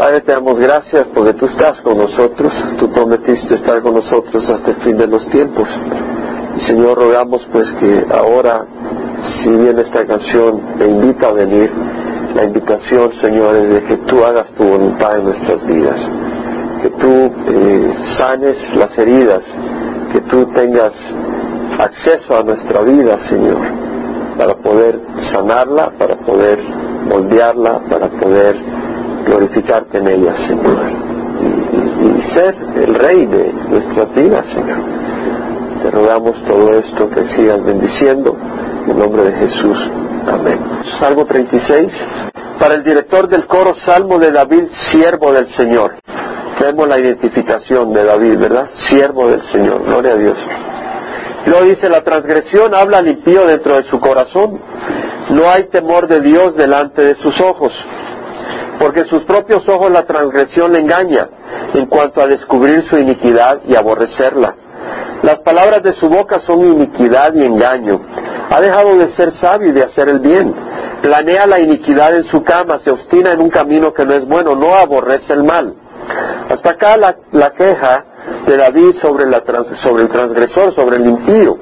Padre, 0.00 0.22
te 0.22 0.32
damos 0.32 0.58
gracias 0.58 1.08
porque 1.14 1.34
tú 1.34 1.44
estás 1.44 1.78
con 1.82 1.98
nosotros, 1.98 2.50
tú 2.78 2.90
prometiste 2.90 3.54
estar 3.54 3.82
con 3.82 3.96
nosotros 3.96 4.48
hasta 4.48 4.70
el 4.70 4.76
fin 4.76 4.96
de 4.96 5.06
los 5.06 5.28
tiempos. 5.28 5.68
Y 6.56 6.60
Señor, 6.60 6.96
rogamos 6.96 7.46
pues 7.52 7.70
que 7.72 8.06
ahora, 8.10 8.64
si 9.42 9.50
bien 9.50 9.78
esta 9.78 10.06
canción 10.06 10.78
te 10.78 10.88
invita 10.88 11.26
a 11.26 11.32
venir, 11.32 11.70
la 12.34 12.44
invitación, 12.44 13.12
Señor, 13.20 13.54
es 13.56 13.74
de 13.74 13.84
que 13.84 13.96
tú 14.06 14.24
hagas 14.24 14.46
tu 14.54 14.66
voluntad 14.66 15.18
en 15.18 15.24
nuestras 15.24 15.66
vidas, 15.66 16.00
que 16.82 16.90
tú 16.92 17.32
eh, 17.48 17.92
sanes 18.16 18.56
las 18.76 18.96
heridas, 18.96 19.42
que 20.14 20.20
tú 20.22 20.46
tengas 20.54 20.94
acceso 21.78 22.38
a 22.38 22.42
nuestra 22.42 22.80
vida, 22.84 23.18
Señor, 23.28 23.60
para 24.38 24.54
poder 24.62 24.98
sanarla, 25.30 25.92
para 25.98 26.16
poder 26.16 26.58
moldearla, 27.06 27.82
para 27.90 28.08
poder 28.08 28.79
glorificarte 29.24 29.98
en 29.98 30.08
ella, 30.08 30.34
Señor, 30.46 30.90
y, 32.02 32.34
ser 32.34 32.54
el 32.76 32.94
rey 32.94 33.26
de 33.26 33.52
nuestras 33.68 34.14
vidas, 34.14 34.46
Señor. 34.54 34.78
Te 35.82 35.90
rogamos 35.90 36.44
todo 36.44 36.70
esto 36.72 37.08
que 37.10 37.28
sigas 37.30 37.64
bendiciendo 37.64 38.36
en 38.86 38.98
nombre 38.98 39.24
de 39.24 39.32
Jesús. 39.32 39.76
Amén. 40.26 40.58
Salmo 41.00 41.24
36. 41.24 41.92
Para 42.58 42.74
el 42.74 42.84
director 42.84 43.26
del 43.28 43.46
coro, 43.46 43.74
Salmo 43.86 44.18
de 44.18 44.30
David, 44.30 44.64
siervo 44.90 45.32
del 45.32 45.50
Señor. 45.54 45.94
Vemos 46.60 46.86
la 46.86 47.00
identificación 47.00 47.92
de 47.92 48.04
David, 48.04 48.38
¿verdad? 48.38 48.68
Siervo 48.90 49.28
del 49.28 49.42
Señor. 49.50 49.82
Gloria 49.82 50.12
a 50.12 50.16
Dios. 50.16 50.36
Luego 51.46 51.64
dice, 51.64 51.88
la 51.88 52.02
transgresión 52.02 52.74
habla 52.74 53.00
limpio 53.00 53.46
dentro 53.46 53.76
de 53.76 53.84
su 53.84 53.98
corazón. 53.98 54.60
No 55.30 55.48
hay 55.48 55.68
temor 55.68 56.06
de 56.06 56.20
Dios 56.20 56.54
delante 56.56 57.02
de 57.02 57.14
sus 57.14 57.40
ojos. 57.40 57.72
Porque 58.78 59.04
sus 59.04 59.24
propios 59.24 59.68
ojos 59.68 59.90
la 59.90 60.04
transgresión 60.04 60.72
le 60.72 60.80
engaña 60.80 61.28
en 61.74 61.86
cuanto 61.86 62.22
a 62.22 62.26
descubrir 62.26 62.82
su 62.88 62.98
iniquidad 62.98 63.60
y 63.66 63.74
aborrecerla. 63.74 64.54
Las 65.22 65.40
palabras 65.40 65.82
de 65.82 65.92
su 65.94 66.08
boca 66.08 66.40
son 66.46 66.64
iniquidad 66.64 67.34
y 67.34 67.44
engaño. 67.44 68.00
Ha 68.50 68.60
dejado 68.60 68.96
de 68.96 69.14
ser 69.14 69.32
sabio 69.38 69.68
y 69.68 69.72
de 69.72 69.84
hacer 69.84 70.08
el 70.08 70.20
bien. 70.20 70.54
Planea 71.02 71.46
la 71.46 71.60
iniquidad 71.60 72.16
en 72.16 72.24
su 72.24 72.42
cama, 72.42 72.78
se 72.78 72.90
obstina 72.90 73.32
en 73.32 73.40
un 73.40 73.50
camino 73.50 73.92
que 73.92 74.04
no 74.04 74.14
es 74.14 74.26
bueno, 74.26 74.54
no 74.54 74.74
aborrece 74.74 75.32
el 75.34 75.44
mal. 75.44 75.74
Hasta 76.48 76.70
acá 76.70 76.96
la, 76.96 77.50
queja 77.50 78.04
de 78.46 78.56
David 78.56 78.94
sobre, 79.00 79.24
sobre 79.82 80.02
el 80.04 80.08
transgresor, 80.08 80.74
sobre 80.74 80.96
el 80.96 81.06
impío. 81.06 81.56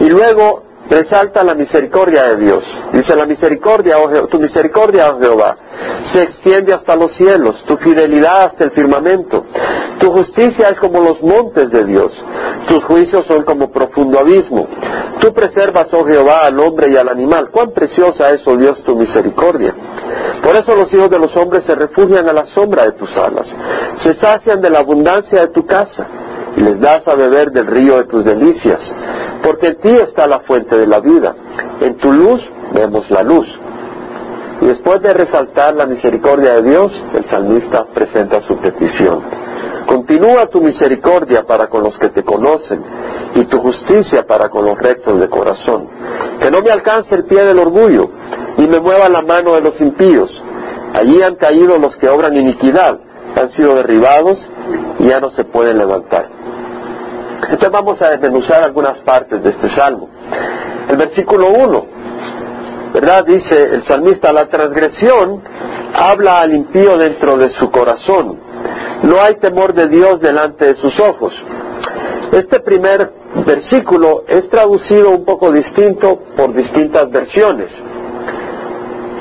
Y 0.00 0.08
luego 0.08 0.69
resalta 0.90 1.44
la 1.44 1.54
misericordia 1.54 2.24
de 2.24 2.44
Dios. 2.44 2.64
Dice 2.92 3.14
la 3.14 3.24
misericordia, 3.24 3.96
oh 3.98 4.26
tu 4.26 4.40
misericordia, 4.40 5.06
oh 5.14 5.20
Jehová, 5.20 5.56
se 6.12 6.22
extiende 6.24 6.74
hasta 6.74 6.96
los 6.96 7.14
cielos, 7.16 7.62
tu 7.66 7.76
fidelidad 7.76 8.46
hasta 8.46 8.64
el 8.64 8.72
firmamento. 8.72 9.44
Tu 10.00 10.10
justicia 10.10 10.68
es 10.70 10.78
como 10.80 11.00
los 11.00 11.22
montes 11.22 11.70
de 11.70 11.84
Dios, 11.84 12.12
tus 12.66 12.84
juicios 12.84 13.24
son 13.26 13.44
como 13.44 13.70
profundo 13.70 14.18
abismo. 14.18 14.66
Tú 15.20 15.32
preservas, 15.32 15.86
oh 15.92 16.04
Jehová, 16.04 16.46
al 16.46 16.58
hombre 16.58 16.90
y 16.90 16.96
al 16.96 17.08
animal. 17.08 17.50
Cuán 17.50 17.70
preciosa 17.70 18.30
es, 18.30 18.42
oh 18.46 18.56
Dios, 18.56 18.82
tu 18.82 18.96
misericordia. 18.96 19.74
Por 20.42 20.56
eso 20.56 20.72
los 20.72 20.92
hijos 20.92 21.10
de 21.10 21.18
los 21.18 21.36
hombres 21.36 21.64
se 21.64 21.74
refugian 21.74 22.28
a 22.28 22.32
la 22.32 22.46
sombra 22.46 22.84
de 22.84 22.92
tus 22.92 23.16
alas, 23.16 23.46
se 24.02 24.14
sacian 24.14 24.60
de 24.60 24.70
la 24.70 24.80
abundancia 24.80 25.42
de 25.42 25.48
tu 25.48 25.64
casa 25.64 26.06
y 26.56 26.60
les 26.60 26.80
das 26.80 27.06
a 27.06 27.14
beber 27.14 27.50
del 27.50 27.66
río 27.66 27.98
de 27.98 28.04
tus 28.04 28.24
delicias, 28.24 28.80
porque 29.42 29.68
en 29.68 29.80
ti 29.80 29.90
está 29.90 30.26
la 30.26 30.40
fuente 30.40 30.76
de 30.76 30.86
la 30.86 31.00
vida. 31.00 31.34
En 31.80 31.96
tu 31.96 32.12
luz 32.12 32.42
vemos 32.74 33.10
la 33.10 33.22
luz. 33.22 33.46
Y 34.60 34.66
después 34.66 35.00
de 35.00 35.14
resaltar 35.14 35.74
la 35.74 35.86
misericordia 35.86 36.54
de 36.54 36.62
Dios, 36.62 36.92
el 37.14 37.24
salmista 37.30 37.86
presenta 37.94 38.42
su 38.46 38.56
petición. 38.58 39.22
Continúa 39.86 40.46
tu 40.46 40.60
misericordia 40.60 41.44
para 41.44 41.68
con 41.68 41.82
los 41.82 41.96
que 41.98 42.10
te 42.10 42.22
conocen 42.22 42.82
y 43.34 43.44
tu 43.46 43.58
justicia 43.58 44.24
para 44.26 44.48
con 44.48 44.64
los 44.64 44.78
rectos 44.78 45.18
de 45.18 45.28
corazón. 45.28 45.88
Que 46.40 46.50
no 46.50 46.60
me 46.60 46.70
alcance 46.70 47.14
el 47.14 47.24
pie 47.24 47.44
del 47.44 47.58
orgullo 47.58 48.10
y 48.58 48.66
me 48.66 48.80
mueva 48.80 49.08
la 49.08 49.22
mano 49.22 49.54
de 49.54 49.62
los 49.62 49.80
impíos. 49.80 50.30
Allí 50.94 51.22
han 51.22 51.36
caído 51.36 51.78
los 51.78 51.96
que 51.96 52.08
obran 52.08 52.36
iniquidad, 52.36 52.98
han 53.34 53.48
sido 53.50 53.76
derribados 53.76 54.38
y 54.98 55.08
ya 55.08 55.20
no 55.20 55.30
se 55.30 55.44
pueden 55.44 55.78
levantar. 55.78 56.39
Entonces 57.42 57.70
vamos 57.70 58.00
a 58.02 58.10
desmenuzar 58.10 58.62
algunas 58.62 58.98
partes 58.98 59.42
de 59.42 59.50
este 59.50 59.70
salmo. 59.74 60.08
El 60.88 60.96
versículo 60.96 61.48
1, 61.50 61.86
¿verdad? 62.92 63.24
Dice 63.24 63.70
el 63.72 63.84
salmista, 63.84 64.32
la 64.32 64.46
transgresión 64.46 65.42
habla 65.94 66.40
al 66.40 66.54
impío 66.54 66.96
dentro 66.98 67.36
de 67.36 67.50
su 67.54 67.70
corazón. 67.70 68.38
No 69.02 69.22
hay 69.22 69.36
temor 69.36 69.72
de 69.72 69.88
Dios 69.88 70.20
delante 70.20 70.66
de 70.66 70.74
sus 70.74 70.98
ojos. 71.00 71.32
Este 72.32 72.60
primer 72.60 73.10
versículo 73.46 74.24
es 74.28 74.48
traducido 74.50 75.10
un 75.10 75.24
poco 75.24 75.52
distinto 75.52 76.20
por 76.36 76.54
distintas 76.54 77.10
versiones. 77.10 77.70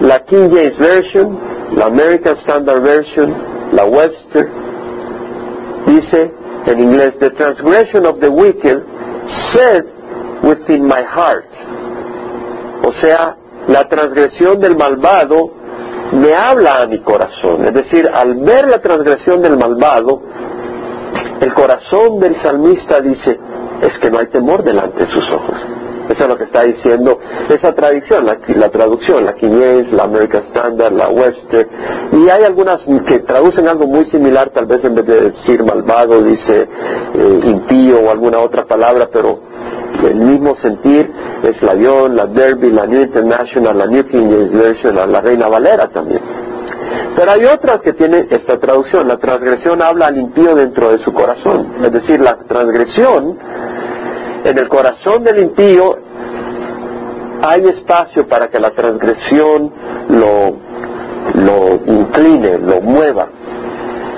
La 0.02 0.24
King 0.26 0.50
James 0.50 0.78
Version, 0.78 1.40
la 1.76 1.86
American 1.86 2.38
Standard 2.38 2.82
Version, 2.82 3.36
la 3.72 3.86
Webster, 3.86 4.48
dice 5.86 6.34
en 6.66 6.80
inglés, 6.80 7.18
The 7.20 7.32
transgression 7.32 8.06
of 8.06 8.20
the 8.20 8.30
wicked 8.30 8.84
said 9.54 9.84
within 10.44 10.88
my 10.88 11.04
heart. 11.04 11.50
O 12.86 12.94
sea, 12.94 13.38
la 13.68 13.86
transgresión 13.86 14.60
del 14.60 14.76
malvado 14.76 15.52
me 16.14 16.34
habla 16.34 16.80
a 16.82 16.88
mi 16.88 17.02
corazón. 17.02 17.66
Es 17.66 17.74
decir, 17.74 18.10
al 18.12 18.36
ver 18.36 18.68
la 18.68 18.80
transgresión 18.80 19.42
del 19.42 19.58
malvado, 19.58 20.22
el 21.40 21.54
corazón 21.54 22.20
del 22.20 22.40
salmista 22.42 23.00
dice, 23.00 23.40
es 23.82 23.98
que 24.00 24.10
no 24.10 24.20
hay 24.20 24.28
temor 24.28 24.64
delante 24.64 25.04
de 25.04 25.10
sus 25.10 25.30
ojos. 25.32 25.56
Eso 26.10 26.24
es 26.24 26.30
lo 26.30 26.38
que 26.38 26.46
está 26.46 26.64
diciendo 26.64 27.20
esa 27.50 27.72
tradición, 27.74 28.26
la, 28.26 28.70
traducción, 28.70 29.24
la 29.24 29.36
King 29.36 29.52
la 29.92 30.04
American 30.04 30.44
Standard, 30.48 30.92
la 30.92 31.10
Webster, 31.10 31.68
y 32.14 32.30
hay 32.32 32.44
algunas 32.46 32.84
que 33.08 33.20
traducen 33.20 33.68
algo 33.68 33.86
muy 33.86 34.06
similar, 34.06 34.50
tal 34.50 34.66
vez 34.66 34.84
en 34.84 34.96
vez 34.96 35.06
de 35.06 35.30
decir 35.30 35.64
malvado 35.64 36.24
dice 36.24 36.62
eh, 37.14 37.40
impío 37.46 38.00
o 38.00 38.10
alguna 38.10 38.40
otra 38.40 38.66
palabra, 38.66 39.08
pero 39.14 39.40
el 40.04 40.16
mismo 40.16 40.56
sentir 40.56 41.12
es 41.44 41.62
la 41.62 41.76
Ion, 41.76 42.16
la 42.16 42.26
Derby, 42.26 42.72
la 42.72 42.88
New 42.88 43.02
International, 43.02 43.78
la 43.78 43.86
New 43.86 44.04
King 44.08 44.32
James 44.32 44.52
Version, 44.52 44.96
la 44.96 45.22
Reina 45.22 45.48
Valera 45.48 45.90
también. 45.90 46.22
Pero 47.16 47.32
hay 47.32 47.44
otras 47.46 47.82
que 47.82 47.94
tienen 47.94 48.28
esta 48.30 48.58
traducción. 48.58 49.08
La 49.08 49.18
transgresión 49.18 49.82
habla 49.82 50.08
al 50.08 50.18
impío 50.18 50.56
dentro 50.56 50.92
de 50.92 51.00
su 51.00 51.12
corazón. 51.12 51.76
Es 51.84 51.92
decir, 51.92 52.20
la 52.22 52.38
transgresión 52.48 53.38
en 54.50 54.58
el 54.58 54.68
corazón 54.68 55.24
del 55.24 55.44
impío 55.44 55.96
hay 57.42 57.62
espacio 57.70 58.28
para 58.28 58.50
que 58.50 58.60
la 58.60 58.72
transgresión 58.72 59.72
lo, 60.10 60.58
lo 61.36 61.76
incline, 61.86 62.58
lo 62.60 62.82
mueva. 62.82 63.30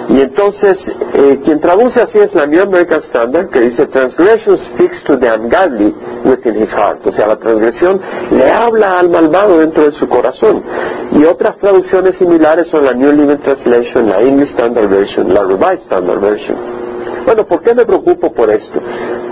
Y 0.10 0.20
entonces, 0.20 0.78
eh, 1.14 1.40
quien 1.46 1.60
traduce 1.60 2.02
así 2.02 2.18
es 2.18 2.34
la 2.34 2.46
New 2.46 2.62
American 2.62 3.02
Standard, 3.04 3.50
que 3.50 3.62
dice, 3.62 3.86
Transgression 3.88 4.58
speaks 4.74 5.04
to 5.06 5.18
the 5.18 5.32
ungodly 5.32 5.94
within 6.26 6.62
his 6.62 6.70
heart. 6.72 7.06
O 7.06 7.12
sea, 7.14 7.28
la 7.28 7.38
transgresión 7.38 8.02
le 8.32 8.52
habla 8.52 9.00
al 9.00 9.10
malvado 9.10 9.60
dentro 9.60 9.86
de 9.86 9.92
su 9.92 10.08
corazón. 10.08 10.64
Y 11.12 11.24
otras 11.26 11.58
traducciones 11.60 12.18
similares 12.18 12.68
son 12.70 12.84
la 12.84 12.94
New 12.94 13.12
Living 13.12 13.38
Translation, 13.38 14.10
la 14.10 14.20
English 14.20 14.50
Standard 14.50 14.90
Version, 14.90 15.34
la 15.34 15.44
Revised 15.44 15.84
Standard 15.86 16.20
Version. 16.20 16.91
Bueno, 17.26 17.46
¿por 17.46 17.62
qué 17.62 17.74
me 17.74 17.86
preocupo 17.86 18.34
por 18.34 18.50
esto? 18.50 18.80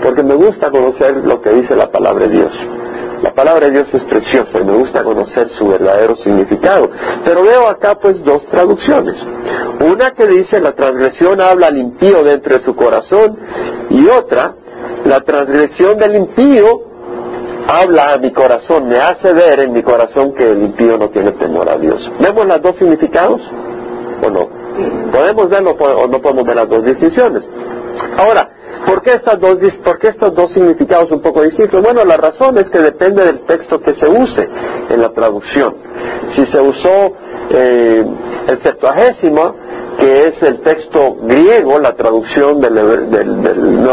Porque 0.02 0.22
me 0.22 0.34
gusta 0.34 0.70
conocer 0.70 1.16
lo 1.24 1.40
que 1.40 1.50
dice 1.50 1.74
la 1.74 1.90
palabra 1.90 2.26
de 2.26 2.32
Dios. 2.32 2.52
La 3.22 3.32
palabra 3.34 3.66
de 3.66 3.72
Dios 3.72 3.88
es 3.92 4.04
preciosa 4.04 4.58
y 4.60 4.64
me 4.64 4.78
gusta 4.78 5.04
conocer 5.04 5.50
su 5.50 5.66
verdadero 5.66 6.16
significado. 6.16 6.88
Pero 7.22 7.42
veo 7.44 7.68
acá 7.68 7.96
pues 8.00 8.22
dos 8.24 8.46
traducciones. 8.46 9.16
Una 9.84 10.12
que 10.12 10.26
dice 10.26 10.58
la 10.58 10.72
transgresión 10.72 11.40
habla 11.40 11.66
al 11.66 11.76
impío 11.76 12.22
dentro 12.22 12.56
de 12.56 12.64
su 12.64 12.74
corazón 12.74 13.38
y 13.90 14.08
otra, 14.08 14.54
la 15.04 15.20
transgresión 15.20 15.98
del 15.98 16.16
impío 16.16 16.64
habla 17.68 18.14
a 18.14 18.16
mi 18.16 18.32
corazón, 18.32 18.88
me 18.88 18.98
hace 18.98 19.32
ver 19.32 19.60
en 19.60 19.72
mi 19.72 19.82
corazón 19.82 20.32
que 20.34 20.44
el 20.44 20.62
impío 20.62 20.96
no 20.96 21.08
tiene 21.10 21.32
temor 21.32 21.68
a 21.68 21.76
Dios. 21.76 22.00
¿Vemos 22.18 22.46
los 22.46 22.62
dos 22.62 22.76
significados 22.76 23.40
o 24.22 24.30
no? 24.30 24.59
Podemos 25.12 25.48
verlo 25.48 25.72
o 25.72 26.06
no 26.06 26.20
podemos 26.20 26.44
ver 26.44 26.56
las 26.56 26.68
dos 26.68 26.84
decisiones. 26.84 27.46
Ahora, 28.16 28.48
¿por 28.86 29.02
qué, 29.02 29.12
estas 29.12 29.38
dos, 29.40 29.58
¿por 29.84 29.98
qué 29.98 30.08
estos 30.08 30.34
dos 30.34 30.52
significados 30.52 31.10
un 31.10 31.20
poco 31.20 31.42
distintos? 31.42 31.82
Bueno, 31.82 32.04
la 32.04 32.16
razón 32.16 32.56
es 32.58 32.70
que 32.70 32.80
depende 32.80 33.24
del 33.24 33.44
texto 33.44 33.80
que 33.80 33.94
se 33.94 34.06
use 34.06 34.48
en 34.88 35.00
la 35.00 35.10
traducción. 35.12 35.74
Si 36.32 36.46
se 36.46 36.60
usó 36.60 37.12
eh, 37.50 38.04
el 38.48 38.62
septuagésimo, 38.62 39.56
que 39.98 40.28
es 40.28 40.42
el 40.42 40.60
texto 40.60 41.16
griego, 41.22 41.78
la 41.78 41.92
traducción 41.92 42.60
del, 42.60 42.78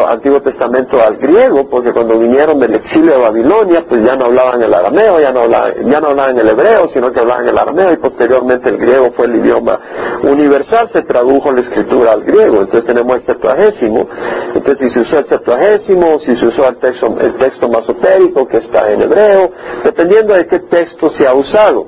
Antiguo 0.07 0.41
Testamento 0.41 1.01
al 1.01 1.17
griego, 1.17 1.67
porque 1.69 1.91
cuando 1.91 2.17
vinieron 2.17 2.59
del 2.59 2.75
exilio 2.75 3.13
de 3.13 3.19
Babilonia, 3.19 3.85
pues 3.87 4.05
ya 4.05 4.15
no 4.15 4.25
hablaban 4.25 4.61
el 4.61 4.73
arameo, 4.73 5.19
ya 5.21 5.31
no 5.31 5.41
hablaban, 5.41 5.89
ya 5.89 5.99
no 5.99 6.07
hablaban 6.07 6.37
el 6.37 6.49
hebreo, 6.49 6.87
sino 6.93 7.11
que 7.11 7.19
hablaban 7.19 7.47
el 7.47 7.57
arameo, 7.57 7.91
y 7.93 7.97
posteriormente 7.97 8.69
el 8.69 8.77
griego 8.77 9.11
fue 9.15 9.25
el 9.25 9.35
idioma 9.35 9.79
universal, 10.23 10.89
se 10.91 11.01
tradujo 11.03 11.51
la 11.51 11.61
escritura 11.61 12.13
al 12.13 12.23
griego. 12.23 12.61
Entonces 12.61 12.85
tenemos 12.85 13.15
el 13.17 13.21
septuagésimo, 13.23 14.07
entonces 14.53 14.77
si 14.79 14.93
se 14.93 15.01
usó 15.01 15.19
el 15.19 15.25
septuagésimo, 15.25 16.19
si 16.19 16.35
se 16.35 16.45
usó 16.47 16.67
el 16.69 16.77
texto, 16.77 17.07
el 17.19 17.35
texto 17.35 17.69
masotérico 17.69 18.47
que 18.47 18.57
está 18.57 18.91
en 18.91 19.01
hebreo, 19.01 19.51
dependiendo 19.83 20.33
de 20.33 20.47
qué 20.47 20.59
texto 20.59 21.09
se 21.11 21.27
ha 21.27 21.33
usado. 21.33 21.85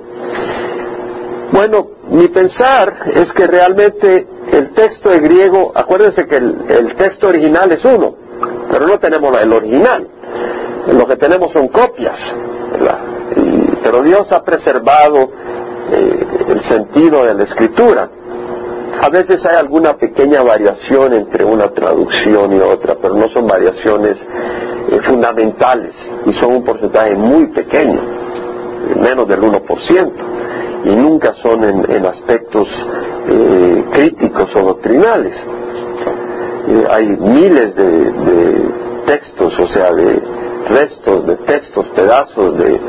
Bueno, 1.51 1.87
mi 2.09 2.27
pensar 2.27 2.93
es 3.07 3.31
que 3.33 3.47
realmente 3.47 4.27
el 4.51 4.71
texto 4.71 5.09
de 5.09 5.19
griego, 5.19 5.71
acuérdense 5.73 6.27
que 6.27 6.35
el, 6.35 6.93
texto 6.95 7.27
original 7.27 7.71
es 7.71 7.83
uno, 7.83 8.15
pero 8.69 8.87
no 8.87 8.99
tenemos 8.99 9.35
el 9.41 9.51
original. 9.51 10.07
Lo 10.93 11.05
que 11.07 11.15
tenemos 11.15 11.51
son 11.51 11.67
copias, 11.69 12.19
pero 13.83 14.03
Dios 14.03 14.31
ha 14.31 14.43
preservado 14.43 15.31
eh, 15.91 16.27
el 16.49 16.69
sentido 16.69 17.23
de 17.23 17.33
la 17.33 17.43
escritura. 17.43 18.09
A 19.01 19.09
veces 19.09 19.43
hay 19.45 19.55
alguna 19.55 19.93
pequeña 19.97 20.43
variación 20.43 21.13
entre 21.13 21.45
una 21.45 21.71
traducción 21.71 22.53
y 22.53 22.59
otra, 22.59 22.95
pero 23.01 23.15
no 23.15 23.27
son 23.29 23.47
variaciones 23.47 24.17
eh, 24.17 24.99
fundamentales 25.03 25.95
y 26.25 26.33
son 26.33 26.57
un 26.57 26.63
porcentaje 26.63 27.15
muy 27.15 27.47
pequeño, 27.53 28.01
menos 28.97 29.27
del 29.27 29.41
1% 29.41 30.39
y 30.85 30.95
nunca 30.95 31.33
son 31.41 31.63
en, 31.63 32.05
aspectos 32.05 32.67
eh, 33.27 33.85
críticos 33.91 34.55
o 34.55 34.61
doctrinales. 34.61 35.35
Eh, 36.67 36.87
hay 36.91 37.07
miles 37.07 37.75
de, 37.75 38.69
textos, 39.05 39.57
o 39.59 39.65
sea, 39.67 39.91
de 39.93 40.21
restos, 40.69 41.25
de 41.25 41.35
textos, 41.37 41.87
pedazos 41.95 42.57
de, 42.57 42.79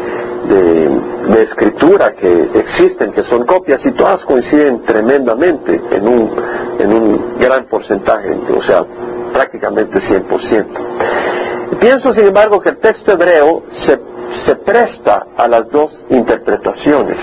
de, 0.49 1.43
escritura 1.43 2.13
que 2.13 2.51
existen, 2.55 3.13
que 3.13 3.23
son 3.25 3.47
copias 3.47 3.81
y 3.87 3.93
todas 3.93 4.23
coinciden 4.27 4.83
tremendamente 4.83 5.81
en 5.91 6.07
un, 6.07 6.31
en 6.79 6.93
un 6.93 7.39
gran 7.39 7.65
porcentaje, 7.67 8.39
o 8.55 8.63
sea, 8.63 8.85
prácticamente 9.33 9.99
100%. 9.99 11.79
Pienso, 11.81 12.13
sin 12.13 12.27
embargo, 12.27 12.61
que 12.61 12.71
el 12.71 12.79
texto 12.79 13.13
hebreo 13.13 13.63
se, 13.73 13.99
se 14.45 14.57
presta 14.57 15.29
a 15.37 15.49
las 15.49 15.71
dos 15.71 16.05
interpretaciones. 16.11 17.17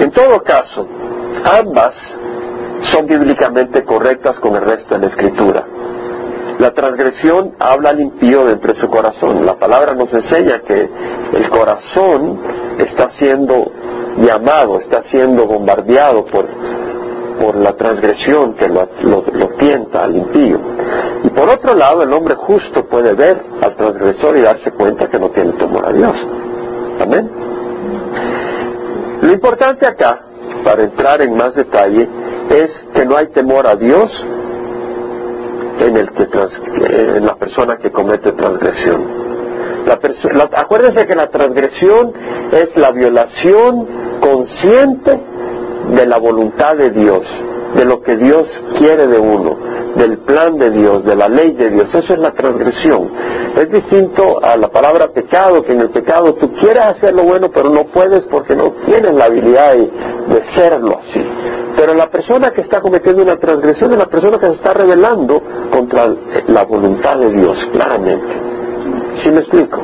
En 0.00 0.10
todo 0.10 0.42
caso, 0.42 0.86
ambas 1.44 1.94
son 2.92 3.06
bíblicamente 3.06 3.84
correctas 3.84 4.38
con 4.40 4.56
el 4.56 4.62
resto 4.62 4.94
de 4.94 5.00
la 5.00 5.06
escritura. 5.08 5.66
La 6.58 6.72
transgresión 6.72 7.54
habla 7.58 7.90
al 7.90 8.00
impío 8.00 8.46
de 8.46 8.74
su 8.74 8.88
corazón. 8.88 9.44
La 9.44 9.58
palabra 9.58 9.94
nos 9.94 10.12
enseña 10.12 10.60
que 10.60 10.88
el 11.32 11.48
corazón 11.50 12.40
está 12.78 13.10
siendo 13.18 13.70
llamado, 14.18 14.78
está 14.80 15.02
siendo 15.04 15.46
bombardeado 15.46 16.24
por, 16.24 16.46
por 17.40 17.56
la 17.56 17.72
transgresión 17.72 18.54
que 18.54 18.68
lo, 18.68 18.88
lo, 19.02 19.48
tienta 19.58 20.04
al 20.04 20.16
impío. 20.16 20.60
Y 21.24 21.30
por 21.30 21.48
otro 21.48 21.74
lado, 21.74 22.02
el 22.02 22.12
hombre 22.12 22.34
justo 22.36 22.86
puede 22.86 23.14
ver 23.14 23.42
al 23.62 23.76
transgresor 23.76 24.36
y 24.36 24.42
darse 24.42 24.70
cuenta 24.72 25.08
que 25.08 25.18
no 25.18 25.30
tiene 25.30 25.52
temor 25.52 25.88
a 25.88 25.92
Dios. 25.92 26.16
Amén. 27.00 27.39
Lo 29.22 29.32
importante 29.32 29.86
acá, 29.86 30.20
para 30.64 30.82
entrar 30.82 31.22
en 31.22 31.36
más 31.36 31.54
detalle, 31.54 32.08
es 32.50 32.70
que 32.94 33.04
no 33.04 33.16
hay 33.16 33.28
temor 33.28 33.66
a 33.66 33.74
Dios 33.74 34.10
en, 35.80 35.96
el 35.96 36.10
que 36.12 36.26
en 37.16 37.26
la 37.26 37.36
persona 37.36 37.76
que 37.76 37.90
comete 37.90 38.32
transgresión. 38.32 39.20
La 39.86 39.98
acuérdense 40.56 41.06
que 41.06 41.14
la 41.14 41.28
transgresión 41.28 42.12
es 42.52 42.76
la 42.76 42.92
violación 42.92 43.86
consciente 44.20 45.20
de 45.90 46.06
la 46.06 46.18
voluntad 46.18 46.76
de 46.76 46.90
Dios, 46.90 47.24
de 47.74 47.84
lo 47.84 48.02
que 48.02 48.16
Dios 48.16 48.46
quiere 48.78 49.06
de 49.06 49.18
uno, 49.18 49.56
del 50.00 50.18
plan 50.18 50.56
de 50.56 50.70
Dios, 50.70 51.04
de 51.04 51.14
la 51.14 51.28
ley 51.28 51.52
de 51.52 51.70
Dios. 51.70 51.94
Eso 51.94 52.14
es 52.14 52.18
la 52.18 52.30
transgresión. 52.32 53.10
Es 53.54 53.70
distinto 53.70 54.42
a 54.42 54.56
la 54.56 54.68
palabra 54.68 55.08
pecado, 55.08 55.62
que 55.62 55.72
en 55.72 55.80
el 55.80 55.90
pecado 55.90 56.34
tú 56.34 56.50
quieres 56.54 56.84
hacer 56.84 57.14
lo 57.14 57.24
bueno, 57.24 57.50
pero 57.52 57.68
no 57.68 57.84
puedes 57.92 58.24
porque 58.30 58.54
no 58.54 58.72
tienes 58.86 59.14
la 59.14 59.26
habilidad 59.26 59.74
de, 59.74 59.90
serlo 60.54 60.98
así. 60.98 61.20
Pero 61.76 61.94
la 61.94 62.08
persona 62.08 62.50
que 62.50 62.62
está 62.62 62.80
cometiendo 62.80 63.22
una 63.22 63.36
transgresión 63.36 63.92
es 63.92 63.98
la 63.98 64.06
persona 64.06 64.38
que 64.38 64.46
se 64.46 64.54
está 64.54 64.72
rebelando 64.72 65.42
contra 65.70 66.08
la 66.46 66.64
voluntad 66.64 67.18
de 67.18 67.30
Dios, 67.32 67.58
claramente. 67.72 68.50
¿Sí 69.22 69.30
me 69.30 69.40
explico? 69.40 69.80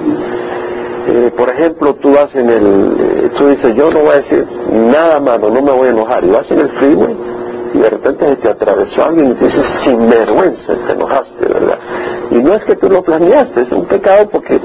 Eh, 1.08 1.30
por 1.36 1.48
ejemplo, 1.50 1.94
tú 1.96 2.12
vas 2.12 2.34
en 2.34 2.48
el, 2.48 2.96
eh, 2.98 3.30
tú 3.36 3.46
dices, 3.46 3.74
yo 3.76 3.90
no 3.90 4.00
voy 4.00 4.12
a 4.12 4.16
decir 4.16 4.44
nada 4.72 5.20
malo, 5.20 5.50
no 5.50 5.62
me 5.62 5.72
voy 5.72 5.88
a 5.88 5.92
enojar, 5.92 6.24
y 6.24 6.30
vas 6.30 6.50
en 6.50 6.58
el 6.58 6.68
freeway, 6.78 7.16
y 7.74 7.78
de 7.78 7.90
repente 7.90 8.36
te 8.36 8.50
atravesó 8.50 9.04
alguien 9.04 9.32
y 9.32 9.34
te 9.34 9.44
dices, 9.46 9.64
sin 9.84 10.08
vergüenza, 10.08 10.74
te 10.86 10.92
enojaste, 10.92 11.48
¿verdad? 11.48 11.78
Y 12.30 12.36
no 12.36 12.54
es 12.54 12.64
que 12.64 12.76
tú 12.76 12.88
lo 12.88 13.02
planeaste, 13.02 13.62
es 13.62 13.72
un 13.72 13.86
pecado 13.86 14.28
porque 14.30 14.60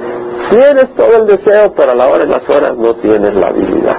tienes 0.49 0.93
todo 0.95 1.15
el 1.17 1.27
deseo, 1.27 1.73
pero 1.75 1.91
a 1.91 1.95
la 1.95 2.07
hora 2.07 2.25
de 2.25 2.27
las 2.27 2.49
horas 2.49 2.75
no 2.77 2.93
tienes 2.95 3.33
la 3.35 3.47
habilidad. 3.47 3.97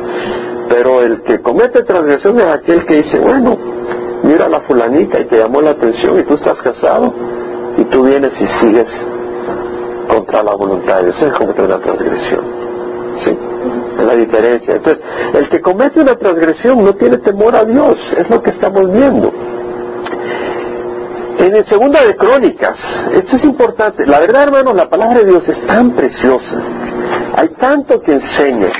Pero 0.68 1.02
el 1.02 1.22
que 1.22 1.40
comete 1.40 1.82
transgresión 1.82 2.38
es 2.38 2.46
aquel 2.46 2.84
que 2.86 2.94
dice, 2.96 3.18
bueno, 3.18 3.56
mira 4.22 4.46
a 4.46 4.48
la 4.48 4.60
fulanita 4.62 5.20
y 5.20 5.26
te 5.26 5.38
llamó 5.38 5.60
la 5.60 5.70
atención 5.70 6.18
y 6.18 6.22
tú 6.22 6.34
estás 6.34 6.60
casado 6.62 7.12
y 7.76 7.84
tú 7.86 8.04
vienes 8.04 8.32
y 8.40 8.46
sigues 8.60 8.88
contra 10.08 10.42
la 10.42 10.54
voluntad 10.54 10.98
de 10.98 11.04
Dios. 11.04 11.22
Es 11.22 11.32
cometer 11.34 11.64
una 11.64 11.80
transgresión. 11.80 12.44
Sí, 13.24 13.38
es 14.00 14.06
la 14.06 14.16
diferencia. 14.16 14.74
Entonces, 14.74 15.02
el 15.34 15.48
que 15.48 15.60
comete 15.60 16.00
una 16.00 16.14
transgresión 16.14 16.84
no 16.84 16.94
tiene 16.94 17.18
temor 17.18 17.56
a 17.56 17.64
Dios, 17.64 17.96
es 18.16 18.28
lo 18.30 18.42
que 18.42 18.50
estamos 18.50 18.82
viendo. 18.92 19.32
En 21.38 21.56
el 21.56 21.64
segunda 21.66 22.00
de 22.06 22.14
Crónicas, 22.14 22.78
esto 23.12 23.36
es 23.36 23.44
importante, 23.44 24.06
la 24.06 24.20
verdad 24.20 24.44
hermanos, 24.44 24.74
la 24.76 24.88
palabra 24.88 25.20
de 25.20 25.26
Dios 25.26 25.48
es 25.48 25.66
tan 25.66 25.90
preciosa, 25.92 26.62
hay 27.34 27.48
tanto 27.58 28.00
que 28.00 28.12
enseña. 28.12 28.70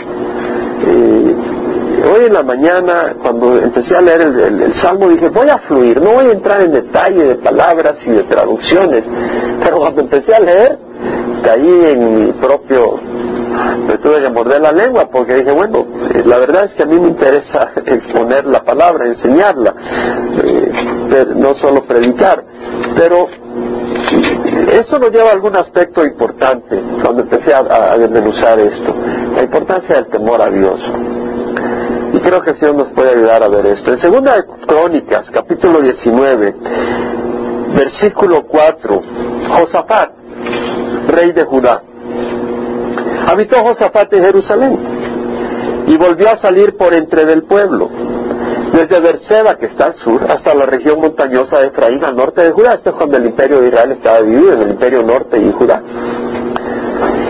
Eh, 0.86 1.36
hoy 2.04 2.26
en 2.26 2.32
la 2.32 2.42
mañana, 2.42 3.14
cuando 3.20 3.58
empecé 3.58 3.96
a 3.96 4.02
leer 4.02 4.20
el, 4.22 4.74
Salmo, 4.74 5.08
dije, 5.08 5.28
voy 5.28 5.48
a 5.48 5.58
fluir, 5.66 6.00
no 6.00 6.12
voy 6.12 6.26
a 6.28 6.32
entrar 6.34 6.62
en 6.62 6.72
detalle 6.72 7.24
de 7.24 7.34
palabras 7.36 7.96
y 8.06 8.10
de 8.10 8.22
traducciones, 8.24 9.04
pero 9.64 9.78
cuando 9.78 10.02
empecé 10.02 10.32
a 10.34 10.40
leer, 10.40 10.78
caí 11.42 11.84
en 11.86 12.14
mi 12.14 12.32
propio 12.34 13.00
me 13.76 13.98
tuve 13.98 14.20
que 14.20 14.30
morder 14.30 14.60
la 14.60 14.72
lengua 14.72 15.08
porque 15.10 15.34
dije, 15.34 15.52
bueno, 15.52 15.86
eh, 16.10 16.22
la 16.24 16.38
verdad 16.38 16.64
es 16.64 16.74
que 16.74 16.82
a 16.82 16.86
mí 16.86 16.98
me 16.98 17.08
interesa 17.08 17.72
exponer 17.86 18.44
la 18.44 18.62
palabra, 18.62 19.06
enseñarla, 19.06 19.74
eh, 20.42 21.26
no 21.34 21.54
solo 21.54 21.84
predicar. 21.84 22.44
Pero 22.96 23.28
eso 24.72 24.98
nos 24.98 25.10
lleva 25.10 25.30
a 25.30 25.32
algún 25.32 25.56
aspecto 25.56 26.04
importante 26.04 26.82
cuando 27.02 27.22
empecé 27.22 27.54
a, 27.54 27.92
a 27.92 27.98
desmenuzar 27.98 28.58
esto, 28.60 28.94
la 29.34 29.42
importancia 29.42 29.96
del 29.96 30.06
temor 30.06 30.40
a 30.42 30.50
Dios. 30.50 30.80
Y 32.14 32.20
creo 32.20 32.42
que 32.42 32.50
el 32.50 32.56
Señor 32.58 32.74
nos 32.76 32.92
puede 32.92 33.10
ayudar 33.10 33.42
a 33.42 33.48
ver 33.48 33.66
esto. 33.66 33.92
En 33.92 33.98
Segunda 33.98 34.34
Crónicas, 34.66 35.30
capítulo 35.32 35.80
19, 35.80 36.54
versículo 37.74 38.44
4, 38.46 39.00
Josafat, 39.50 40.10
rey 41.08 41.32
de 41.32 41.44
Judá, 41.44 41.82
habitó 43.26 43.62
Josafat 43.62 44.12
en 44.14 44.24
Jerusalén 44.24 44.78
y 45.86 45.96
volvió 45.96 46.28
a 46.30 46.38
salir 46.38 46.76
por 46.76 46.94
entre 46.94 47.24
del 47.24 47.44
pueblo, 47.44 47.90
desde 48.72 49.00
Berseba, 49.00 49.56
que 49.56 49.66
está 49.66 49.86
al 49.86 49.94
sur, 49.96 50.24
hasta 50.28 50.54
la 50.54 50.66
región 50.66 51.00
montañosa 51.00 51.58
de 51.58 51.68
Efraín, 51.68 52.02
al 52.04 52.16
norte 52.16 52.42
de 52.42 52.52
Judá. 52.52 52.74
Esto 52.74 52.90
es 52.90 52.96
cuando 52.96 53.16
el 53.16 53.26
imperio 53.26 53.60
de 53.60 53.68
Israel 53.68 53.92
estaba 53.92 54.20
dividido 54.20 54.52
en 54.54 54.62
el 54.62 54.70
imperio 54.70 55.02
norte 55.02 55.38
y 55.40 55.52
Judá. 55.52 55.82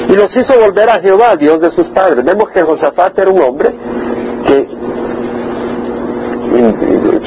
Y 0.09 0.15
los 0.15 0.37
hizo 0.37 0.53
volver 0.61 0.91
a 0.91 1.01
Jehová, 1.01 1.37
Dios 1.37 1.61
de 1.61 1.71
sus 1.71 1.89
padres. 1.89 2.25
Vemos 2.25 2.51
que 2.51 2.63
Josafat 2.63 3.19
era 3.19 3.31
un 3.31 3.43
hombre 3.43 3.71
que 4.47 4.69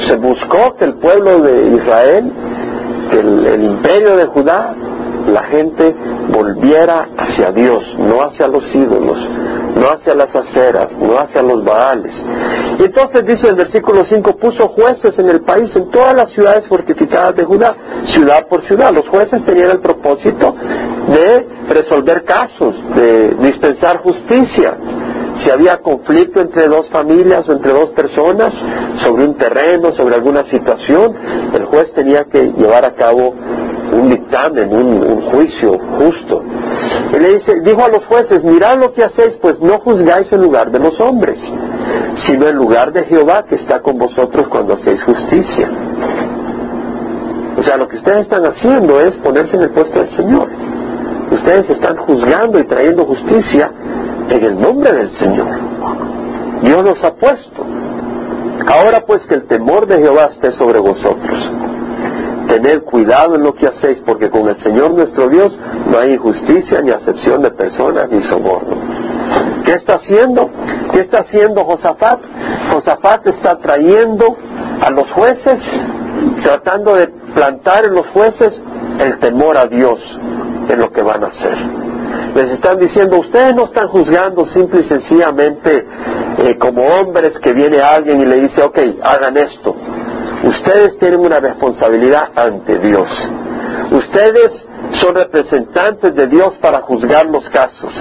se 0.07 0.15
buscó 0.17 0.75
que 0.77 0.85
el 0.85 0.93
pueblo 0.95 1.41
de 1.41 1.75
Israel, 1.75 2.31
que 3.09 3.19
el 3.19 3.63
imperio 3.63 4.15
de 4.17 4.25
Judá, 4.27 4.75
la 5.27 5.43
gente 5.43 5.93
volviera 6.29 7.09
hacia 7.17 7.51
Dios, 7.51 7.83
no 7.97 8.19
hacia 8.21 8.47
los 8.47 8.63
ídolos, 8.73 9.17
no 9.75 9.87
hacia 9.91 10.15
las 10.15 10.35
aceras, 10.35 10.91
no 10.99 11.15
hacia 11.17 11.41
los 11.41 11.63
baales. 11.63 12.13
Y 12.79 12.83
entonces 12.83 13.25
dice 13.25 13.47
el 13.47 13.55
versículo 13.55 14.03
5, 14.05 14.35
puso 14.37 14.67
jueces 14.69 15.17
en 15.19 15.29
el 15.29 15.41
país, 15.41 15.75
en 15.75 15.89
todas 15.89 16.15
las 16.15 16.31
ciudades 16.31 16.67
fortificadas 16.67 17.35
de 17.35 17.43
Judá, 17.43 17.75
ciudad 18.13 18.47
por 18.49 18.65
ciudad. 18.67 18.91
Los 18.93 19.07
jueces 19.07 19.43
tenían 19.45 19.71
el 19.71 19.79
propósito 19.79 20.55
de 21.07 21.47
resolver 21.67 22.23
casos, 22.23 22.75
de 22.95 23.35
dispensar 23.35 23.99
justicia, 23.99 24.77
si 25.43 25.51
había 25.51 25.77
conflicto 25.77 26.39
entre 26.39 26.67
dos 26.67 26.89
familias 26.89 27.47
o 27.47 27.51
entre 27.51 27.73
dos 27.73 27.89
personas 27.89 28.53
sobre 29.03 29.25
un 29.25 29.35
terreno, 29.35 29.91
sobre 29.91 30.15
alguna 30.15 30.43
situación, 30.49 31.13
el 31.53 31.65
juez 31.65 31.93
tenía 31.93 32.25
que 32.31 32.53
llevar 32.53 32.85
a 32.85 32.93
cabo 32.93 33.33
un 33.95 34.09
dictamen, 34.09 34.73
un, 34.73 35.21
juicio 35.31 35.77
justo. 35.97 36.41
Y 37.11 37.19
le 37.19 37.35
dice, 37.35 37.53
dijo 37.63 37.83
a 37.83 37.89
los 37.89 38.05
jueces, 38.05 38.43
mirad 38.43 38.79
lo 38.79 38.93
que 38.93 39.03
hacéis, 39.03 39.37
pues 39.41 39.59
no 39.59 39.79
juzgáis 39.79 40.31
en 40.31 40.41
lugar 40.41 40.71
de 40.71 40.79
los 40.79 40.99
hombres, 40.99 41.39
sino 42.25 42.47
en 42.47 42.55
lugar 42.55 42.91
de 42.91 43.03
Jehová 43.05 43.45
que 43.47 43.55
está 43.55 43.81
con 43.81 43.97
vosotros 43.97 44.47
cuando 44.49 44.75
hacéis 44.75 45.03
justicia. 45.03 45.69
O 47.57 47.63
sea, 47.63 47.77
lo 47.77 47.87
que 47.87 47.97
ustedes 47.97 48.23
están 48.23 48.45
haciendo 48.45 48.99
es 48.99 49.15
ponerse 49.17 49.55
en 49.55 49.63
el 49.63 49.71
puesto 49.71 49.99
del 49.99 50.09
Señor. 50.15 50.49
Ustedes 51.31 51.69
están 51.69 51.95
juzgando 51.97 52.59
y 52.59 52.67
trayendo 52.67 53.05
justicia 53.05 53.71
en 54.29 54.43
el 54.43 54.59
nombre 54.59 54.93
del 54.93 55.11
Señor. 55.17 55.47
Dios 56.61 56.77
los 56.83 57.03
ha 57.03 57.13
puesto. 57.15 57.65
Ahora 58.67 59.03
pues 59.05 59.21
que 59.27 59.35
el 59.35 59.47
temor 59.47 59.87
de 59.87 59.97
Jehová 59.97 60.29
esté 60.33 60.51
sobre 60.53 60.79
vosotros. 60.79 61.49
Tened 62.55 62.83
cuidado 62.83 63.35
en 63.35 63.43
lo 63.43 63.53
que 63.53 63.67
hacéis, 63.67 64.01
porque 64.05 64.29
con 64.29 64.47
el 64.47 64.55
Señor 64.59 64.93
nuestro 64.93 65.27
Dios 65.27 65.53
no 65.87 65.99
hay 65.99 66.13
injusticia 66.13 66.81
ni 66.81 66.89
acepción 66.89 67.41
de 67.41 67.51
personas 67.51 68.09
ni 68.09 68.23
soborno. 68.29 68.77
¿Qué 69.65 69.71
está 69.71 69.95
haciendo? 69.95 70.49
¿Qué 70.93 71.01
está 71.01 71.19
haciendo 71.19 71.65
Josafat? 71.65 72.21
Josafat 72.71 73.27
está 73.27 73.57
trayendo 73.57 74.37
a 74.81 74.89
los 74.89 75.05
jueces, 75.11 75.59
tratando 76.43 76.95
de 76.95 77.07
plantar 77.33 77.87
en 77.87 77.95
los 77.95 78.07
jueces 78.11 78.61
el 78.99 79.19
temor 79.19 79.57
a 79.57 79.65
Dios 79.65 79.99
en 80.69 80.79
lo 80.79 80.89
que 80.93 81.03
van 81.03 81.25
a 81.25 81.27
hacer. 81.27 81.57
Les 82.35 82.51
están 82.51 82.79
diciendo, 82.79 83.19
ustedes 83.19 83.53
no 83.53 83.65
están 83.65 83.89
juzgando 83.89 84.45
simple 84.47 84.79
y 84.79 84.87
sencillamente 84.87 85.85
eh, 86.37 86.57
como 86.57 86.83
hombres 86.83 87.33
que 87.43 87.51
viene 87.51 87.81
alguien 87.81 88.21
y 88.21 88.25
le 88.25 88.43
dice, 88.43 88.61
ok, 88.63 88.77
hagan 89.03 89.35
esto. 89.35 89.75
Ustedes 90.45 90.97
tienen 90.99 91.19
una 91.19 91.39
responsabilidad 91.39 92.29
ante 92.35 92.77
Dios. 92.77 93.09
Ustedes 93.91 94.65
son 95.01 95.15
representantes 95.15 96.15
de 96.15 96.27
Dios 96.27 96.53
para 96.61 96.81
juzgar 96.81 97.25
los 97.25 97.49
casos. 97.49 97.91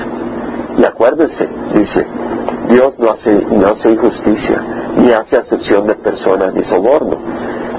Y 0.76 0.84
acuérdense, 0.84 1.48
dice, 1.72 2.06
Dios 2.68 2.94
no 2.98 3.10
hace, 3.10 3.90
injusticia, 3.90 4.62
ni 4.96 5.10
hace 5.12 5.38
acepción 5.38 5.86
de 5.86 5.94
personas, 5.96 6.52
ni 6.52 6.64
soborno. 6.64 7.16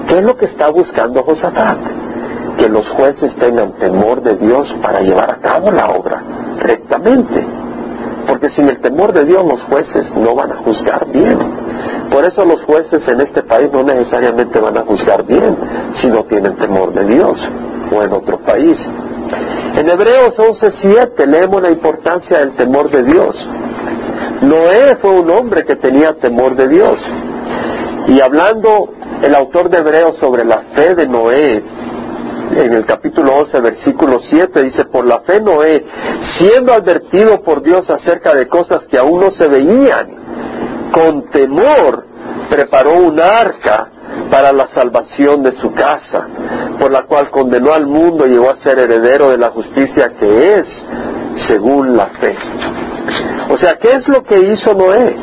¿Qué 0.08 0.16
es 0.16 0.26
lo 0.26 0.36
que 0.36 0.46
está 0.46 0.70
buscando 0.72 1.24
Josafat? 1.24 1.78
Que 2.58 2.68
los 2.68 2.88
jueces 2.90 3.36
tengan 3.38 3.74
temor 3.74 4.24
de 4.24 4.36
Dios 4.36 4.68
para 4.82 5.02
llevar 5.02 5.30
a 5.30 5.40
cabo 5.42 5.72
la 5.72 5.90
obra 5.90 6.24
rectamente. 6.60 7.46
Porque 8.28 8.50
sin 8.50 8.70
el 8.70 8.80
temor 8.80 9.14
de 9.14 9.26
Dios 9.26 9.44
los 9.46 9.62
jueces 9.64 10.14
no 10.16 10.36
van 10.36 10.52
a 10.52 10.58
juzgar 10.58 11.08
bien. 11.12 11.38
Por 12.10 12.26
eso 12.26 12.44
los 12.46 12.62
jueces 12.64 13.08
en 13.08 13.22
este 13.22 13.44
país 13.44 13.70
no 13.72 13.84
necesariamente 13.84 14.60
van 14.60 14.78
a 14.78 14.82
juzgar 14.82 15.26
bien 15.26 15.58
si 15.96 16.08
no 16.08 16.24
tienen 16.24 16.56
temor 16.56 16.94
de 16.94 17.06
Dios 17.14 17.50
o 17.92 18.04
en 18.04 18.14
otro 18.14 18.40
país. 18.40 18.78
En 19.76 19.90
Hebreos 19.90 20.36
11.7 20.38 21.26
leemos 21.28 21.62
la 21.62 21.72
importancia 21.72 22.40
del 22.40 22.56
temor 22.56 22.90
de 22.90 23.04
Dios. 23.04 23.36
Noé 24.42 24.98
fue 25.02 25.12
un 25.12 25.30
hombre 25.30 25.66
que 25.66 25.76
tenía 25.76 26.14
temor 26.14 26.56
de 26.56 26.68
Dios. 26.68 27.00
Y 28.08 28.22
hablando 28.22 28.90
el 29.22 29.36
autor 29.36 29.70
de 29.70 29.80
Hebreos 29.80 30.18
sobre 30.20 30.46
la 30.46 30.62
fe 30.74 30.96
de 30.96 31.08
Noé, 31.08 31.64
en 32.52 32.74
el 32.74 32.86
capítulo 32.86 33.34
11, 33.36 33.62
versículo 33.62 34.20
7, 34.20 34.64
dice, 34.64 34.86
por 34.86 35.06
la 35.06 35.22
fe 35.22 35.42
Noé, 35.42 35.86
siendo 36.38 36.74
advertido 36.74 37.42
por 37.42 37.62
Dios 37.62 37.90
acerca 37.90 38.34
de 38.34 38.48
cosas 38.48 38.86
que 38.86 38.98
aún 38.98 39.20
no 39.20 39.32
se 39.32 39.48
veían, 39.48 40.92
con 40.92 41.30
temor 41.30 42.06
preparó 42.50 43.00
un 43.00 43.20
arca 43.20 43.90
para 44.30 44.52
la 44.52 44.68
salvación 44.68 45.44
de 45.44 45.54
su 45.60 45.72
casa, 45.74 46.28
por 46.80 46.92
la 46.92 47.04
cual 47.04 47.30
condenó 47.30 47.74
al 47.74 47.88
mundo 47.88 48.26
y 48.26 48.32
llegó 48.32 48.50
a 48.50 48.58
ser 48.58 48.80
heredero 48.80 49.32
de 49.32 49.38
la 49.38 49.50
justicia 49.50 50.14
que 50.20 50.60
es 50.60 50.68
según 51.48 51.96
la 51.96 52.08
fe. 52.20 52.36
O 53.50 53.58
sea, 53.58 53.76
¿qué 53.78 53.90
es 53.90 54.08
lo 54.08 54.24
que 54.24 54.40
hizo 54.40 54.74
Noé? 54.74 55.16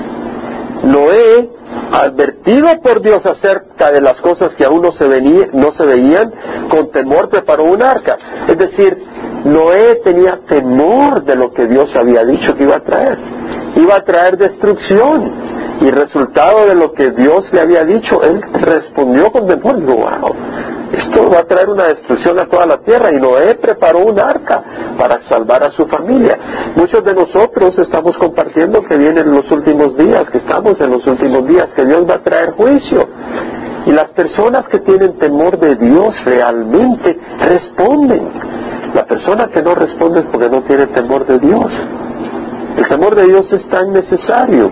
Noé 0.85 1.51
advertido 1.93 2.69
por 2.83 3.03
Dios 3.03 3.25
acerca 3.27 3.93
de 3.93 4.01
las 4.01 4.21
cosas 4.21 4.55
que 4.55 4.65
aún 4.65 4.81
no 4.81 4.93
se, 4.93 5.05
no 5.53 5.73
se 5.73 5.85
veían, 5.85 6.33
con 6.71 6.91
temor 6.91 7.29
preparó 7.29 7.65
un 7.65 7.83
arca. 7.83 8.17
Es 8.49 8.59
decir, 8.59 8.97
Noé 9.45 10.01
tenía 10.05 10.41
temor 10.49 11.25
de 11.25 11.37
lo 11.37 11.53
que 11.53 11.67
Dios 11.67 11.95
había 11.97 12.25
dicho 12.25 12.55
que 12.55 12.65
iba 12.65 12.77
a 12.77 12.85
traer. 12.85 13.19
Iba 13.77 13.97
a 13.97 14.05
traer 14.05 14.37
destrucción. 14.37 15.53
Y 15.81 15.91
resultado 15.91 16.67
de 16.67 16.77
lo 16.77 16.93
que 16.93 17.11
Dios 17.11 17.53
le 17.53 17.61
había 17.61 17.85
dicho, 17.85 18.23
él 18.23 18.41
respondió 18.61 19.33
con 19.33 19.47
temor. 19.47 19.81
Wow, 19.83 20.35
esto 20.93 21.31
va 21.31 21.41
a 21.41 21.45
traer 21.45 21.71
una 21.71 21.85
destrucción 21.85 22.39
a 22.39 22.47
toda 22.47 22.67
la 22.67 22.79
tierra. 22.79 23.11
Y 23.11 23.17
Noé 23.17 23.55
preparó 23.55 24.01
un 24.01 24.19
arca 24.19 24.63
para 24.99 25.23
salvar 25.23 25.63
a 25.63 25.71
su 25.71 25.87
familia. 25.87 26.39
Muchos 26.77 27.03
de 27.03 27.15
nosotros 27.15 27.79
estamos 27.79 28.17
compartiendo 28.19 28.83
que 28.83 28.97
vienen 28.97 29.33
los 29.33 29.51
últimos 29.51 29.97
días, 29.97 30.29
que 30.31 30.39
estamos 30.39 30.79
en 30.81 30.91
los 30.91 31.07
últimos 31.07 31.47
días, 31.49 31.69
que 31.75 31.85
Dios 31.85 32.01
va 32.09 32.17
a 32.17 32.23
traer 32.23 32.53
juicio. 32.53 33.09
Y 33.87 33.93
las 33.93 34.11
personas 34.11 34.69
que 34.69 34.81
tienen 34.81 35.19
temor 35.19 35.59
de 35.59 35.77
Dios 35.77 36.15
realmente 36.25 37.19
responden. 37.39 38.29
La 38.95 39.07
persona 39.07 39.49
que 39.49 39.63
no 39.63 39.75
responde 39.75 40.21
es 40.21 40.27
porque 40.27 40.49
no 40.51 40.63
tiene 40.63 40.87
temor 40.89 41.27
de 41.27 41.39
Dios. 41.39 41.73
El 42.77 42.87
temor 42.87 43.15
de 43.15 43.25
Dios 43.25 43.51
es 43.53 43.67
tan 43.69 43.91
necesario. 43.93 44.71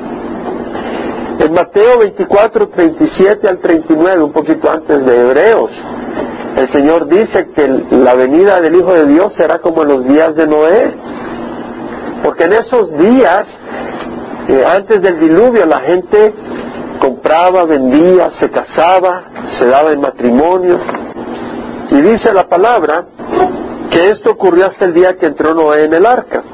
En 1.40 1.52
Mateo 1.54 2.00
24, 2.00 2.68
37 2.68 3.48
al 3.48 3.60
39, 3.60 4.22
un 4.24 4.32
poquito 4.32 4.70
antes 4.70 5.06
de 5.06 5.20
Hebreos, 5.22 5.70
el 6.54 6.68
Señor 6.70 7.08
dice 7.08 7.48
que 7.56 7.66
la 7.92 8.14
venida 8.14 8.60
del 8.60 8.74
Hijo 8.74 8.92
de 8.92 9.06
Dios 9.06 9.32
será 9.38 9.58
como 9.58 9.82
en 9.82 9.88
los 9.88 10.04
días 10.04 10.34
de 10.34 10.46
Noé. 10.46 10.94
Porque 12.22 12.44
en 12.44 12.52
esos 12.52 12.92
días, 12.92 13.48
eh, 14.48 14.66
antes 14.70 15.00
del 15.00 15.18
diluvio, 15.18 15.64
la 15.64 15.80
gente 15.80 16.34
compraba, 17.00 17.64
vendía, 17.64 18.32
se 18.32 18.50
casaba, 18.50 19.30
se 19.58 19.64
daba 19.64 19.92
en 19.92 20.00
matrimonio. 20.02 20.78
Y 21.90 22.02
dice 22.02 22.34
la 22.34 22.48
palabra 22.48 23.06
que 23.90 24.08
esto 24.08 24.32
ocurrió 24.32 24.66
hasta 24.66 24.84
el 24.84 24.92
día 24.92 25.16
que 25.16 25.24
entró 25.24 25.54
Noé 25.54 25.84
en 25.84 25.94
el 25.94 26.04
arca. 26.04 26.44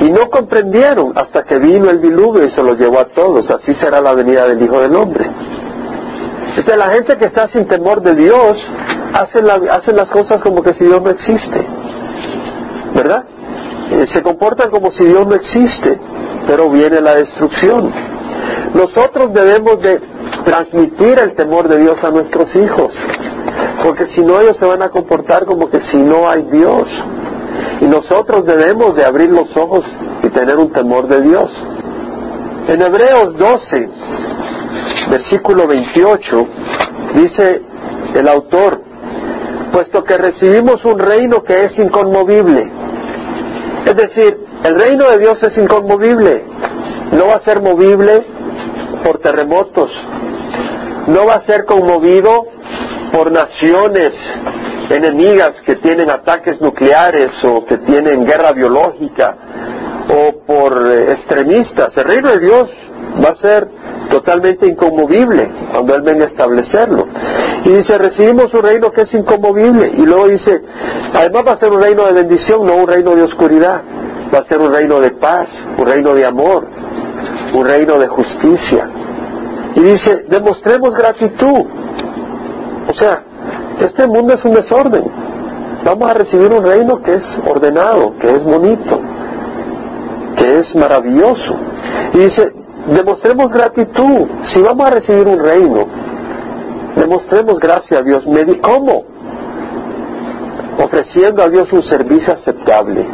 Y 0.00 0.10
no 0.10 0.28
comprendieron 0.30 1.12
hasta 1.14 1.44
que 1.44 1.58
vino 1.58 1.90
el 1.90 2.00
diluvio 2.00 2.44
y 2.44 2.50
se 2.50 2.62
los 2.62 2.78
llevó 2.78 3.00
a 3.00 3.08
todos. 3.08 3.50
Así 3.50 3.72
será 3.74 4.00
la 4.00 4.14
venida 4.14 4.46
del 4.46 4.62
Hijo 4.62 4.76
del 4.80 4.96
Hombre. 4.96 5.30
Entonces 6.56 6.76
la 6.76 6.88
gente 6.92 7.16
que 7.16 7.26
está 7.26 7.48
sin 7.48 7.66
temor 7.66 8.02
de 8.02 8.12
Dios 8.14 8.62
hace, 9.14 9.42
las 9.42 10.10
cosas 10.10 10.42
como 10.42 10.62
que 10.62 10.74
si 10.74 10.84
Dios 10.84 11.02
no 11.02 11.10
existe. 11.10 11.66
¿Verdad? 12.94 13.24
Eh, 13.90 14.06
se 14.06 14.22
comportan 14.22 14.70
como 14.70 14.90
si 14.90 15.04
Dios 15.04 15.26
no 15.26 15.34
existe, 15.34 15.98
pero 16.46 16.70
viene 16.70 17.00
la 17.00 17.14
destrucción. 17.14 17.92
Nosotros 18.74 19.32
debemos 19.32 19.80
de 19.80 20.00
transmitir 20.44 21.18
el 21.22 21.34
temor 21.34 21.68
de 21.68 21.78
Dios 21.78 22.02
a 22.02 22.10
nuestros 22.10 22.54
hijos, 22.56 22.94
porque 23.82 24.06
si 24.08 24.22
no 24.22 24.40
ellos 24.40 24.56
se 24.58 24.66
van 24.66 24.82
a 24.82 24.88
comportar 24.88 25.44
como 25.44 25.68
que 25.68 25.80
si 25.90 25.98
no 25.98 26.28
hay 26.28 26.42
Dios. 26.50 26.88
Y 27.80 27.86
nosotros 27.86 28.44
debemos 28.46 28.94
de 28.94 29.04
abrir 29.04 29.30
los 29.30 29.56
ojos 29.56 29.84
y 30.22 30.28
tener 30.28 30.56
un 30.58 30.70
temor 30.72 31.08
de 31.08 31.20
Dios. 31.22 31.50
En 32.68 32.80
Hebreos 32.80 33.36
12, 33.36 33.88
versículo 35.10 35.66
28, 35.66 36.46
dice 37.14 37.62
el 38.14 38.28
autor, 38.28 38.82
puesto 39.72 40.04
que 40.04 40.16
recibimos 40.16 40.84
un 40.84 40.98
reino 40.98 41.42
que 41.42 41.64
es 41.64 41.78
inconmovible. 41.78 42.70
Es 43.84 43.96
decir, 43.96 44.38
el 44.64 44.78
reino 44.78 45.10
de 45.10 45.18
Dios 45.18 45.42
es 45.42 45.58
inconmovible, 45.58 46.44
no 47.12 47.26
va 47.26 47.34
a 47.34 47.40
ser 47.40 47.60
movible 47.60 48.24
por 49.02 49.18
terremotos, 49.18 49.90
no 51.08 51.26
va 51.26 51.34
a 51.34 51.46
ser 51.46 51.64
conmovido 51.64 52.46
por 53.12 53.30
naciones 53.30 54.12
enemigas 54.90 55.60
que 55.64 55.76
tienen 55.76 56.10
ataques 56.10 56.60
nucleares 56.60 57.32
o 57.44 57.64
que 57.66 57.78
tienen 57.78 58.24
guerra 58.24 58.52
biológica 58.52 59.36
o 60.08 60.44
por 60.46 60.72
eh, 60.92 61.12
extremistas. 61.12 61.96
El 61.96 62.04
reino 62.04 62.28
de 62.30 62.38
Dios 62.40 62.68
va 63.22 63.30
a 63.30 63.36
ser 63.36 63.68
totalmente 64.10 64.68
inconmovible 64.68 65.50
cuando 65.70 65.94
Él 65.94 66.02
venga 66.02 66.24
a 66.24 66.28
establecerlo. 66.28 67.06
Y 67.64 67.70
dice, 67.70 67.98
recibimos 67.98 68.52
un 68.52 68.62
reino 68.62 68.90
que 68.90 69.02
es 69.02 69.14
inconmovible. 69.14 69.92
Y 69.96 70.04
luego 70.04 70.28
dice, 70.28 70.60
además 71.12 71.42
va 71.46 71.52
a 71.52 71.58
ser 71.58 71.70
un 71.70 71.80
reino 71.80 72.04
de 72.04 72.12
bendición, 72.12 72.64
no 72.64 72.74
un 72.74 72.88
reino 72.88 73.14
de 73.14 73.22
oscuridad. 73.22 73.82
Va 74.34 74.38
a 74.38 74.44
ser 74.44 74.58
un 74.58 74.72
reino 74.72 75.00
de 75.00 75.10
paz, 75.12 75.48
un 75.78 75.86
reino 75.86 76.14
de 76.14 76.26
amor, 76.26 76.66
un 77.54 77.64
reino 77.64 77.98
de 77.98 78.08
justicia. 78.08 78.88
Y 79.74 79.80
dice, 79.80 80.24
demostremos 80.28 80.94
gratitud. 80.94 81.81
O 82.92 82.94
sea, 82.94 83.22
este 83.80 84.06
mundo 84.06 84.34
es 84.34 84.44
un 84.44 84.52
desorden. 84.52 85.04
Vamos 85.82 86.10
a 86.10 86.12
recibir 86.12 86.54
un 86.54 86.62
reino 86.62 87.00
que 87.00 87.14
es 87.14 87.22
ordenado, 87.48 88.14
que 88.20 88.28
es 88.28 88.44
bonito, 88.44 89.00
que 90.36 90.58
es 90.58 90.76
maravilloso. 90.76 91.56
Y 92.12 92.18
dice, 92.18 92.52
demostremos 92.88 93.50
gratitud. 93.50 94.28
Si 94.44 94.60
vamos 94.60 94.86
a 94.86 94.90
recibir 94.90 95.26
un 95.26 95.38
reino, 95.38 95.86
demostremos 96.96 97.58
gracia 97.58 98.00
a 98.00 98.02
Dios. 98.02 98.24
¿Cómo? 98.60 99.04
Ofreciendo 100.84 101.42
a 101.42 101.48
Dios 101.48 101.72
un 101.72 101.82
servicio 101.82 102.34
aceptable 102.34 103.06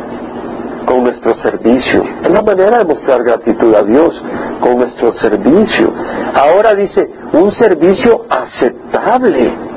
con 0.88 1.04
nuestro 1.04 1.34
servicio. 1.36 2.02
Es 2.22 2.30
la 2.30 2.42
manera 2.42 2.78
de 2.78 2.84
mostrar 2.84 3.22
gratitud 3.22 3.74
a 3.74 3.82
Dios, 3.82 4.22
con 4.60 4.78
nuestro 4.78 5.12
servicio. 5.12 5.92
Ahora 6.34 6.74
dice, 6.74 7.08
un 7.32 7.52
servicio 7.52 8.24
aceptable. 8.28 9.67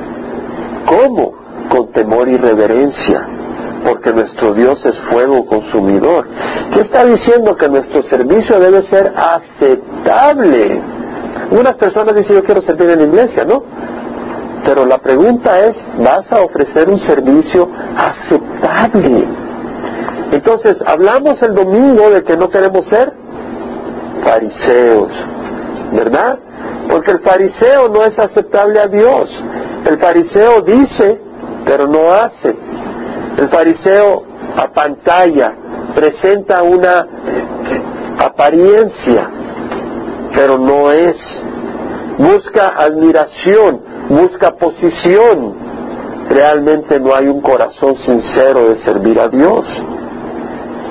¿Cómo? 0.86 1.32
Con 1.70 1.92
temor 1.92 2.28
y 2.28 2.36
reverencia, 2.36 3.26
porque 3.84 4.12
nuestro 4.12 4.54
Dios 4.54 4.84
es 4.84 4.98
fuego 5.10 5.46
consumidor. 5.46 6.28
¿Qué 6.72 6.80
está 6.80 7.04
diciendo? 7.06 7.54
Que 7.54 7.68
nuestro 7.68 8.02
servicio 8.04 8.58
debe 8.58 8.86
ser 8.88 9.12
aceptable. 9.16 10.82
Unas 11.50 11.76
personas 11.76 12.14
dicen, 12.14 12.36
yo 12.36 12.44
quiero 12.44 12.62
servir 12.62 12.90
en 12.90 12.98
la 13.00 13.06
iglesia, 13.06 13.44
¿no? 13.44 13.62
Pero 14.64 14.84
la 14.86 14.98
pregunta 14.98 15.58
es, 15.58 15.76
¿vas 15.98 16.30
a 16.32 16.42
ofrecer 16.42 16.88
un 16.88 16.98
servicio 16.98 17.68
aceptable? 17.96 19.28
Entonces, 20.32 20.76
hablamos 20.86 21.42
el 21.42 21.54
domingo 21.54 22.10
de 22.10 22.22
que 22.22 22.36
no 22.36 22.48
queremos 22.48 22.86
ser 22.88 23.12
fariseos, 24.24 25.12
¿verdad? 25.92 26.38
Porque 26.88 27.12
el 27.12 27.20
fariseo 27.20 27.88
no 27.88 28.04
es 28.04 28.18
aceptable 28.18 28.80
a 28.80 28.86
Dios. 28.86 29.44
El 29.86 29.98
fariseo 29.98 30.62
dice, 30.62 31.20
pero 31.64 31.86
no 31.86 32.12
hace. 32.12 32.54
El 33.38 33.48
fariseo 33.48 34.24
apantalla, 34.56 35.54
presenta 35.94 36.62
una 36.62 37.06
apariencia, 38.18 39.30
pero 40.34 40.58
no 40.58 40.92
es. 40.92 41.16
Busca 42.18 42.74
admiración, 42.76 43.80
busca 44.08 44.52
posición. 44.56 45.72
Realmente 46.28 47.00
no 47.00 47.14
hay 47.14 47.26
un 47.26 47.40
corazón 47.40 47.96
sincero 47.96 48.68
de 48.68 48.82
servir 48.82 49.20
a 49.20 49.28
Dios. 49.28 49.66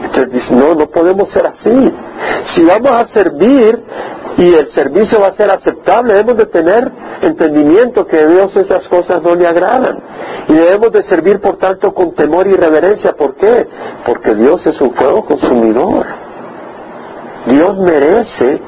Entonces 0.04 0.34
dice, 0.34 0.56
no, 0.56 0.74
no 0.74 0.88
podemos 0.88 1.32
ser 1.32 1.46
así. 1.46 1.94
Si 2.54 2.66
vamos 2.66 2.92
a 3.00 3.06
servir 3.14 3.82
y 4.42 4.56
el 4.56 4.72
servicio 4.72 5.20
va 5.20 5.28
a 5.28 5.36
ser 5.36 5.52
aceptable, 5.52 6.14
debemos 6.14 6.36
de 6.36 6.48
tener 6.48 6.92
entendimiento 7.22 8.08
que 8.08 8.20
a 8.20 8.26
Dios 8.26 8.56
esas 8.58 8.88
cosas 8.88 9.22
no 9.22 9.36
le 9.36 9.48
agradan. 9.48 9.96
Y 10.48 10.56
debemos 10.56 10.92
de 10.92 11.04
servir, 11.04 11.40
por 11.40 11.58
tanto, 11.58 11.94
con 11.94 12.16
temor 12.16 12.48
y 12.48 12.54
reverencia. 12.54 13.14
¿Por 13.14 13.36
qué? 13.36 13.68
Porque 14.04 14.34
Dios 14.34 14.66
es 14.66 14.82
un 14.82 14.96
fuego 14.96 15.24
consumidor. 15.26 16.08
Dios 17.46 17.78
merece 17.78 18.60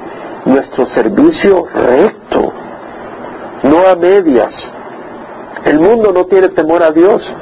nuestro 0.45 0.85
servicio 0.87 1.65
recto, 1.73 2.53
no 3.63 3.87
a 3.87 3.95
medias. 3.95 4.53
El 5.65 5.79
mundo 5.79 6.11
no 6.13 6.25
tiene 6.25 6.49
temor 6.49 6.83
a 6.83 6.91
Dios. 6.91 7.35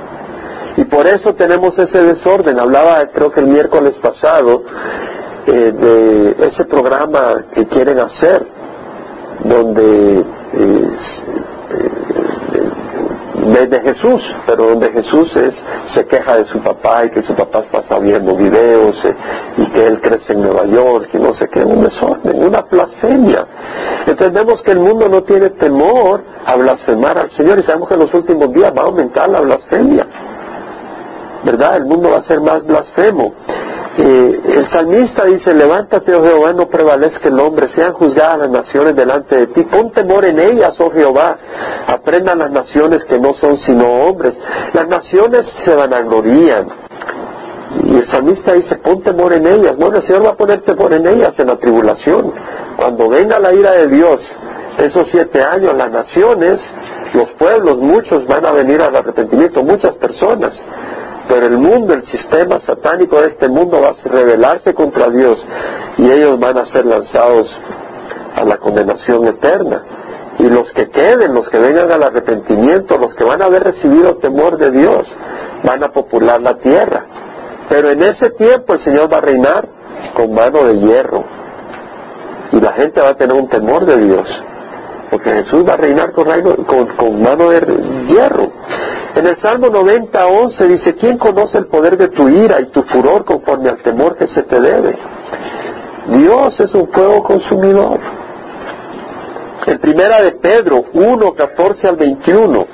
Y 0.77 0.85
por 0.85 1.05
eso 1.05 1.33
tenemos 1.33 1.77
ese 1.77 2.01
desorden. 2.01 2.57
Hablaba, 2.57 3.07
creo 3.13 3.29
que 3.29 3.41
el 3.41 3.47
miércoles 3.47 3.99
pasado, 4.01 4.63
eh, 5.47 5.71
de 5.71 6.47
ese 6.47 6.65
programa 6.65 7.45
que 7.53 7.65
quieren 7.67 7.99
hacer, 7.99 8.45
donde 9.43 10.25
eh, 10.53 10.91
de, 13.67 13.81
Jesús, 13.81 14.23
pero 14.45 14.69
donde 14.69 14.91
Jesús 14.91 15.35
es, 15.35 15.55
se 15.93 16.05
queja 16.05 16.37
de 16.37 16.45
su 16.45 16.59
papá 16.59 17.05
y 17.05 17.09
que 17.09 17.21
su 17.23 17.33
papá 17.33 17.63
pasa 17.71 17.99
viendo 17.99 18.35
videos 18.35 19.03
eh, 19.03 19.15
y 19.57 19.69
que 19.71 19.87
él 19.87 19.99
crece 19.99 20.33
en 20.33 20.41
Nueva 20.41 20.65
York 20.65 21.09
y 21.13 21.17
no 21.17 21.33
sé 21.33 21.47
qué, 21.47 21.63
un 21.63 21.83
desorden, 21.83 22.43
una 22.43 22.61
blasfemia. 22.61 23.47
Entendemos 24.05 24.61
que 24.61 24.71
el 24.71 24.79
mundo 24.79 25.09
no 25.09 25.23
tiene 25.23 25.49
temor 25.51 26.23
a 26.45 26.55
blasfemar 26.55 27.17
al 27.17 27.31
Señor 27.31 27.59
y 27.59 27.63
sabemos 27.63 27.87
que 27.87 27.95
en 27.95 28.01
los 28.01 28.13
últimos 28.13 28.51
días 28.53 28.73
va 28.77 28.83
a 28.83 28.85
aumentar 28.85 29.29
la 29.29 29.41
blasfemia. 29.41 30.07
¿verdad? 31.43 31.77
El 31.77 31.85
mundo 31.85 32.11
va 32.11 32.17
a 32.17 32.23
ser 32.23 32.39
más 32.41 32.63
blasfemo. 32.65 33.33
El 33.97 34.69
salmista 34.69 35.25
dice, 35.25 35.53
levántate, 35.53 36.15
oh 36.15 36.23
Jehová, 36.23 36.53
no 36.53 36.67
prevalezca 36.67 37.27
el 37.27 37.37
hombre, 37.39 37.67
sean 37.75 37.91
juzgadas 37.93 38.39
las 38.39 38.49
naciones 38.49 38.95
delante 38.95 39.35
de 39.35 39.47
ti, 39.47 39.63
pon 39.63 39.91
temor 39.91 40.25
en 40.25 40.39
ellas, 40.39 40.79
oh 40.79 40.89
Jehová, 40.91 41.37
aprendan 41.87 42.39
las 42.39 42.51
naciones 42.51 43.03
que 43.03 43.19
no 43.19 43.33
son 43.33 43.57
sino 43.57 43.85
hombres. 43.85 44.37
Las 44.73 44.87
naciones 44.87 45.45
se 45.65 45.75
vanaglorían. 45.75 46.67
Y 47.83 47.97
el 47.97 48.07
salmista 48.07 48.53
dice, 48.53 48.77
pon 48.77 49.01
temor 49.01 49.33
en 49.33 49.45
ellas. 49.45 49.75
Bueno, 49.77 49.97
el 49.97 50.03
Señor 50.03 50.25
va 50.25 50.29
a 50.29 50.37
poner 50.37 50.61
temor 50.61 50.93
en 50.93 51.07
ellas 51.07 51.33
en 51.37 51.47
la 51.47 51.57
tribulación. 51.57 52.33
Cuando 52.77 53.09
venga 53.09 53.39
la 53.39 53.53
ira 53.53 53.73
de 53.73 53.87
Dios, 53.87 54.21
esos 54.77 55.07
siete 55.11 55.43
años, 55.43 55.73
las 55.75 55.91
naciones, 55.91 56.61
los 57.13 57.29
pueblos, 57.33 57.77
muchos 57.77 58.25
van 58.25 58.45
a 58.45 58.51
venir 58.51 58.81
al 58.81 58.95
arrepentimiento, 58.95 59.63
muchas 59.63 59.93
personas 59.95 60.53
pero 61.31 61.45
el 61.45 61.57
mundo, 61.57 61.93
el 61.93 62.03
sistema 62.07 62.59
satánico 62.59 63.21
de 63.21 63.29
este 63.29 63.47
mundo 63.47 63.79
va 63.79 63.91
a 63.91 64.09
rebelarse 64.09 64.73
contra 64.73 65.09
Dios 65.09 65.41
y 65.97 66.11
ellos 66.11 66.37
van 66.37 66.57
a 66.57 66.65
ser 66.65 66.85
lanzados 66.85 67.49
a 68.35 68.43
la 68.43 68.57
condenación 68.57 69.25
eterna. 69.27 69.81
Y 70.39 70.49
los 70.49 70.69
que 70.73 70.89
queden, 70.89 71.33
los 71.33 71.49
que 71.49 71.57
vengan 71.57 71.89
al 71.89 72.03
arrepentimiento, 72.03 72.97
los 72.97 73.15
que 73.15 73.23
van 73.23 73.41
a 73.41 73.45
haber 73.45 73.63
recibido 73.63 74.17
temor 74.17 74.57
de 74.57 74.71
Dios, 74.71 75.07
van 75.63 75.81
a 75.81 75.93
popular 75.93 76.41
la 76.41 76.57
tierra. 76.57 77.05
Pero 77.69 77.91
en 77.91 78.01
ese 78.03 78.31
tiempo 78.31 78.73
el 78.73 78.83
Señor 78.83 79.11
va 79.11 79.19
a 79.19 79.21
reinar 79.21 79.69
con 80.13 80.33
mano 80.33 80.65
de 80.65 80.79
hierro. 80.79 81.23
Y 82.51 82.59
la 82.59 82.73
gente 82.73 82.99
va 82.99 83.09
a 83.09 83.15
tener 83.15 83.37
un 83.37 83.47
temor 83.47 83.85
de 83.85 84.05
Dios 84.05 84.27
porque 85.11 85.29
Jesús 85.29 85.67
va 85.67 85.73
a 85.73 85.77
reinar 85.77 86.13
con, 86.13 86.25
con, 86.95 87.21
mano 87.21 87.49
de 87.49 87.59
hierro. 88.07 88.49
En 89.15 89.27
el 89.27 89.37
Salmo 89.37 89.69
90, 89.69 90.25
11 90.25 90.67
dice, 90.67 90.95
¿quién 90.95 91.17
conoce 91.17 91.57
el 91.57 91.67
poder 91.67 91.97
de 91.97 92.07
tu 92.09 92.29
ira 92.29 92.61
y 92.61 92.67
tu 92.67 92.81
furor 92.83 93.25
conforme 93.25 93.69
al 93.69 93.81
temor 93.81 94.15
que 94.15 94.27
se 94.27 94.43
te 94.43 94.59
debe? 94.59 94.97
Dios 96.07 96.59
es 96.59 96.73
un 96.73 96.87
fuego 96.91 97.21
consumidor. 97.21 97.99
En 99.67 99.77
primera 99.79 100.21
de 100.21 100.31
Pedro 100.33 100.85
1, 100.93 101.33
14 101.33 101.87
al 101.87 101.95
21, 101.97 102.67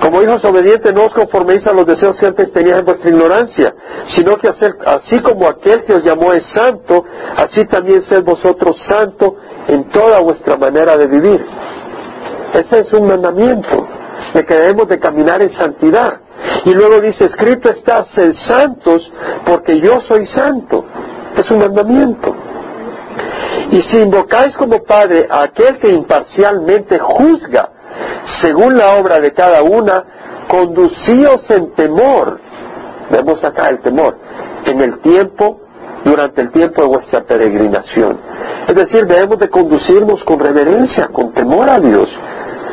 como 0.00 0.22
hijos 0.22 0.44
obedientes, 0.44 0.94
no 0.94 1.02
os 1.02 1.12
conforméis 1.12 1.66
a 1.66 1.72
los 1.72 1.84
deseos 1.84 2.18
que 2.18 2.26
antes 2.26 2.52
teníais 2.52 2.80
en 2.80 2.86
vuestra 2.86 3.10
ignorancia, 3.10 3.74
sino 4.06 4.36
que 4.36 4.48
hacer, 4.48 4.76
así 4.86 5.20
como 5.20 5.48
aquel 5.48 5.84
que 5.84 5.94
os 5.94 6.04
llamó 6.04 6.32
es 6.32 6.46
santo, 6.52 7.04
así 7.36 7.66
también 7.66 8.02
sed 8.02 8.24
vosotros 8.24 8.76
santos 8.88 9.34
en 9.66 9.88
toda 9.90 10.20
vuestra 10.20 10.56
manera 10.56 10.96
de 10.96 11.06
vivir. 11.08 11.44
Ese 12.54 12.80
es 12.80 12.92
un 12.92 13.06
mandamiento, 13.08 13.86
de 14.34 14.44
que 14.44 14.54
debemos 14.54 14.88
de 14.88 14.98
caminar 14.98 15.42
en 15.42 15.50
santidad. 15.54 16.20
Y 16.64 16.72
luego 16.72 17.00
dice, 17.00 17.26
escrito 17.26 17.70
está, 17.70 18.04
sed 18.04 18.32
santos, 18.34 19.10
porque 19.44 19.80
yo 19.80 20.00
soy 20.06 20.26
santo. 20.26 20.84
Es 21.36 21.50
un 21.50 21.58
mandamiento. 21.58 22.34
Y 23.70 23.82
si 23.82 23.98
invocáis 23.98 24.56
como 24.56 24.82
Padre 24.82 25.26
a 25.28 25.44
aquel 25.44 25.78
que 25.78 25.90
imparcialmente 25.90 26.98
juzga, 26.98 27.70
según 28.40 28.76
la 28.76 28.96
obra 28.96 29.20
de 29.20 29.32
cada 29.32 29.62
una, 29.62 30.04
conducíos 30.48 31.44
en 31.50 31.74
temor, 31.74 32.40
vemos 33.10 33.42
acá 33.44 33.68
el 33.70 33.80
temor, 33.80 34.16
en 34.64 34.80
el 34.80 35.00
tiempo, 35.00 35.60
durante 36.04 36.40
el 36.42 36.50
tiempo 36.50 36.82
de 36.82 36.88
vuestra 36.88 37.22
peregrinación. 37.24 38.18
Es 38.66 38.74
decir, 38.74 39.06
debemos 39.06 39.38
de 39.38 39.48
conducirnos 39.48 40.22
con 40.24 40.38
reverencia, 40.38 41.08
con 41.08 41.32
temor 41.32 41.68
a 41.68 41.80
Dios, 41.80 42.08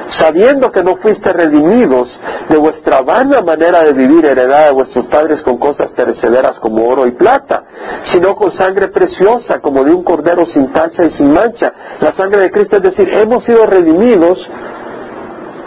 sabiendo 0.10 0.72
que 0.72 0.84
no 0.84 0.98
fuiste 0.98 1.32
redimidos 1.32 2.08
de 2.50 2.58
vuestra 2.58 3.02
vana 3.02 3.42
manera 3.42 3.82
de 3.82 3.94
vivir 3.94 4.26
heredada 4.26 4.68
de 4.68 4.74
vuestros 4.74 5.06
padres 5.08 5.42
con 5.42 5.58
cosas 5.58 5.92
perecederas 5.92 6.60
como 6.60 6.86
oro 6.88 7.08
y 7.08 7.12
plata, 7.12 7.64
sino 8.04 8.36
con 8.36 8.56
sangre 8.56 8.90
preciosa 8.90 9.60
como 9.60 9.84
de 9.84 9.94
un 9.94 10.04
cordero 10.04 10.46
sin 10.46 10.72
tacha 10.72 11.04
y 11.04 11.12
sin 11.12 11.32
mancha, 11.32 11.74
la 12.00 12.14
sangre 12.14 12.44
de 12.44 12.52
Cristo, 12.52 12.78
es 12.78 12.84
decir, 12.84 13.08
hemos 13.10 13.44
sido 13.44 13.66
redimidos 13.66 14.38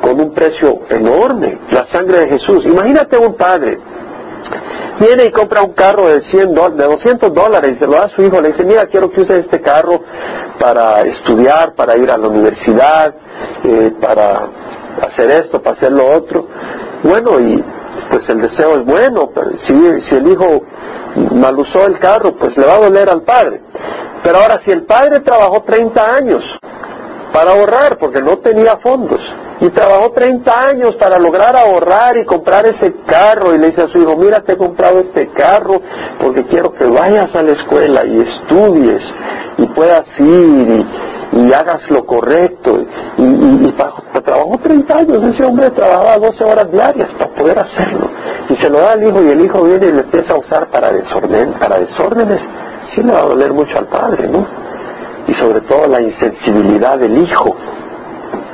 con 0.00 0.20
un 0.20 0.32
precio 0.32 0.80
enorme, 0.88 1.58
la 1.70 1.86
sangre 1.86 2.20
de 2.20 2.28
Jesús. 2.28 2.64
Imagínate 2.64 3.18
un 3.18 3.34
padre, 3.36 3.78
viene 4.98 5.28
y 5.28 5.30
compra 5.32 5.62
un 5.62 5.72
carro 5.72 6.08
de 6.08 6.20
100 6.22 6.54
de 6.76 6.84
200 6.84 7.32
dólares 7.32 7.72
y 7.76 7.78
se 7.78 7.86
lo 7.86 7.92
da 7.92 8.04
a 8.04 8.08
su 8.08 8.22
hijo, 8.22 8.40
le 8.40 8.48
dice, 8.48 8.64
mira, 8.64 8.86
quiero 8.86 9.10
que 9.10 9.20
use 9.20 9.38
este 9.38 9.60
carro 9.60 10.00
para 10.58 11.00
estudiar, 11.02 11.74
para 11.74 11.96
ir 11.96 12.10
a 12.10 12.18
la 12.18 12.28
universidad, 12.28 13.14
eh, 13.64 13.92
para 14.00 14.48
hacer 15.02 15.30
esto, 15.30 15.62
para 15.62 15.76
hacer 15.76 15.92
lo 15.92 16.16
otro. 16.16 16.46
Bueno, 17.02 17.38
y 17.40 17.62
pues 18.10 18.28
el 18.28 18.40
deseo 18.40 18.78
es 18.78 18.84
bueno, 18.84 19.30
pero 19.34 19.50
si, 19.58 20.00
si 20.02 20.14
el 20.16 20.32
hijo 20.32 20.62
mal 21.32 21.58
usó 21.58 21.86
el 21.86 21.98
carro, 21.98 22.36
pues 22.36 22.56
le 22.56 22.66
va 22.66 22.72
a 22.76 22.84
doler 22.84 23.08
al 23.08 23.22
padre. 23.22 23.62
Pero 24.22 24.38
ahora, 24.38 24.60
si 24.64 24.72
el 24.72 24.84
padre 24.84 25.20
trabajó 25.20 25.62
30 25.62 26.14
años 26.14 26.42
para 27.32 27.52
ahorrar 27.52 27.98
porque 27.98 28.20
no 28.20 28.38
tenía 28.38 28.78
fondos, 28.78 29.20
Y 29.60 29.70
trabajó 29.70 30.12
30 30.12 30.68
años 30.68 30.94
para 31.00 31.18
lograr 31.18 31.56
ahorrar 31.56 32.16
y 32.16 32.24
comprar 32.24 32.66
ese 32.66 32.94
carro. 33.06 33.54
Y 33.54 33.58
le 33.58 33.68
dice 33.68 33.82
a 33.82 33.88
su 33.88 33.98
hijo, 33.98 34.16
mira, 34.16 34.40
te 34.42 34.52
he 34.52 34.56
comprado 34.56 35.00
este 35.00 35.28
carro 35.28 35.80
porque 36.22 36.44
quiero 36.46 36.72
que 36.72 36.84
vayas 36.86 37.34
a 37.34 37.42
la 37.42 37.52
escuela 37.52 38.04
y 38.06 38.20
estudies 38.20 39.02
y 39.58 39.66
puedas 39.66 40.06
ir 40.20 40.86
y, 41.32 41.52
hagas 41.52 41.82
lo 41.90 42.06
correcto. 42.06 42.78
Y, 43.16 43.22
y, 43.22 43.74
trabajó 44.22 44.58
30 44.62 44.96
años. 44.96 45.34
Ese 45.34 45.44
hombre 45.44 45.70
trabajaba 45.70 46.18
12 46.18 46.44
horas 46.44 46.70
diarias 46.70 47.10
para 47.18 47.34
poder 47.34 47.58
hacerlo. 47.58 48.10
Y 48.48 48.56
se 48.56 48.70
lo 48.70 48.78
da 48.78 48.92
al 48.92 49.02
hijo 49.02 49.22
y 49.22 49.28
el 49.28 49.44
hijo 49.44 49.64
viene 49.64 49.86
y 49.86 49.92
lo 49.92 50.00
empieza 50.02 50.34
a 50.34 50.38
usar 50.38 50.70
para, 50.70 50.92
desorden, 50.92 51.54
para 51.54 51.78
desórdenes. 51.80 52.40
Sí 52.94 53.02
le 53.02 53.12
va 53.12 53.20
a 53.20 53.26
doler 53.26 53.52
mucho 53.52 53.76
al 53.76 53.88
padre, 53.88 54.28
¿no? 54.28 54.46
Y 55.26 55.34
sobre 55.34 55.60
todo 55.62 55.86
la 55.88 56.00
insensibilidad 56.00 56.98
del 56.98 57.20
hijo, 57.20 57.54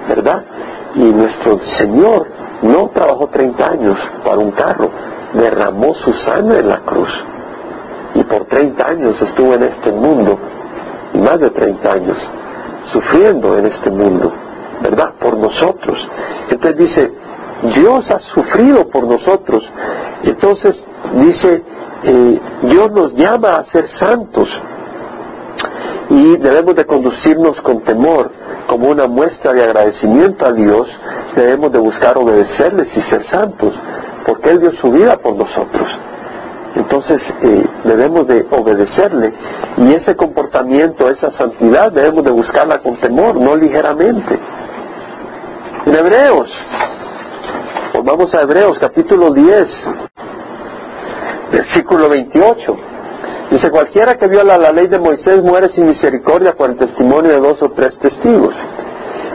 ¿verdad? 0.09 0.45
Y 0.95 1.13
nuestro 1.13 1.59
Señor 1.79 2.29
no 2.63 2.89
trabajó 2.89 3.27
30 3.29 3.71
años 3.71 3.99
para 4.25 4.39
un 4.39 4.53
carro, 4.53 4.91
derramó 5.33 5.95
su 5.95 6.13
sangre 6.13 6.61
en 6.61 6.69
la 6.69 6.81
cruz. 6.81 7.11
Y 8.15 8.23
por 8.25 8.45
30 8.45 8.87
años 8.87 9.21
estuvo 9.21 9.55
en 9.55 9.65
este 9.65 9.93
mundo, 9.93 10.39
y 11.13 11.19
más 11.19 11.39
de 11.41 11.51
30 11.51 11.93
años, 11.93 12.17
sufriendo 12.87 13.59
en 13.59 13.67
este 13.67 13.91
mundo, 13.91 14.33
¿verdad? 14.83 15.15
Por 15.19 15.37
nosotros. 15.37 16.09
Entonces 16.49 16.79
dice, 16.79 17.13
Dios 17.75 18.11
ha 18.11 18.19
sufrido 18.21 18.89
por 18.89 19.05
nosotros. 19.05 19.69
Entonces 20.23 20.77
dice, 21.15 21.63
eh, 22.03 22.41
Dios 22.63 22.93
nos 22.93 23.15
llama 23.15 23.57
a 23.57 23.65
ser 23.65 23.89
santos 23.99 24.49
y 26.11 26.37
debemos 26.37 26.75
de 26.75 26.85
conducirnos 26.85 27.61
con 27.63 27.83
temor 27.83 28.31
como 28.67 28.89
una 28.89 29.07
muestra 29.07 29.53
de 29.53 29.63
agradecimiento 29.63 30.47
a 30.47 30.53
Dios, 30.53 30.89
debemos 31.37 31.73
de 31.73 31.79
buscar 31.79 32.17
obedecerles 32.17 32.89
y 32.97 33.03
ser 33.03 33.25
santos, 33.27 33.75
porque 34.27 34.51
Él 34.51 34.61
dio 34.61 34.73
su 34.73 34.91
vida 34.91 35.17
por 35.17 35.37
nosotros. 35.37 35.89
Entonces 36.75 37.23
eh, 37.43 37.65
debemos 37.85 38.27
de 38.27 38.45
obedecerle 38.51 39.33
y 39.77 39.95
ese 39.95 40.17
comportamiento, 40.17 41.09
esa 41.09 41.31
santidad 41.31 41.93
debemos 41.93 42.25
de 42.25 42.33
buscarla 42.33 42.81
con 42.81 42.99
temor, 42.99 43.37
no 43.37 43.55
ligeramente. 43.55 44.41
En 45.87 45.99
Hebreos, 45.99 46.51
vamos 48.03 48.35
a 48.35 48.43
Hebreos 48.43 48.79
capítulo 48.81 49.33
10, 49.33 49.67
versículo 51.53 52.09
28. 52.09 52.77
Dice, 53.51 53.71
cualquiera 53.71 54.17
que 54.17 54.27
viola 54.27 54.59
la 54.59 54.73
ley 54.73 54.89
de 54.89 54.99
Moisés 54.99 55.43
muere 55.43 55.69
sin 55.71 55.87
misericordia 55.87 56.55
por 56.55 56.71
el 56.71 56.77
testimonio 56.77 57.33
de 57.33 57.41
dos 57.41 57.63
o 57.63 57.71
tres 57.71 57.99
testigos. 57.99 58.55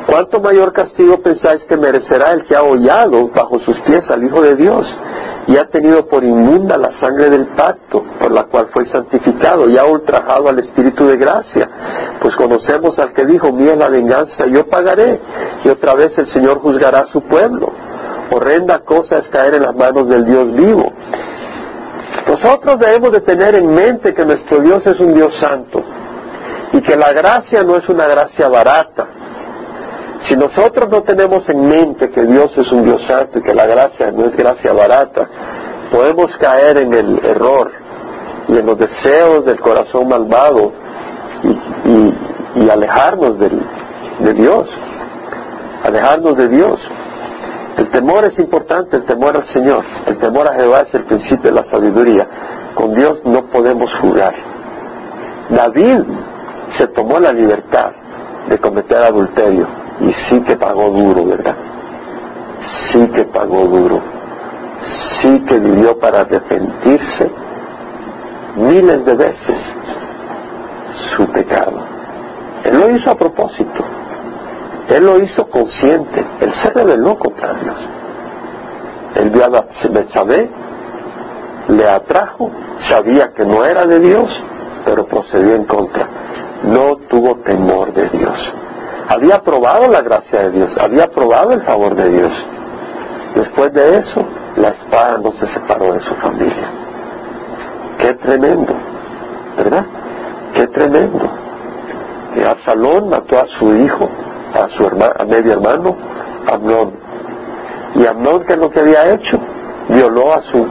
¿Cuánto 0.10 0.40
mayor 0.40 0.74
castigo 0.74 1.22
pensáis 1.22 1.64
que 1.66 1.78
merecerá 1.78 2.32
el 2.32 2.44
que 2.44 2.56
ha 2.56 2.64
hollado 2.64 3.30
bajo 3.30 3.60
sus 3.60 3.80
pies 3.82 4.10
al 4.10 4.24
Hijo 4.24 4.42
de 4.42 4.56
Dios 4.56 4.88
y 5.46 5.56
ha 5.56 5.66
tenido 5.66 6.08
por 6.08 6.24
inmunda 6.24 6.78
la 6.78 6.90
sangre 7.00 7.30
del 7.30 7.50
pacto 7.56 8.04
por 8.20 8.32
la 8.32 8.46
cual 8.46 8.70
fue 8.74 8.88
santificado 8.88 9.70
y 9.70 9.78
ha 9.78 9.86
ultrajado 9.86 10.50
al 10.50 10.58
Espíritu 10.58 11.06
de 11.06 11.16
gracia? 11.16 11.70
Pues 12.20 12.36
conocemos 12.36 12.98
al 12.98 13.14
que 13.14 13.24
dijo, 13.24 13.52
mía 13.52 13.76
la 13.76 13.88
venganza, 13.88 14.48
yo 14.48 14.68
pagaré 14.68 15.22
y 15.64 15.70
otra 15.70 15.94
vez 15.94 16.18
el 16.18 16.26
Señor 16.26 16.60
juzgará 16.60 17.02
a 17.02 17.06
su 17.06 17.22
pueblo. 17.22 17.72
Horrenda 18.32 18.80
cosa 18.80 19.18
es 19.18 19.30
caer 19.30 19.54
en 19.56 19.64
las 19.64 19.76
manos 19.76 20.10
del 20.10 20.26
Dios 20.26 20.52
vivo. 20.54 20.92
Nosotros 22.30 22.78
debemos 22.78 23.12
de 23.12 23.22
tener 23.22 23.56
en 23.56 23.74
mente 23.74 24.14
que 24.14 24.24
nuestro 24.24 24.62
Dios 24.62 24.86
es 24.86 25.00
un 25.00 25.16
Dios 25.16 25.34
santo 25.42 25.84
y 26.72 26.80
que 26.80 26.96
la 26.96 27.12
gracia 27.12 27.64
no 27.64 27.76
es 27.76 27.90
una 27.90 28.06
gracia 28.06 28.48
barata. 28.48 29.08
Si 30.22 30.36
nosotros 30.36 30.90
no 30.92 31.02
tenemos 31.02 31.50
en 31.50 31.60
mente 31.62 32.12
que 32.12 32.24
Dios 32.26 32.56
es 32.56 32.72
un 32.72 32.86
Dios 32.86 33.02
santo 33.08 33.40
y 33.40 33.42
que 33.42 33.56
la 33.56 33.66
gracia 33.66 34.12
no 34.12 34.28
es 34.28 34.36
gracia 34.36 34.74
barata, 34.74 35.28
podemos 35.90 36.38
caer 36.38 36.84
en 36.84 36.94
el 36.94 37.26
error 37.26 37.72
y 38.48 38.58
en 38.58 38.66
los 38.68 38.78
deseos 38.78 39.44
del 39.44 39.60
corazón 39.60 40.08
malvado 40.08 40.72
y, 41.44 42.70
alejarnos 42.70 43.40
de 43.40 44.34
Dios, 44.36 44.70
alejarnos 45.84 46.38
de 46.38 46.48
Dios. 46.48 46.80
El 47.80 47.88
temor 47.92 48.26
es 48.26 48.38
importante, 48.38 48.98
el 48.98 49.06
temor 49.06 49.38
al 49.38 49.46
Señor, 49.54 49.86
el 50.06 50.18
temor 50.18 50.46
a 50.50 50.54
Jehová 50.54 50.82
es 50.82 50.94
el 50.96 51.06
principio 51.06 51.50
de 51.50 51.62
la 51.62 51.64
sabiduría. 51.64 52.28
Con 52.74 52.94
Dios 52.94 53.22
no 53.24 53.46
podemos 53.46 53.90
jugar. 54.02 54.34
David 55.50 56.04
se 56.78 56.88
tomó 56.90 57.20
la 57.20 57.32
libertad 57.32 57.92
de 58.50 58.58
cometer 58.58 58.98
adulterio 58.98 59.66
y 60.02 60.12
sí 60.12 60.42
que 60.42 60.58
pagó 60.58 60.90
duro, 60.90 61.24
¿verdad? 61.24 61.56
Sí 62.92 63.00
que 63.16 63.24
pagó 63.24 63.64
duro. 63.64 64.02
Sí 65.22 65.42
que 65.46 65.58
vivió 65.58 65.98
para 66.00 66.20
arrepentirse 66.20 67.32
miles 68.58 69.06
de 69.06 69.16
veces 69.16 69.58
su 71.16 71.26
pecado. 71.32 71.80
Él 72.66 72.78
lo 72.78 72.94
hizo 72.94 73.10
a 73.10 73.16
propósito. 73.16 73.99
Él 74.90 75.06
lo 75.06 75.20
hizo 75.20 75.48
consciente. 75.50 76.26
Él 76.40 76.52
se 76.52 76.72
rebeló 76.72 77.18
contra 77.18 77.54
Dios. 77.54 77.78
Él 79.16 79.30
vio 79.30 79.46
a 79.46 79.66
Betsabé, 79.92 80.50
le 81.70 81.86
atrajo, 81.88 82.52
sabía 82.90 83.32
que 83.36 83.46
no 83.46 83.64
era 83.64 83.86
de 83.86 84.00
Dios, 84.00 84.30
pero 84.86 85.06
procedió 85.06 85.56
en 85.56 85.66
contra. 85.66 86.08
No 86.64 86.98
tuvo 87.08 87.40
temor 87.44 87.94
de 87.94 88.08
Dios. 88.10 88.54
Había 89.08 89.42
probado 89.42 89.90
la 89.92 90.02
gracia 90.02 90.44
de 90.44 90.52
Dios, 90.52 90.76
había 90.80 91.08
probado 91.08 91.52
el 91.52 91.62
favor 91.64 91.96
de 91.96 92.10
Dios. 92.10 92.32
Después 93.36 93.74
de 93.74 93.98
eso, 93.98 94.26
la 94.56 94.70
espada 94.70 95.20
no 95.24 95.32
se 95.34 95.48
separó 95.48 95.94
de 95.94 96.00
su 96.00 96.14
familia. 96.16 96.72
Qué 97.98 98.14
tremendo, 98.16 98.74
¿verdad? 99.58 99.86
Qué 100.54 100.68
tremendo. 100.68 101.30
Absalón 102.50 103.10
mató 103.10 103.38
a 103.38 103.48
su 103.60 103.76
hijo 103.76 104.10
a 104.54 104.68
su 104.78 104.86
hermano, 104.86 105.14
a 105.18 105.26
medio 105.26 105.54
hermano, 105.54 105.96
Amnón. 106.52 106.94
Y 107.96 108.06
Amnón, 108.06 108.44
¿qué 108.46 108.54
es 108.54 108.60
lo 108.60 108.70
que 108.70 108.80
había 108.80 109.14
hecho? 109.14 109.40
Violó 109.90 110.34
a 110.34 110.42
su, 110.42 110.68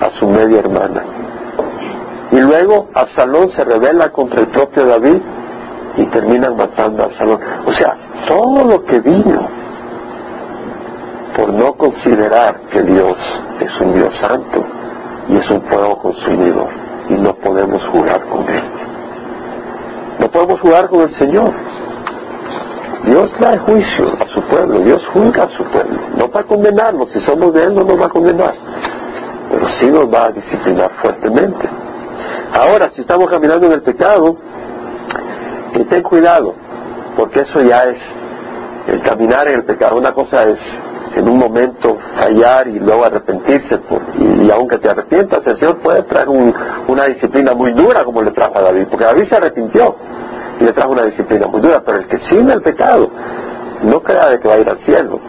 a 0.00 0.10
su 0.18 0.26
media 0.26 0.60
hermana. 0.60 1.04
Y 2.32 2.40
luego 2.40 2.88
Absalón 2.94 3.48
se 3.50 3.64
rebela 3.64 4.10
contra 4.10 4.40
el 4.40 4.50
propio 4.50 4.86
David 4.86 5.20
y 5.96 6.06
terminan 6.06 6.56
matando 6.56 7.02
a 7.02 7.06
Absalón. 7.06 7.40
O 7.66 7.72
sea, 7.72 7.96
todo 8.26 8.64
lo 8.64 8.84
que 8.84 9.00
vino 9.00 9.48
por 11.36 11.52
no 11.52 11.74
considerar 11.74 12.60
que 12.70 12.82
Dios 12.82 13.18
es 13.60 13.80
un 13.80 13.92
Dios 13.94 14.16
santo 14.16 14.64
y 15.28 15.36
es 15.36 15.50
un 15.50 15.62
fuego 15.62 15.98
consumidor 15.98 16.68
y 17.08 17.14
no 17.14 17.34
podemos 17.36 17.82
jugar 17.88 18.24
con 18.28 18.48
Él. 18.48 18.62
No 20.20 20.28
podemos 20.28 20.60
jugar 20.60 20.88
con 20.88 21.02
el 21.02 21.14
Señor. 21.14 21.52
Dios 23.04 23.30
da 23.38 23.58
juicio 23.58 24.12
a 24.20 24.26
su 24.28 24.40
pueblo, 24.42 24.78
Dios 24.80 25.02
juzga 25.12 25.44
a 25.44 25.50
su 25.50 25.64
pueblo, 25.64 26.00
no 26.16 26.28
para 26.28 26.46
condenarnos, 26.46 27.10
si 27.12 27.20
somos 27.20 27.52
de 27.52 27.64
Él 27.64 27.74
no 27.74 27.82
nos 27.82 28.00
va 28.00 28.06
a 28.06 28.08
condenar, 28.08 28.54
pero 29.50 29.68
sí 29.68 29.86
nos 29.86 30.06
va 30.12 30.26
a 30.26 30.30
disciplinar 30.30 30.90
fuertemente. 31.02 31.68
Ahora, 32.52 32.88
si 32.90 33.00
estamos 33.00 33.28
caminando 33.30 33.66
en 33.66 33.72
el 33.72 33.82
pecado, 33.82 34.36
eh, 35.74 35.84
ten 35.88 36.02
cuidado, 36.02 36.54
porque 37.16 37.40
eso 37.40 37.60
ya 37.60 37.84
es 37.84 37.98
el 38.86 39.02
caminar 39.02 39.48
en 39.48 39.56
el 39.56 39.64
pecado. 39.64 39.96
Una 39.96 40.12
cosa 40.12 40.44
es 40.44 40.60
en 41.16 41.28
un 41.28 41.38
momento 41.38 41.98
fallar 42.16 42.68
y 42.68 42.78
luego 42.78 43.04
arrepentirse, 43.04 43.80
y, 44.18 44.50
aunque 44.50 44.78
te 44.78 44.88
arrepientas, 44.88 45.46
el 45.46 45.56
Señor 45.58 45.78
puede 45.80 46.02
traer 46.04 46.28
una 46.28 47.04
disciplina 47.06 47.54
muy 47.54 47.72
dura 47.72 48.04
como 48.04 48.22
le 48.22 48.30
trajo 48.30 48.58
a 48.58 48.62
David, 48.62 48.86
porque 48.90 49.04
David 49.04 49.28
se 49.28 49.36
arrepintió 49.36 49.96
y 49.96 50.23
le 50.64 50.72
trajo 50.72 50.92
una 50.92 51.04
disciplina 51.04 51.46
muy 51.46 51.60
dura, 51.60 51.82
pero 51.84 51.98
el 51.98 52.08
que 52.08 52.18
sigue 52.18 52.52
el 52.52 52.62
pecado 52.62 53.10
no 53.82 54.00
crea 54.00 54.30
de 54.30 54.40
que 54.40 54.48
va 54.48 54.54
a 54.54 54.60
ir 54.60 54.68
al 54.68 54.78
cielo. 54.84 55.20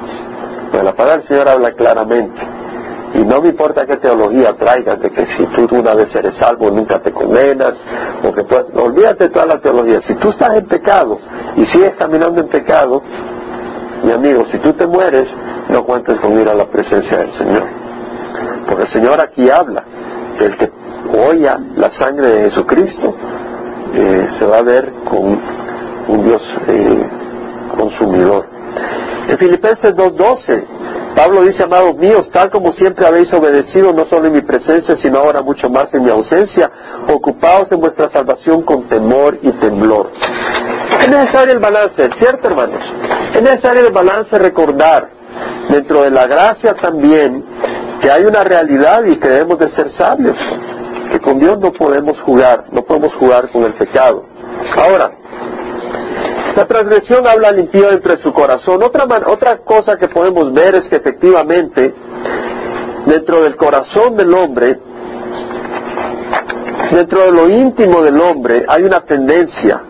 Pues 0.72 0.84
la 0.84 0.94
palabra 0.94 1.18
del 1.20 1.28
Señor 1.28 1.50
habla 1.50 1.72
claramente. 1.74 2.42
Y 3.16 3.24
no 3.24 3.42
me 3.42 3.50
importa 3.50 3.86
qué 3.86 3.96
teología 3.98 4.54
traigas, 4.58 5.00
de 5.00 5.10
que 5.10 5.26
si 5.26 5.46
tú 5.46 5.78
una 5.78 5.94
vez 5.94 6.14
eres 6.14 6.36
salvo 6.36 6.70
nunca 6.70 7.00
te 7.00 7.12
condenas, 7.12 7.74
o 8.24 8.34
que 8.34 8.42
olvídate 8.82 9.26
de 9.26 9.30
toda 9.30 9.46
la 9.46 9.60
teología. 9.60 10.02
Si 10.02 10.16
tú 10.16 10.30
estás 10.30 10.58
en 10.58 10.66
pecado 10.66 11.18
y 11.56 11.66
sigues 11.66 11.94
caminando 11.96 12.42
en 12.42 12.50
pecado, 12.50 13.02
mi 14.04 14.12
amigo, 14.12 14.44
si 14.52 14.60
tú 14.60 14.74
te 14.74 14.86
mueres, 14.86 15.28
no 15.70 15.84
cuentes 15.86 16.20
con 16.20 16.34
ir 16.34 16.50
a 16.50 16.56
la 16.56 16.66
presencia 16.66 17.20
del 17.20 17.38
Señor. 17.38 17.64
Porque 18.68 18.84
el 18.84 18.90
Señor 18.90 19.22
aquí 19.22 19.50
habla, 19.50 19.84
que 20.38 20.46
el 20.46 20.58
que 20.58 20.72
oya 21.30 21.58
la 21.76 21.90
sangre 21.92 22.28
de 22.28 22.50
Jesucristo 22.50 23.16
eh, 23.94 24.28
se 24.38 24.46
va 24.46 24.58
a 24.58 24.64
ver 24.64 24.92
con 25.10 25.42
un 26.08 26.24
Dios 26.24 26.42
eh, 26.68 27.10
consumidor. 27.78 28.48
En 29.28 29.38
Filipenses 29.38 29.96
2.12, 29.96 31.16
Pablo 31.16 31.44
dice, 31.44 31.64
amados 31.64 31.96
míos, 31.96 32.30
tal 32.32 32.50
como 32.50 32.74
siempre 32.74 33.08
habéis 33.08 33.34
obedecido, 33.34 33.92
no 33.94 34.06
solo 34.06 34.28
en 34.28 34.34
mi 34.34 34.42
presencia, 34.42 34.96
sino 34.98 35.20
ahora 35.20 35.42
mucho 35.42 35.70
más 35.70 35.92
en 35.94 36.04
mi 36.04 36.12
ausencia, 36.12 36.70
ocupados 37.08 37.72
en 37.72 37.80
vuestra 37.80 38.10
salvación 38.10 38.64
con 38.64 38.88
temor 38.90 39.40
y 39.42 39.52
temblor. 39.54 40.12
Es 41.00 41.08
necesario 41.08 41.54
el 41.54 41.60
balance, 41.60 42.10
¿cierto 42.18 42.50
hermanos? 42.50 42.84
Es 43.34 43.42
necesario 43.42 43.88
el 43.88 43.94
balance 43.94 44.38
recordar 44.38 45.10
dentro 45.70 46.04
de 46.04 46.12
la 46.12 46.28
gracia 46.28 46.74
también 46.76 47.44
que 48.02 48.12
hay 48.12 48.24
una 48.24 48.44
realidad 48.44 49.04
y 49.06 49.18
que 49.18 49.28
debemos 49.28 49.58
de 49.58 49.70
ser 49.72 49.92
sabios, 49.92 50.38
con 51.20 51.40
Dios 51.40 51.60
no 51.60 51.72
podemos 51.72 52.20
jugar, 52.22 52.66
no 52.72 52.84
podemos 52.84 53.14
jugar 53.16 53.50
con 53.52 53.64
el 53.64 53.74
pecado. 53.74 54.26
Ahora, 54.78 55.12
la 56.56 56.66
transgresión 56.66 57.28
habla 57.28 57.52
limpio 57.52 57.92
entre 57.92 58.18
su 58.18 58.32
corazón. 58.32 58.82
Otra, 58.82 59.06
otra 59.28 59.58
cosa 59.58 59.98
que 59.98 60.08
podemos 60.08 60.54
ver 60.54 60.76
es 60.76 60.88
que 60.90 60.96
efectivamente 60.98 61.94
dentro 63.06 63.42
del 63.44 63.56
corazón 63.56 64.16
del 64.16 64.34
hombre, 64.34 64.80
dentro 66.92 67.26
de 67.26 67.32
lo 67.32 67.50
íntimo 67.50 68.02
del 68.02 68.22
hombre, 68.22 68.66
hay 68.68 68.84
una 68.84 69.02
tendencia 69.02 69.82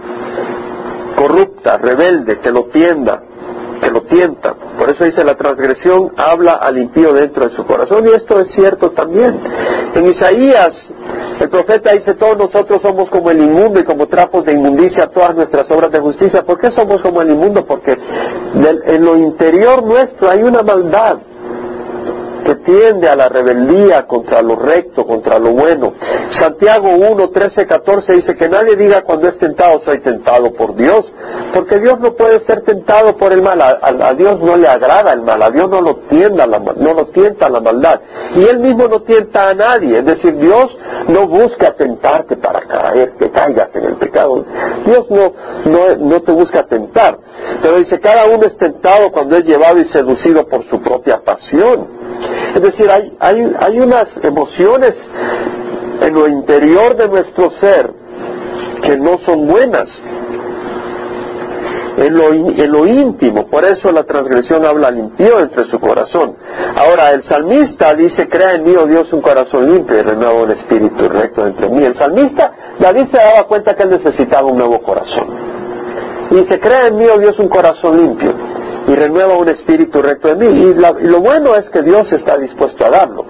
corrupta, 1.15 1.77
rebelde, 1.77 2.39
que 2.39 2.51
lo 2.51 2.65
tienda, 2.65 3.21
que 3.81 3.89
lo 3.91 4.01
tienta. 4.01 4.53
Por 4.77 4.89
eso 4.89 5.03
dice 5.03 5.23
la 5.23 5.35
transgresión 5.35 6.11
habla 6.17 6.53
al 6.55 6.77
impío 6.77 7.13
dentro 7.13 7.47
de 7.47 7.55
su 7.55 7.63
corazón 7.65 8.05
y 8.05 8.09
esto 8.09 8.39
es 8.39 8.53
cierto 8.53 8.91
también. 8.91 9.39
En 9.93 10.05
Isaías 10.05 10.71
el 11.39 11.49
profeta 11.49 11.91
dice 11.91 12.13
todos 12.13 12.37
nosotros 12.37 12.81
somos 12.81 13.09
como 13.09 13.29
el 13.29 13.41
inmundo 13.41 13.79
y 13.79 13.83
como 13.83 14.07
trapos 14.07 14.45
de 14.45 14.53
inmundicia 14.53 15.07
todas 15.07 15.35
nuestras 15.35 15.69
obras 15.69 15.91
de 15.91 15.99
justicia. 15.99 16.43
¿Por 16.43 16.57
qué 16.59 16.71
somos 16.71 17.01
como 17.01 17.21
el 17.21 17.31
inmundo? 17.31 17.65
Porque 17.65 17.91
en 17.93 19.05
lo 19.05 19.17
interior 19.17 19.83
nuestro 19.83 20.29
hay 20.29 20.41
una 20.43 20.61
maldad 20.61 21.17
que 22.45 22.55
tiende 22.57 23.09
a 23.09 23.15
la 23.15 23.27
rebeldía 23.27 24.05
contra 24.05 24.41
lo 24.41 24.55
recto, 24.55 25.05
contra 25.05 25.39
lo 25.39 25.51
bueno. 25.51 25.93
Santiago 26.29 26.89
1, 26.95 27.29
13, 27.29 27.65
14 27.65 28.13
dice 28.13 28.35
que 28.35 28.47
nadie 28.47 28.75
diga 28.75 29.01
cuando 29.01 29.27
es 29.27 29.37
tentado 29.39 29.79
soy 29.79 29.99
tentado 30.01 30.53
por 30.53 30.75
Dios, 30.75 31.11
porque 31.53 31.79
Dios 31.79 31.99
no 31.99 32.13
puede 32.13 32.39
ser 32.45 32.61
tentado 32.61 33.17
por 33.17 33.33
el 33.33 33.41
mal, 33.41 33.59
a, 33.61 34.13
Dios 34.13 34.39
no 34.39 34.55
le 34.57 34.67
agrada 34.69 35.13
el 35.13 35.21
mal, 35.21 35.41
a 35.41 35.49
Dios 35.49 35.69
no 35.69 35.81
lo 35.81 35.95
tienda 36.07 36.45
la, 36.45 36.59
no 36.59 36.93
lo 36.93 37.07
tienta 37.07 37.49
la 37.49 37.59
maldad, 37.59 37.99
y 38.35 38.49
Él 38.49 38.59
mismo 38.59 38.87
no 38.87 39.01
tienta 39.01 39.49
a 39.49 39.53
nadie, 39.55 39.99
es 39.99 40.05
decir, 40.05 40.37
Dios 40.37 40.67
no 41.07 41.27
busca 41.27 41.73
tentarte 41.73 42.37
para 42.37 42.61
caer, 42.61 43.13
que 43.17 43.31
caigas 43.31 43.75
en 43.75 43.85
el 43.85 43.95
pecado, 43.97 44.24
Dios 44.85 45.05
no, 45.09 45.33
no, 45.65 45.95
no 45.97 46.21
te 46.21 46.31
busca 46.31 46.63
tentar, 46.63 47.17
pero 47.61 47.77
dice 47.77 47.99
cada 47.99 48.25
uno 48.27 48.45
es 48.45 48.55
tentado 48.57 49.11
cuando 49.11 49.37
es 49.37 49.45
llevado 49.45 49.79
y 49.79 49.85
seducido 49.85 50.45
por 50.47 50.63
su 50.69 50.79
propia 50.81 51.21
pasión. 51.23 52.05
Es 52.55 52.61
decir, 52.61 52.89
hay, 52.89 53.11
hay, 53.19 53.35
hay 53.59 53.79
unas 53.79 54.07
emociones 54.23 54.93
en 56.01 56.13
lo 56.13 56.27
interior 56.27 56.95
de 56.95 57.07
nuestro 57.07 57.51
ser 57.59 57.91
que 58.83 58.97
no 58.97 59.17
son 59.25 59.47
buenas. 59.47 59.89
En 61.97 62.13
lo, 62.13 62.27
en 62.33 62.71
lo, 62.71 62.85
íntimo, 62.85 63.47
por 63.47 63.63
eso 63.63 63.89
la 63.89 64.03
transgresión 64.03 64.65
habla 64.65 64.91
limpio 64.91 65.39
entre 65.39 65.65
su 65.67 65.79
corazón. 65.79 66.35
Ahora, 66.75 67.11
el 67.11 67.23
salmista 67.23 67.93
dice, 67.93 68.27
crea 68.27 68.55
en 68.55 68.63
mí, 68.63 68.75
oh 68.75 68.85
Dios, 68.85 69.11
un 69.13 69.21
corazón 69.21 69.71
limpio 69.71 69.97
y 69.97 70.01
renueva 70.01 70.41
un 70.41 70.51
espíritu 70.51 71.07
recto 71.07 71.45
entre 71.45 71.69
mí. 71.69 71.83
El 71.83 71.95
salmista, 71.95 72.51
David 72.79 73.05
se 73.11 73.17
daba 73.17 73.47
cuenta 73.47 73.75
que 73.75 73.83
él 73.83 73.91
necesitaba 73.91 74.45
un 74.45 74.57
nuevo 74.57 74.81
corazón. 74.81 75.27
Y 76.31 76.35
dice, 76.35 76.59
crea 76.59 76.87
en 76.87 76.97
mí, 76.97 77.05
oh 77.05 77.17
Dios, 77.17 77.39
un 77.39 77.47
corazón 77.47 77.97
limpio 77.97 78.33
y 78.87 78.95
renueva 78.95 79.37
un 79.37 79.49
espíritu 79.49 80.01
recto 80.01 80.29
en 80.29 80.39
mí. 80.39 80.47
Y, 80.47 81.07
lo 81.07 81.19
bueno 81.19 81.55
es 81.55 81.69
que 81.69 81.81
Dios 81.81 82.11
está 82.11 82.37
dispuesto 82.37 82.85
a 82.85 82.89
darlo. 82.89 83.25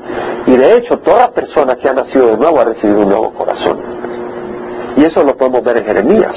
Y 0.46 0.58
de 0.58 0.78
hecho, 0.78 0.98
toda 1.00 1.32
persona 1.32 1.76
que 1.76 1.90
ha 1.90 1.94
nacido 1.94 2.28
de 2.28 2.38
nuevo 2.38 2.60
ha 2.60 2.66
recibido 2.66 3.02
un 3.02 3.10
nuevo 3.10 3.34
corazón. 3.34 3.80
Y 4.98 5.06
eso 5.06 5.24
lo 5.24 5.36
podemos 5.36 5.64
ver 5.64 5.78
en 5.78 5.86
Jeremías. 5.86 6.36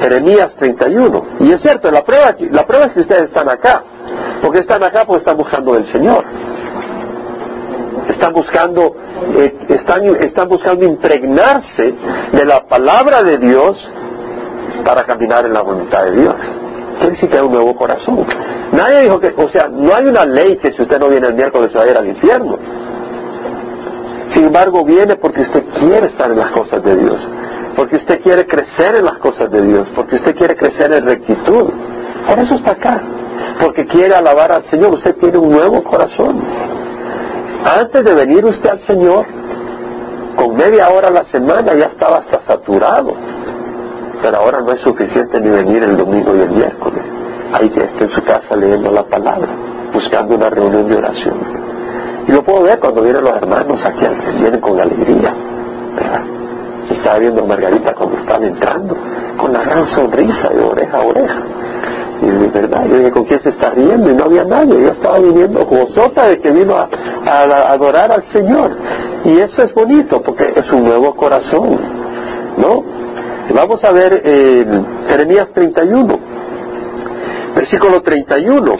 Jeremías 0.00 0.54
31. 0.58 1.22
Y 1.40 1.52
es 1.52 1.62
cierto, 1.62 1.90
la 1.90 2.02
prueba, 2.02 2.34
la 2.50 2.66
prueba 2.66 2.86
es 2.86 2.92
que 2.92 3.00
ustedes 3.00 3.24
están 3.24 3.48
acá. 3.48 3.82
Porque 4.42 4.60
están 4.60 4.82
acá 4.82 5.04
porque 5.06 5.20
están 5.20 5.36
buscando 5.36 5.76
el 5.76 5.90
Señor. 5.92 6.24
Están 8.08 8.32
buscando, 8.32 8.96
eh, 9.38 9.54
están, 9.68 10.04
están 10.16 10.48
buscando 10.48 10.84
impregnarse 10.84 11.94
de 12.32 12.44
la 12.44 12.66
palabra 12.66 13.22
de 13.22 13.38
Dios 13.38 13.92
para 14.84 15.04
caminar 15.04 15.44
en 15.44 15.52
la 15.52 15.62
voluntad 15.62 16.04
de 16.04 16.12
Dios 16.12 16.36
quiere 16.98 17.14
decir 17.14 17.42
un 17.42 17.52
nuevo 17.52 17.74
corazón. 17.74 18.26
Nadie 18.72 19.02
dijo 19.02 19.20
que, 19.20 19.28
o 19.36 19.48
sea, 19.50 19.68
no 19.68 19.94
hay 19.94 20.04
una 20.06 20.24
ley 20.24 20.58
que 20.58 20.72
si 20.72 20.82
usted 20.82 20.98
no 20.98 21.08
viene 21.08 21.28
el 21.28 21.34
miércoles 21.34 21.70
se 21.72 21.78
va 21.78 21.84
a 21.84 21.90
ir 21.90 21.96
al 21.96 22.08
infierno. 22.08 22.58
Sin 24.30 24.44
embargo, 24.44 24.84
viene 24.84 25.16
porque 25.16 25.42
usted 25.42 25.64
quiere 25.78 26.06
estar 26.08 26.30
en 26.30 26.38
las 26.38 26.50
cosas 26.50 26.82
de 26.82 26.96
Dios, 26.96 27.18
porque 27.76 27.96
usted 27.96 28.20
quiere 28.22 28.46
crecer 28.46 28.96
en 28.96 29.04
las 29.04 29.18
cosas 29.18 29.50
de 29.50 29.62
Dios, 29.62 29.88
porque 29.94 30.16
usted 30.16 30.36
quiere 30.36 30.54
crecer 30.54 30.92
en 30.92 31.06
rectitud. 31.06 31.70
Por 32.26 32.38
eso 32.38 32.54
está 32.56 32.72
acá, 32.72 33.02
porque 33.60 33.86
quiere 33.86 34.14
alabar 34.14 34.52
al 34.52 34.64
Señor. 34.70 34.94
Usted 34.94 35.16
tiene 35.16 35.38
un 35.38 35.50
nuevo 35.50 35.82
corazón. 35.82 36.42
Antes 37.64 38.04
de 38.04 38.14
venir 38.14 38.44
usted 38.44 38.70
al 38.70 38.80
Señor, 38.86 39.26
con 40.36 40.56
media 40.56 40.88
hora 40.90 41.08
a 41.08 41.10
la 41.10 41.24
semana 41.24 41.74
ya 41.74 41.86
estaba 41.86 42.18
hasta 42.18 42.42
saturado 42.42 43.14
pero 44.22 44.36
ahora 44.38 44.60
no 44.60 44.72
es 44.72 44.80
suficiente 44.80 45.40
ni 45.40 45.48
venir 45.48 45.82
el 45.84 45.96
domingo 45.96 46.34
y 46.36 46.40
el 46.40 46.50
miércoles. 46.50 47.04
Hay 47.52 47.70
que 47.70 47.80
estar 47.80 48.02
en 48.02 48.10
su 48.10 48.22
casa 48.22 48.56
leyendo 48.56 48.90
la 48.90 49.04
palabra, 49.04 49.48
buscando 49.92 50.36
una 50.36 50.50
reunión 50.50 50.88
de 50.88 50.96
oración. 50.96 51.57
Y 52.28 52.32
lo 52.32 52.42
puedo 52.42 52.64
ver 52.64 52.78
cuando 52.78 53.02
vienen 53.02 53.24
los 53.24 53.34
hermanos 53.34 53.80
aquí, 53.82 54.06
vienen 54.38 54.60
con 54.60 54.78
alegría, 54.78 55.34
¿verdad? 55.96 56.24
Estaba 56.90 57.18
viendo 57.18 57.42
a 57.42 57.46
Margarita 57.46 57.94
cuando 57.94 58.18
estaba 58.18 58.44
entrando, 58.44 58.94
con 59.38 59.50
la 59.50 59.62
gran 59.62 59.88
sonrisa 59.88 60.48
de 60.50 60.62
oreja 60.62 60.98
a 60.98 61.06
oreja. 61.06 61.42
Y 62.20 62.26
de 62.26 62.48
verdad, 62.48 62.84
yo 62.86 62.96
dije, 62.98 63.10
¿con 63.12 63.24
quién 63.24 63.40
se 63.40 63.48
está 63.48 63.70
riendo? 63.70 64.10
Y 64.10 64.14
no 64.14 64.24
había 64.24 64.44
nadie. 64.44 64.78
Yo 64.78 64.92
estaba 64.92 65.20
viniendo 65.20 65.64
gozota 65.64 66.28
de 66.28 66.40
que 66.40 66.50
vino 66.50 66.74
a, 66.76 66.88
adorar 67.72 68.12
al 68.12 68.24
Señor. 68.24 68.76
Y 69.24 69.38
eso 69.40 69.62
es 69.62 69.72
bonito, 69.72 70.20
porque 70.20 70.52
es 70.54 70.70
un 70.70 70.84
nuevo 70.84 71.14
corazón, 71.14 71.78
¿no? 72.58 72.84
Vamos 73.54 73.82
a 73.84 73.92
ver 73.92 74.20
en 74.22 75.06
Jeremías 75.06 75.48
31, 75.54 76.18
versículo 77.54 78.02
31. 78.02 78.72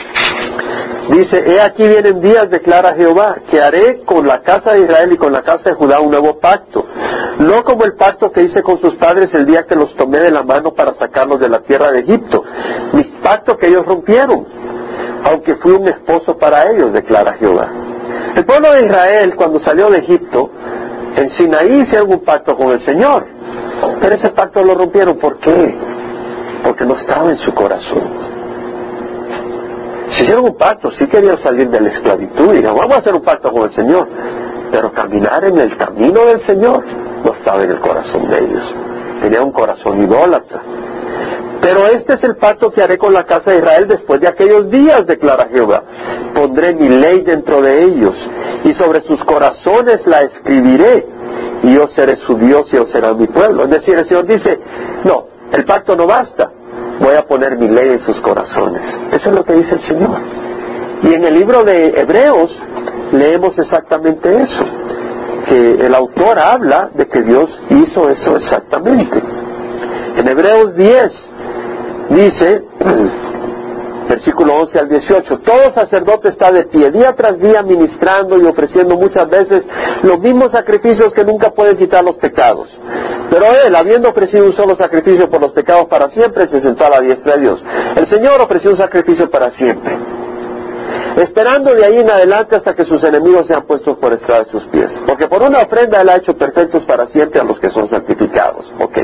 Dice, 1.08 1.38
he 1.38 1.60
aquí 1.64 1.88
vienen 1.88 2.20
días, 2.20 2.50
declara 2.50 2.94
Jehová, 2.94 3.36
que 3.50 3.60
haré 3.60 4.04
con 4.04 4.26
la 4.26 4.40
casa 4.42 4.72
de 4.72 4.80
Israel 4.80 5.10
y 5.12 5.16
con 5.16 5.32
la 5.32 5.40
casa 5.40 5.70
de 5.70 5.74
Judá 5.74 6.00
un 6.00 6.10
nuevo 6.10 6.38
pacto. 6.38 6.84
No 7.38 7.62
como 7.62 7.84
el 7.84 7.94
pacto 7.94 8.30
que 8.30 8.42
hice 8.42 8.62
con 8.62 8.78
sus 8.80 8.94
padres 8.96 9.34
el 9.34 9.46
día 9.46 9.64
que 9.64 9.74
los 9.74 9.94
tomé 9.94 10.18
de 10.18 10.30
la 10.30 10.42
mano 10.42 10.72
para 10.72 10.92
sacarlos 10.94 11.40
de 11.40 11.48
la 11.48 11.60
tierra 11.60 11.90
de 11.92 12.00
Egipto. 12.00 12.44
Mi 12.92 13.02
pacto 13.22 13.56
que 13.56 13.68
ellos 13.68 13.86
rompieron, 13.86 14.46
aunque 15.24 15.56
fui 15.56 15.72
un 15.72 15.88
esposo 15.88 16.36
para 16.36 16.70
ellos, 16.70 16.92
declara 16.92 17.34
Jehová. 17.34 17.72
El 18.36 18.44
pueblo 18.44 18.72
de 18.72 18.86
Israel, 18.86 19.34
cuando 19.34 19.60
salió 19.60 19.88
de 19.88 20.00
Egipto, 20.00 20.50
en 21.16 21.30
Sinaí 21.30 21.80
hicieron 21.80 22.12
un 22.12 22.20
pacto 22.20 22.54
con 22.54 22.70
el 22.70 22.84
Señor. 22.84 23.26
Pero 24.00 24.14
ese 24.14 24.30
pacto 24.30 24.62
lo 24.62 24.74
rompieron. 24.74 25.18
¿Por 25.18 25.38
qué? 25.38 25.74
Porque 26.62 26.84
no 26.84 26.96
estaba 26.96 27.30
en 27.30 27.36
su 27.36 27.52
corazón. 27.54 28.37
Si 30.10 30.22
hicieron 30.22 30.44
un 30.44 30.56
pacto, 30.56 30.90
sí 30.92 31.06
querían 31.06 31.38
salir 31.38 31.68
de 31.68 31.80
la 31.80 31.90
esclavitud 31.90 32.54
y 32.54 32.62
vamos 32.62 32.90
a 32.92 32.98
hacer 32.98 33.14
un 33.14 33.22
pacto 33.22 33.50
con 33.50 33.64
el 33.64 33.72
Señor. 33.72 34.08
Pero 34.70 34.92
caminar 34.92 35.44
en 35.44 35.58
el 35.58 35.76
camino 35.76 36.24
del 36.26 36.44
Señor 36.46 36.84
no 37.24 37.32
estaba 37.34 37.64
en 37.64 37.70
el 37.70 37.80
corazón 37.80 38.28
de 38.28 38.38
ellos. 38.38 38.74
Tenía 39.20 39.42
un 39.42 39.52
corazón 39.52 40.00
idólatra. 40.00 40.62
Pero 41.60 41.86
este 41.86 42.14
es 42.14 42.24
el 42.24 42.36
pacto 42.36 42.70
que 42.70 42.82
haré 42.82 42.96
con 42.98 43.12
la 43.12 43.24
casa 43.24 43.50
de 43.50 43.58
Israel 43.58 43.86
después 43.88 44.20
de 44.20 44.28
aquellos 44.28 44.70
días, 44.70 45.06
declara 45.06 45.48
Jehová. 45.48 45.82
Pondré 46.34 46.74
mi 46.74 46.88
ley 46.88 47.22
dentro 47.22 47.60
de 47.60 47.82
ellos 47.82 48.14
y 48.64 48.74
sobre 48.74 49.00
sus 49.00 49.22
corazones 49.24 50.06
la 50.06 50.22
escribiré 50.22 51.06
y 51.62 51.74
yo 51.74 51.88
seré 51.96 52.16
su 52.16 52.36
Dios 52.36 52.68
y 52.72 52.76
ellos 52.76 52.90
serán 52.92 53.18
mi 53.18 53.26
pueblo. 53.26 53.64
Es 53.64 53.70
decir, 53.70 53.94
el 53.98 54.06
Señor 54.06 54.26
dice, 54.26 54.58
no, 55.04 55.26
el 55.52 55.64
pacto 55.64 55.96
no 55.96 56.06
basta, 56.06 56.50
voy 57.00 57.14
a 57.16 57.22
poner 57.22 57.56
mi 57.58 57.68
ley 57.68 57.90
en 57.90 58.00
sus 58.00 58.20
corazones. 58.20 58.82
Eso 59.12 59.30
es 59.30 59.36
lo 59.36 59.44
que 59.44 59.54
dice 59.54 59.74
el 59.74 59.80
Señor. 59.82 60.20
Y 61.02 61.14
en 61.14 61.24
el 61.24 61.34
libro 61.34 61.62
de 61.62 61.92
Hebreos 61.96 62.50
leemos 63.12 63.58
exactamente 63.58 64.28
eso, 64.42 64.64
que 65.46 65.86
el 65.86 65.94
autor 65.94 66.38
habla 66.38 66.90
de 66.94 67.06
que 67.06 67.22
Dios 67.22 67.46
hizo 67.70 68.08
eso 68.08 68.36
exactamente. 68.36 69.18
En 70.16 70.28
Hebreos 70.28 70.74
10 70.74 71.30
dice, 72.10 72.64
versículo 74.08 74.54
11 74.62 74.78
al 74.78 74.88
18, 74.88 75.38
todo 75.40 75.72
sacerdote 75.74 76.28
está 76.30 76.50
de 76.50 76.64
pie 76.66 76.90
día 76.90 77.12
tras 77.14 77.38
día 77.38 77.62
ministrando 77.62 78.38
y 78.38 78.46
ofreciendo 78.46 78.96
muchas 78.96 79.28
veces 79.28 79.64
los 80.02 80.18
mismos 80.18 80.50
sacrificios 80.52 81.12
que 81.12 81.24
nunca 81.24 81.50
pueden 81.50 81.76
quitar 81.76 82.02
los 82.02 82.16
pecados. 82.16 82.68
Pero 83.30 83.46
él, 83.66 83.74
habiendo 83.76 84.08
ofrecido 84.08 84.46
un 84.46 84.54
solo 84.54 84.74
sacrificio 84.74 85.28
por 85.28 85.40
los 85.40 85.52
pecados 85.52 85.86
para 85.86 86.08
siempre, 86.08 86.48
se 86.48 86.60
sentó 86.62 86.86
a 86.86 86.90
la 86.90 87.00
diestra 87.00 87.34
de 87.34 87.42
Dios. 87.42 87.60
El 87.96 88.06
Señor 88.08 88.40
ofreció 88.40 88.70
un 88.70 88.78
sacrificio 88.78 89.28
para 89.28 89.50
siempre, 89.50 89.98
esperando 91.16 91.74
de 91.74 91.84
ahí 91.84 91.98
en 91.98 92.10
adelante 92.10 92.56
hasta 92.56 92.74
que 92.74 92.84
sus 92.84 93.02
enemigos 93.04 93.46
sean 93.46 93.66
puestos 93.66 93.98
por 93.98 94.14
estrada 94.14 94.44
de 94.44 94.50
sus 94.50 94.64
pies. 94.68 94.90
Porque 95.06 95.26
por 95.26 95.42
una 95.42 95.60
ofrenda 95.60 96.00
él 96.00 96.08
ha 96.08 96.16
hecho 96.16 96.34
perfectos 96.34 96.84
para 96.84 97.06
siempre 97.08 97.40
a 97.40 97.44
los 97.44 97.60
que 97.60 97.68
son 97.70 97.86
santificados. 97.88 98.72
Ok. 98.80 98.98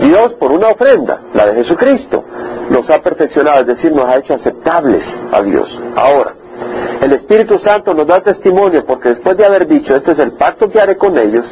Dios 0.00 0.34
por 0.38 0.52
una 0.52 0.68
ofrenda, 0.68 1.20
la 1.34 1.46
de 1.46 1.62
Jesucristo, 1.62 2.24
nos 2.70 2.88
ha 2.90 3.02
perfeccionado, 3.02 3.60
es 3.60 3.66
decir, 3.66 3.92
nos 3.92 4.06
ha 4.06 4.18
hecho 4.18 4.34
aceptables 4.34 5.04
a 5.32 5.42
Dios. 5.42 5.68
Ahora, 5.94 6.34
el 7.00 7.12
Espíritu 7.12 7.58
Santo 7.58 7.94
nos 7.94 8.06
da 8.06 8.20
testimonio 8.20 8.84
porque 8.84 9.10
después 9.10 9.36
de 9.36 9.46
haber 9.46 9.66
dicho, 9.66 9.94
este 9.94 10.12
es 10.12 10.18
el 10.18 10.32
pacto 10.32 10.68
que 10.68 10.80
haré 10.80 10.96
con 10.96 11.18
ellos, 11.18 11.44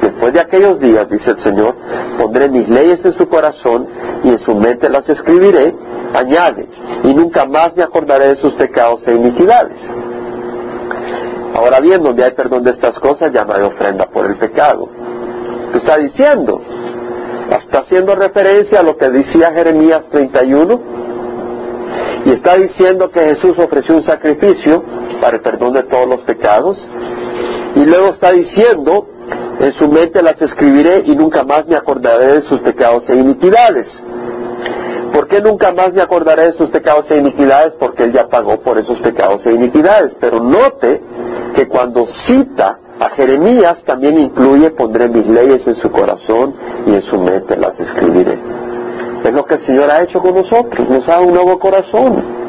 después 0.00 0.32
de 0.32 0.40
aquellos 0.40 0.78
días, 0.80 1.08
dice 1.08 1.30
el 1.30 1.38
Señor, 1.38 1.76
pondré 2.18 2.48
mis 2.48 2.68
leyes 2.68 3.04
en 3.04 3.14
su 3.14 3.28
corazón 3.28 3.86
y 4.24 4.30
en 4.30 4.38
su 4.38 4.54
mente 4.54 4.88
las 4.88 5.08
escribiré, 5.08 5.74
añade, 6.14 6.68
y 7.04 7.14
nunca 7.14 7.44
más 7.46 7.76
me 7.76 7.82
acordaré 7.82 8.28
de 8.28 8.36
sus 8.36 8.54
pecados 8.54 9.06
e 9.06 9.12
iniquidades. 9.14 9.78
Ahora 11.54 11.80
bien, 11.80 12.02
donde 12.02 12.24
hay 12.24 12.32
perdón 12.32 12.64
de 12.64 12.72
estas 12.72 12.98
cosas, 12.98 13.32
ya 13.32 13.44
no 13.44 13.54
hay 13.54 13.62
ofrenda 13.62 14.06
por 14.06 14.26
el 14.26 14.36
pecado. 14.36 14.88
¿Qué 15.72 15.78
está 15.78 15.96
diciendo? 15.96 16.60
Está 17.50 17.80
haciendo 17.80 18.14
referencia 18.14 18.80
a 18.80 18.82
lo 18.82 18.96
que 18.96 19.08
decía 19.08 19.52
Jeremías 19.52 20.08
31 20.10 20.80
y 22.24 22.32
está 22.32 22.56
diciendo 22.56 23.10
que 23.10 23.20
Jesús 23.20 23.58
ofreció 23.58 23.94
un 23.94 24.02
sacrificio 24.02 24.82
para 25.20 25.36
el 25.36 25.42
perdón 25.42 25.72
de 25.72 25.84
todos 25.84 26.08
los 26.08 26.22
pecados 26.22 26.76
y 27.76 27.84
luego 27.84 28.06
está 28.06 28.32
diciendo 28.32 29.06
en 29.60 29.72
su 29.72 29.88
mente 29.88 30.22
las 30.22 30.40
escribiré 30.40 31.02
y 31.04 31.14
nunca 31.14 31.44
más 31.44 31.66
me 31.66 31.76
acordaré 31.76 32.34
de 32.34 32.40
sus 32.42 32.60
pecados 32.60 33.08
e 33.08 33.14
iniquidades. 33.14 33.86
¿Por 35.12 35.28
qué 35.28 35.40
nunca 35.40 35.72
más 35.72 35.92
me 35.94 36.02
acordaré 36.02 36.46
de 36.46 36.52
sus 36.58 36.68
pecados 36.70 37.06
e 37.10 37.18
iniquidades? 37.18 37.74
Porque 37.78 38.04
Él 38.04 38.12
ya 38.12 38.28
pagó 38.28 38.60
por 38.60 38.78
esos 38.78 38.98
pecados 39.00 39.46
e 39.46 39.52
iniquidades. 39.52 40.12
Pero 40.20 40.40
note 40.40 41.00
que 41.54 41.66
cuando 41.68 42.06
cita 42.26 42.78
a 42.98 43.10
Jeremías 43.10 43.82
también 43.84 44.16
incluye 44.18 44.70
pondré 44.70 45.08
mis 45.08 45.26
leyes 45.26 45.66
en 45.66 45.76
su 45.76 45.90
corazón 45.90 46.54
y 46.86 46.94
en 46.94 47.02
su 47.02 47.18
mente 47.20 47.56
las 47.56 47.78
escribiré. 47.78 48.38
Es 49.22 49.32
lo 49.32 49.44
que 49.44 49.54
el 49.54 49.66
Señor 49.66 49.90
ha 49.90 50.02
hecho 50.02 50.20
con 50.20 50.34
nosotros, 50.34 50.88
nos 50.88 51.06
ha 51.08 51.12
dado 51.12 51.26
un 51.26 51.34
nuevo 51.34 51.58
corazón. 51.58 52.46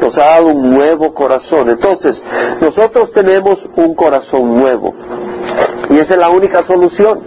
Nos 0.00 0.16
ha 0.18 0.24
dado 0.24 0.46
un 0.48 0.70
nuevo 0.70 1.12
corazón. 1.14 1.68
Entonces, 1.68 2.20
nosotros 2.60 3.12
tenemos 3.12 3.58
un 3.76 3.94
corazón 3.94 4.54
nuevo. 4.54 4.94
Y 5.90 5.96
esa 5.96 6.14
es 6.14 6.18
la 6.18 6.30
única 6.30 6.62
solución. 6.64 7.20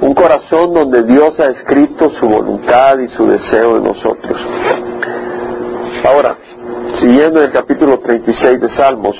Un 0.00 0.14
corazón 0.14 0.72
donde 0.72 1.04
Dios 1.04 1.38
ha 1.40 1.50
escrito 1.50 2.10
su 2.18 2.26
voluntad 2.26 2.98
y 2.98 3.08
su 3.08 3.26
deseo 3.26 3.76
en 3.76 3.84
nosotros. 3.84 4.40
Ahora, 6.04 6.36
siguiendo 7.00 7.42
el 7.42 7.52
capítulo 7.52 7.98
36 7.98 8.60
de 8.60 8.68
Salmos, 8.70 9.16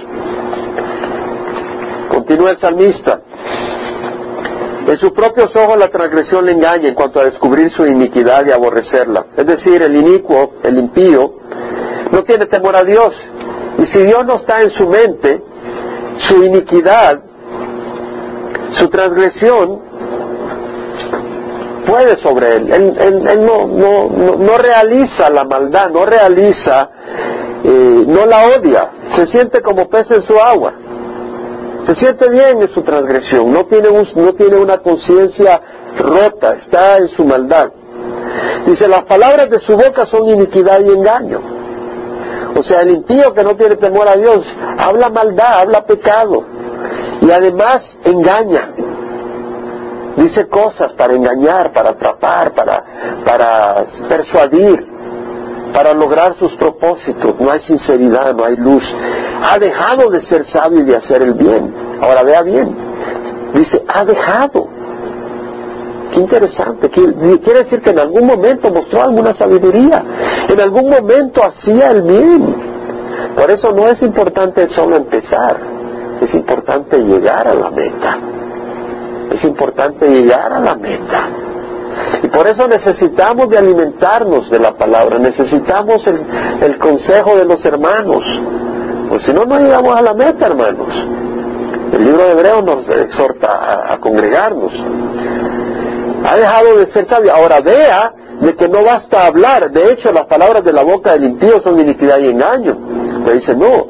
continúa 2.23 2.51
el 2.51 2.61
salmista. 2.61 3.21
En 4.87 4.97
sus 4.97 5.11
propios 5.11 5.55
ojos 5.57 5.75
la 5.79 5.89
transgresión 5.89 6.45
le 6.45 6.53
engaña 6.53 6.89
en 6.89 6.95
cuanto 6.95 7.21
a 7.21 7.25
descubrir 7.25 7.71
su 7.71 7.85
iniquidad 7.85 8.47
y 8.47 8.53
aborrecerla. 8.53 9.27
Es 9.37 9.47
decir, 9.47 9.83
el 9.83 9.97
inicuo, 9.97 10.55
el 10.63 10.79
impío, 10.79 11.35
no 12.13 12.23
tiene 12.23 12.47
temor 12.47 12.77
a 12.77 12.85
Dios. 12.85 13.13
Y 13.79 13.87
si 13.87 14.05
Dios 14.05 14.25
no 14.25 14.37
está 14.37 14.61
en 14.61 14.71
su 14.71 14.89
mente, 14.89 15.43
su 16.29 16.45
iniquidad, 16.45 17.21
su 18.71 18.89
transgresión, 18.89 19.81
puede 21.87 22.23
sobre 22.23 22.57
él. 22.57 22.73
Él, 22.73 23.45
no, 23.45 24.59
realiza 24.59 25.29
la 25.31 25.45
maldad, 25.45 25.91
no 25.91 26.05
realiza, 26.05 26.89
eh, 27.65 28.05
no 28.07 28.27
la 28.27 28.47
odia, 28.47 28.91
se 29.17 29.27
siente 29.27 29.61
como 29.61 29.89
pez 29.89 30.09
en 30.11 30.23
su 30.23 30.35
agua. 30.39 30.75
Se 31.87 31.95
siente 31.95 32.31
bien 32.31 32.63
en 32.63 32.69
su 32.69 32.83
transgresión, 32.83 33.51
no 33.51 33.67
tiene, 33.67 33.89
no 33.91 34.33
tiene 34.35 34.57
una 34.57 34.79
conciencia 34.79 35.61
rota, 35.99 36.55
está 36.55 36.99
en 36.99 37.09
su 37.09 37.25
maldad. 37.25 37.71
Dice, 38.67 38.87
las 38.87 39.03
palabras 39.05 39.51
de 39.51 39.61
su 39.61 39.73
boca 39.73 40.07
son 40.07 40.29
iniquidad 40.29 40.81
y 40.81 40.91
engaño. 40.91 41.41
O 42.57 42.63
sea, 42.63 42.83
el 42.83 42.91
impío 42.91 43.33
que 43.35 43.43
no 43.43 43.57
tiene 43.57 43.77
temor 43.77 44.09
a 44.09 44.17
Dios 44.17 44.47
habla 44.79 45.09
maldad, 45.09 45.61
habla 45.61 45.85
pecado 45.85 46.45
y 47.21 47.31
además 47.31 47.83
engaña 48.05 48.73
dice 50.17 50.47
cosas 50.49 50.93
para 50.93 51.15
engañar, 51.15 51.73
para 51.73 51.91
atrapar, 51.91 52.53
para, 52.53 52.85
para 53.25 53.85
persuadir, 54.09 54.92
para 55.73 55.95
lograr 55.95 56.37
sus 56.37 56.55
propósitos. 56.55 57.39
No 57.41 57.51
hay 57.51 57.61
sinceridad, 57.61 58.35
no 58.35 58.45
hay 58.45 58.57
luz. 58.57 58.85
Ha 59.43 59.59
dejado 59.59 60.11
de 60.11 60.23
ser 60.23 60.45
sabio 60.47 60.81
y 60.81 60.85
de 60.85 60.97
hacer 60.97 61.23
el 61.23 61.35
bien. 61.35 61.75
Ahora 62.01 62.23
vea 62.23 62.43
bien. 62.43 62.77
Dice, 63.55 63.83
ha 63.89 64.05
dejado. 64.05 64.69
Qué 66.13 66.21
interesante. 66.21 66.91
Quiere 66.91 67.65
decir 67.65 67.81
que 67.81 67.91
en 67.91 67.99
algún 67.99 68.27
momento 68.27 68.71
mostró 68.71 69.03
alguna 69.03 69.33
sabiduría. 69.35 70.05
En 70.49 70.61
algún 70.61 70.89
momento 70.89 71.41
hacía 71.43 71.91
el 71.91 72.03
bien. 72.03 72.73
Por 73.35 73.51
eso 73.51 73.71
no 73.73 73.89
es 73.89 74.03
importante 74.03 74.69
solo 74.69 74.97
empezar. 74.97 75.57
Es 76.21 76.33
importante 76.35 76.99
llegar 76.99 77.49
a 77.49 77.55
la 77.55 77.71
meta. 77.71 78.19
Es 79.33 79.43
importante 79.45 80.07
llegar 80.09 80.53
a 80.53 80.61
la 80.61 80.75
meta. 80.77 81.29
Y 82.23 82.29
por 82.29 82.47
eso 82.47 82.67
necesitamos 82.67 83.49
de 83.49 83.59
alimentarnos 83.59 84.49
de 84.51 84.59
la 84.59 84.75
palabra, 84.75 85.19
necesitamos 85.19 86.07
el, 86.07 86.79
consejo 86.79 87.37
de 87.37 87.45
los 87.45 87.65
hermanos, 87.65 88.25
pues 89.09 89.23
si 89.25 89.33
no, 89.33 89.45
no 89.45 89.59
llegamos 89.59 89.97
a 89.97 90.03
la 90.03 90.15
meta, 90.15 90.47
hermanos. 90.47 90.89
El 91.93 92.05
libro 92.05 92.25
de 92.25 92.33
Hebreo 92.33 92.63
nos 92.63 92.89
exhorta 92.89 93.93
a, 93.93 93.99
congregarnos. 93.99 94.73
Ha 96.25 96.37
dejado 96.37 96.79
de 96.79 96.87
ser 96.87 97.07
sabio. 97.07 97.33
Ahora 97.35 97.59
vea 97.63 98.13
de 98.41 98.55
que 98.57 98.67
no 98.67 98.83
basta 98.83 99.27
hablar. 99.27 99.71
De 99.71 99.93
hecho, 99.93 100.09
las 100.11 100.25
palabras 100.25 100.65
de 100.65 100.73
la 100.73 100.83
boca 100.83 101.13
del 101.13 101.25
impío 101.25 101.61
son 101.63 101.79
iniquidad 101.79 102.19
y 102.19 102.31
engaño. 102.31 102.79
Pero 103.25 103.39
dice, 103.39 103.55
no, 103.55 103.87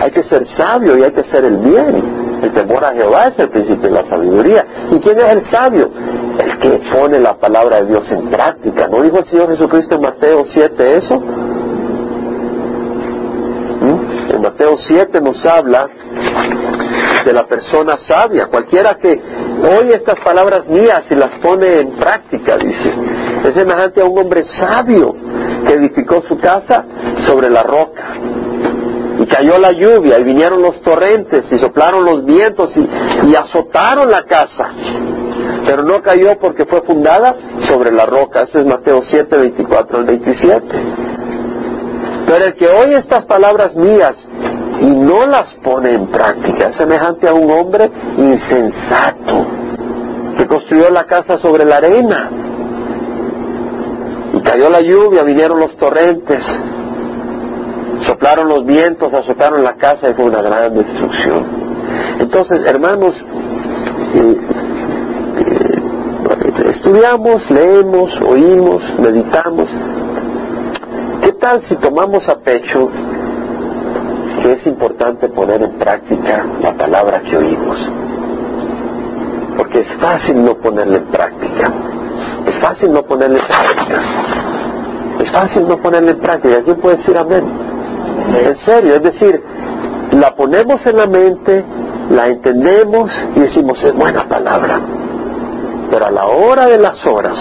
hay 0.00 0.12
que 0.12 0.22
ser 0.24 0.46
sabio 0.46 0.96
y 0.96 1.02
hay 1.02 1.10
que 1.10 1.20
hacer 1.20 1.44
el 1.44 1.56
bien. 1.56 2.38
El 2.42 2.52
temor 2.52 2.84
a 2.84 2.92
Jehová 2.92 3.26
es 3.26 3.38
el 3.38 3.50
principio 3.50 3.88
de 3.88 3.90
la 3.90 4.08
sabiduría. 4.08 4.64
¿Y 4.90 4.98
quién 5.00 5.18
es 5.18 5.32
el 5.32 5.50
sabio? 5.50 5.90
El 6.38 6.49
que 6.60 6.70
pone 6.92 7.18
la 7.18 7.38
palabra 7.38 7.80
de 7.80 7.86
Dios 7.88 8.10
en 8.10 8.28
práctica. 8.28 8.88
¿No 8.88 9.02
dijo 9.02 9.18
el 9.18 9.24
Señor 9.24 9.50
Jesucristo 9.50 9.94
en 9.96 10.02
Mateo 10.02 10.44
7 10.44 10.96
eso? 10.96 11.16
¿Mm? 13.80 14.34
En 14.34 14.40
Mateo 14.42 14.76
7 14.76 15.20
nos 15.20 15.44
habla 15.46 15.88
de 17.24 17.32
la 17.32 17.46
persona 17.46 17.96
sabia, 17.98 18.46
cualquiera 18.46 18.96
que 18.96 19.20
oye 19.78 19.94
estas 19.94 20.18
palabras 20.20 20.66
mías 20.66 21.04
y 21.10 21.14
las 21.14 21.38
pone 21.40 21.80
en 21.80 21.96
práctica, 21.96 22.56
dice, 22.56 22.94
es 23.44 23.54
semejante 23.54 24.00
a 24.00 24.04
un 24.04 24.18
hombre 24.18 24.44
sabio 24.44 25.14
que 25.66 25.74
edificó 25.74 26.22
su 26.22 26.38
casa 26.38 26.84
sobre 27.26 27.50
la 27.50 27.62
roca 27.62 28.14
y 29.18 29.26
cayó 29.26 29.58
la 29.58 29.72
lluvia 29.72 30.18
y 30.18 30.24
vinieron 30.24 30.62
los 30.62 30.80
torrentes 30.80 31.44
y 31.50 31.58
soplaron 31.58 32.04
los 32.04 32.24
vientos 32.24 32.72
y, 32.76 33.34
azotaron 33.34 34.10
la 34.10 34.22
casa. 34.24 34.70
Pero 35.66 35.82
no 35.82 36.00
cayó 36.00 36.38
porque 36.40 36.64
fue 36.64 36.82
fundada 36.82 37.34
sobre 37.68 37.92
la 37.92 38.06
roca. 38.06 38.42
Eso 38.42 38.58
es 38.58 38.66
Mateo 38.66 39.02
7, 39.08 39.38
24 39.38 39.98
al 39.98 40.04
27. 40.04 40.66
Pero 42.26 42.44
el 42.44 42.54
que 42.54 42.66
oye 42.66 42.98
estas 42.98 43.26
palabras 43.26 43.74
mías 43.76 44.14
y 44.80 44.86
no 44.86 45.26
las 45.26 45.54
pone 45.62 45.94
en 45.94 46.06
práctica 46.10 46.68
es 46.68 46.76
semejante 46.76 47.28
a 47.28 47.34
un 47.34 47.50
hombre 47.50 47.90
insensato 48.16 49.46
que 50.36 50.46
construyó 50.46 50.90
la 50.90 51.04
casa 51.04 51.38
sobre 51.38 51.64
la 51.64 51.76
arena. 51.76 52.30
Y 54.32 54.42
cayó 54.42 54.70
la 54.70 54.80
lluvia, 54.80 55.24
vinieron 55.24 55.58
los 55.58 55.76
torrentes 55.76 56.44
soplaron 58.06 58.48
los 58.48 58.64
vientos, 58.64 59.12
azotaron 59.12 59.62
la 59.62 59.74
casa 59.74 60.10
y 60.10 60.14
fue 60.14 60.24
una 60.24 60.42
gran 60.42 60.74
destrucción. 60.74 61.46
Entonces, 62.18 62.60
hermanos, 62.66 63.14
eh, 64.14 64.36
estudiamos, 66.58 67.50
leemos, 67.50 68.10
oímos, 68.26 68.82
meditamos. 68.98 69.68
¿Qué 71.22 71.32
tal 71.32 71.62
si 71.68 71.76
tomamos 71.76 72.28
a 72.28 72.38
pecho 72.40 72.88
que 74.42 74.52
es 74.52 74.66
importante 74.66 75.28
poner 75.28 75.62
en 75.62 75.72
práctica 75.78 76.46
la 76.60 76.74
palabra 76.74 77.20
que 77.20 77.36
oímos? 77.36 77.78
Porque 79.56 79.80
es 79.80 79.92
fácil 80.00 80.42
no 80.42 80.54
ponerla 80.56 80.98
en 80.98 81.06
práctica. 81.06 81.72
Es 82.46 82.58
fácil 82.60 82.92
no 82.92 83.02
ponerla 83.02 83.40
en 83.40 83.46
práctica. 83.46 84.02
Es 85.20 85.30
fácil 85.30 85.68
no 85.68 85.76
ponerla 85.76 86.12
en 86.12 86.20
práctica. 86.20 86.62
¿Quién 86.62 86.80
puede 86.80 86.96
decir 86.96 87.16
amén? 87.16 87.44
En 88.36 88.56
serio, 88.56 88.94
es 88.94 89.02
decir, 89.02 89.42
la 90.12 90.34
ponemos 90.34 90.84
en 90.86 90.96
la 90.96 91.06
mente, 91.06 91.64
la 92.10 92.28
entendemos 92.28 93.10
y 93.36 93.40
decimos, 93.40 93.82
es 93.84 93.94
buena 93.94 94.26
palabra. 94.26 94.80
Pero 95.90 96.06
a 96.06 96.10
la 96.10 96.26
hora 96.26 96.66
de 96.66 96.78
las 96.78 97.04
horas, 97.06 97.36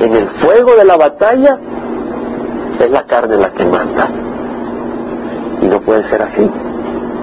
en 0.00 0.14
el 0.14 0.28
fuego 0.40 0.74
de 0.76 0.84
la 0.84 0.96
batalla, 0.96 1.58
es 2.78 2.90
la 2.90 3.02
carne 3.04 3.36
la 3.36 3.50
que 3.50 3.64
manda. 3.64 4.08
Y 5.60 5.66
no 5.66 5.80
puede 5.80 6.04
ser 6.04 6.22
así. 6.22 6.48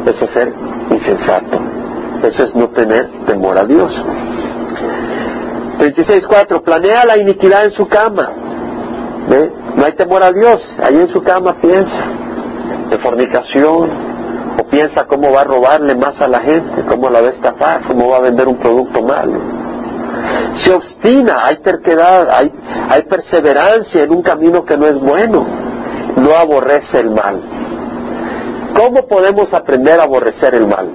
Eso 0.06 0.26
es 0.26 0.32
ser 0.32 0.54
insensato. 0.92 1.60
Eso 2.24 2.44
es 2.44 2.56
no 2.56 2.70
tener 2.70 3.10
temor 3.26 3.58
a 3.58 3.66
Dios. 3.66 3.92
26.4. 5.80 6.62
Planea 6.64 7.06
la 7.06 7.18
iniquidad 7.18 7.66
en 7.66 7.72
su 7.72 7.88
cama. 7.88 8.32
No 9.76 9.86
hay 9.86 9.94
temor 9.94 10.24
a 10.24 10.32
Dios. 10.32 10.62
Ahí 10.84 10.96
en 10.96 11.08
su 11.08 11.22
cama 11.22 11.56
piensa 11.62 12.04
de 12.90 13.00
fornicación, 13.00 14.16
o 14.60 14.64
piensa 14.70 15.06
cómo 15.06 15.32
va 15.32 15.42
a 15.42 15.44
robarle 15.44 15.96
más 15.96 16.20
a 16.22 16.28
la 16.28 16.40
gente, 16.40 16.84
cómo 16.88 17.10
la 17.10 17.22
va 17.22 17.28
a 17.28 17.32
estafar, 17.32 17.88
cómo 17.88 18.10
va 18.10 18.18
a 18.18 18.22
vender 18.22 18.48
un 18.48 18.58
producto 18.58 19.02
malo. 19.02 19.65
Se 20.58 20.74
obstina, 20.74 21.46
hay 21.46 21.58
terquedad, 21.58 22.30
hay, 22.32 23.04
perseverancia 23.04 24.04
en 24.04 24.12
un 24.12 24.22
camino 24.22 24.64
que 24.64 24.78
no 24.78 24.86
es 24.86 25.00
bueno, 25.00 25.46
no 26.16 26.36
aborrece 26.38 27.00
el 27.00 27.12
mal. 27.12 27.42
¿Cómo 28.76 29.08
podemos 29.08 29.54
aprender 29.54 30.00
a 30.00 30.04
aborrecer 30.04 30.56
el 30.56 30.68
mal? 30.68 30.90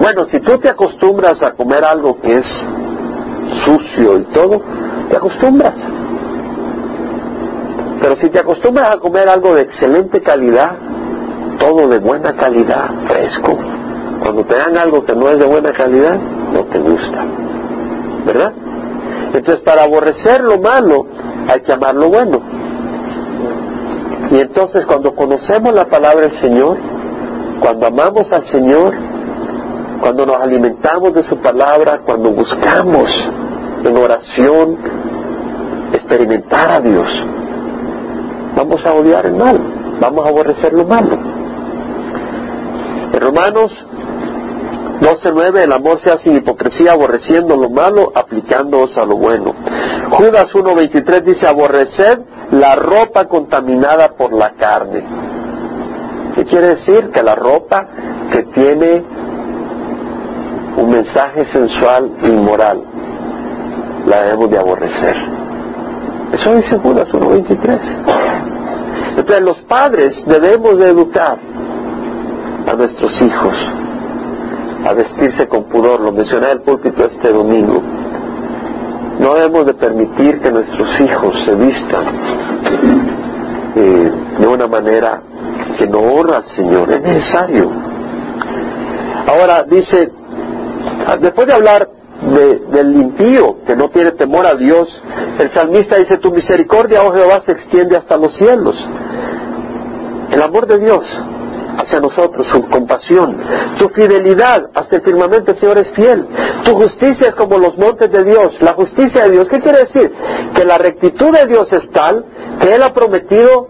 Bueno, 0.00 0.24
si 0.30 0.40
tú 0.40 0.58
te 0.58 0.68
acostumbras 0.68 1.42
a 1.42 1.52
comer 1.52 1.84
algo 1.84 2.18
que 2.20 2.38
es 2.38 2.46
sucio 3.64 4.18
y 4.18 4.24
todo, 4.32 4.62
te 5.08 5.16
acostumbras. 5.16 5.74
Pero 8.00 8.16
si 8.16 8.30
te 8.30 8.38
acostumbras 8.38 8.94
a 8.94 8.98
comer 8.98 9.28
algo 9.28 9.54
de 9.54 9.62
excelente 9.62 10.22
calidad, 10.22 10.76
todo 11.58 11.88
de 11.88 11.98
buena 11.98 12.34
calidad, 12.34 12.88
fresco, 13.06 13.58
cuando 14.22 14.44
te 14.44 14.54
dan 14.56 14.76
algo 14.76 15.04
que 15.04 15.14
no 15.14 15.28
es 15.28 15.38
de 15.38 15.46
buena 15.46 15.72
calidad, 15.72 16.18
no 16.18 16.64
te 16.64 16.78
gusta. 16.78 17.49
¿Verdad? 18.24 18.52
Entonces, 19.32 19.60
para 19.62 19.82
aborrecer 19.82 20.42
lo 20.42 20.58
malo, 20.58 21.06
hay 21.48 21.60
que 21.62 21.72
amar 21.72 21.94
lo 21.94 22.08
bueno. 22.08 22.40
Y 24.30 24.40
entonces, 24.40 24.84
cuando 24.86 25.14
conocemos 25.14 25.72
la 25.72 25.86
palabra 25.86 26.28
del 26.28 26.40
Señor, 26.40 26.78
cuando 27.60 27.86
amamos 27.86 28.32
al 28.32 28.44
Señor, 28.46 28.94
cuando 30.00 30.26
nos 30.26 30.40
alimentamos 30.40 31.12
de 31.12 31.24
su 31.24 31.36
palabra, 31.38 32.00
cuando 32.04 32.30
buscamos 32.30 33.10
en 33.84 33.96
oración 33.96 34.78
experimentar 35.92 36.74
a 36.74 36.80
Dios, 36.80 37.08
vamos 38.56 38.84
a 38.84 38.92
odiar 38.92 39.26
el 39.26 39.34
mal, 39.36 39.98
vamos 40.00 40.24
a 40.24 40.28
aborrecer 40.28 40.72
lo 40.72 40.84
malo. 40.84 41.18
En 43.12 43.20
Romanos 43.20 43.72
12.9, 45.00 45.64
el 45.64 45.72
amor 45.72 45.98
se 46.00 46.10
hace 46.10 46.24
sin 46.24 46.36
hipocresía, 46.36 46.92
aborreciendo 46.92 47.56
lo 47.56 47.70
malo, 47.70 48.12
aplicándoos 48.14 48.96
a 48.98 49.06
lo 49.06 49.16
bueno. 49.16 49.54
Judas 50.10 50.52
1.23 50.52 51.24
dice, 51.24 51.46
aborrecer 51.46 52.20
la 52.50 52.76
ropa 52.76 53.24
contaminada 53.24 54.10
por 54.10 54.34
la 54.34 54.50
carne. 54.52 55.02
¿Qué 56.34 56.44
quiere 56.44 56.76
decir? 56.76 57.08
Que 57.10 57.22
la 57.22 57.34
ropa 57.34 57.88
que 58.30 58.42
tiene 58.54 59.02
un 60.76 60.90
mensaje 60.90 61.46
sensual 61.50 62.16
e 62.22 62.26
inmoral, 62.26 62.82
la 64.04 64.20
debemos 64.20 64.50
de 64.50 64.58
aborrecer. 64.58 65.16
Eso 66.32 66.54
dice 66.54 66.78
Judas 66.78 67.08
1.23. 67.08 69.16
Entonces 69.16 69.40
los 69.40 69.62
padres 69.62 70.12
debemos 70.26 70.78
de 70.78 70.90
educar 70.90 71.38
a 72.66 72.74
nuestros 72.74 73.22
hijos 73.22 73.56
a 74.84 74.94
vestirse 74.94 75.46
con 75.46 75.64
pudor, 75.64 76.00
lo 76.00 76.12
mencioné 76.12 76.46
en 76.46 76.52
el 76.58 76.62
púlpito 76.62 77.04
este 77.04 77.32
domingo. 77.32 77.80
No 79.18 79.34
debemos 79.34 79.66
de 79.66 79.74
permitir 79.74 80.40
que 80.40 80.50
nuestros 80.50 81.00
hijos 81.00 81.34
se 81.44 81.54
vistan 81.54 82.06
eh, 83.76 84.12
de 84.38 84.46
una 84.46 84.66
manera 84.66 85.22
que 85.76 85.86
no 85.86 85.98
honra 85.98 86.38
al 86.38 86.44
Señor, 86.56 86.90
es 86.90 87.02
necesario. 87.02 87.70
Ahora 89.26 89.64
dice, 89.64 90.10
después 91.20 91.46
de 91.46 91.52
hablar 91.52 91.88
del 92.72 92.96
impío 92.96 93.58
que 93.66 93.76
no 93.76 93.88
tiene 93.88 94.12
temor 94.12 94.46
a 94.46 94.54
Dios, 94.54 94.88
el 95.38 95.52
salmista 95.52 95.96
dice, 95.96 96.18
tu 96.18 96.30
misericordia, 96.30 97.02
oh 97.02 97.12
Jehová, 97.12 97.42
se 97.44 97.52
extiende 97.52 97.96
hasta 97.96 98.16
los 98.16 98.34
cielos. 98.36 98.76
El 100.30 100.42
amor 100.42 100.66
de 100.66 100.78
Dios 100.78 101.04
hacia 101.76 102.00
nosotros, 102.00 102.46
su 102.46 102.62
compasión. 102.68 103.36
Tu 103.78 103.88
fidelidad 103.88 104.62
hasta 104.74 104.96
el 104.96 105.02
firmamento, 105.02 105.54
Señor, 105.54 105.78
es 105.78 105.90
fiel. 105.92 106.26
Tu 106.64 106.74
justicia 106.74 107.28
es 107.28 107.34
como 107.34 107.58
los 107.58 107.76
montes 107.78 108.10
de 108.10 108.24
Dios. 108.24 108.54
La 108.60 108.74
justicia 108.74 109.24
de 109.24 109.30
Dios, 109.30 109.48
¿qué 109.48 109.60
quiere 109.60 109.80
decir? 109.80 110.12
Que 110.54 110.64
la 110.64 110.78
rectitud 110.78 111.30
de 111.32 111.46
Dios 111.46 111.72
es 111.72 111.90
tal 111.90 112.24
que 112.60 112.74
Él 112.74 112.82
ha 112.82 112.92
prometido 112.92 113.68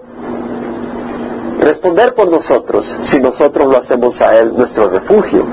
responder 1.61 2.15
por 2.15 2.31
nosotros 2.31 2.87
si 3.11 3.19
nosotros 3.21 3.67
lo 3.71 3.79
hacemos 3.79 4.21
a 4.21 4.37
Él 4.37 4.55
nuestro 4.57 4.89
refugio. 4.89 5.45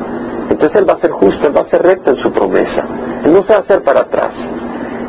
Entonces 0.50 0.78
Él 0.78 0.89
va 0.89 0.93
a 0.93 1.00
ser 1.00 1.12
justo, 1.12 1.48
Él 1.48 1.56
va 1.56 1.62
a 1.62 1.70
ser 1.70 1.82
recto 1.82 2.12
en 2.12 2.18
su 2.18 2.32
promesa. 2.32 2.84
Él 3.24 3.34
no 3.34 3.43
se 3.43 3.54
va 3.54 3.60
a 3.60 3.62
hacer 3.64 3.84
para 3.84 4.02
atrás. 4.02 4.34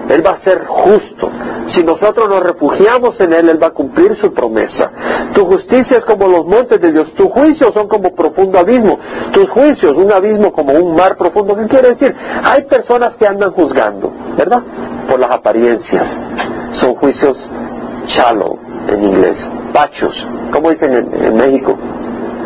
Él 0.09 0.25
va 0.27 0.37
a 0.37 0.41
ser 0.41 0.65
justo. 0.67 1.31
Si 1.67 1.83
nosotros 1.85 2.29
nos 2.29 2.43
refugiamos 2.43 3.21
en 3.21 3.33
Él, 3.33 3.49
Él 3.51 3.63
va 3.63 3.69
a 3.69 3.73
cumplir 3.73 4.17
su 4.17 4.33
promesa. 4.33 4.91
Tu 5.35 5.45
justicia 5.45 5.99
es 5.99 6.05
como 6.05 6.27
los 6.29 6.47
montes 6.47 6.81
de 6.81 6.93
Dios. 6.93 7.13
Tus 7.15 7.31
juicios 7.31 7.73
son 7.75 7.89
como 7.89 8.15
profundo 8.15 8.59
abismo. 8.59 8.99
Tus 9.33 9.49
juicios, 9.51 9.93
un 9.97 10.11
abismo 10.11 10.53
como 10.53 10.73
un 10.73 10.95
mar 10.95 11.17
profundo. 11.17 11.55
¿Qué 11.57 11.67
quiere 11.67 11.91
decir? 11.91 12.15
Hay 12.45 12.65
personas 12.65 13.17
que 13.17 13.27
andan 13.27 13.53
juzgando, 13.53 14.11
¿verdad? 14.37 14.63
Por 15.09 15.21
las 15.21 15.31
apariencias. 15.31 16.09
Son 16.81 16.95
juicios 16.95 17.37
shallow 18.07 18.59
en 18.89 19.05
inglés. 19.05 19.37
Pachos. 19.73 20.15
¿Cómo 20.53 20.71
dicen 20.71 20.93
en, 20.93 21.37
México? 21.37 21.77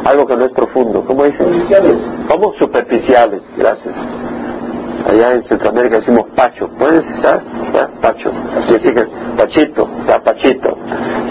Algo 0.04 0.26
que 0.26 0.36
no 0.36 0.46
es 0.46 0.52
profundo. 0.52 1.04
¿Cómo 1.06 1.22
dicen? 1.22 1.46
Superficiales. 1.46 1.98
¿Cómo? 2.28 2.52
Superficiales. 2.58 3.42
Gracias. 3.56 3.94
Allá 5.06 5.34
en 5.34 5.42
Centroamérica 5.44 5.96
decimos 5.96 6.26
pacho. 6.36 6.68
¿Puedes 6.78 7.04
estar? 7.16 7.42
Pacho. 8.00 8.30
Quiere 8.66 8.94
que 8.94 9.06
pachito, 9.36 9.88
está 10.00 10.20
pachito. 10.22 10.76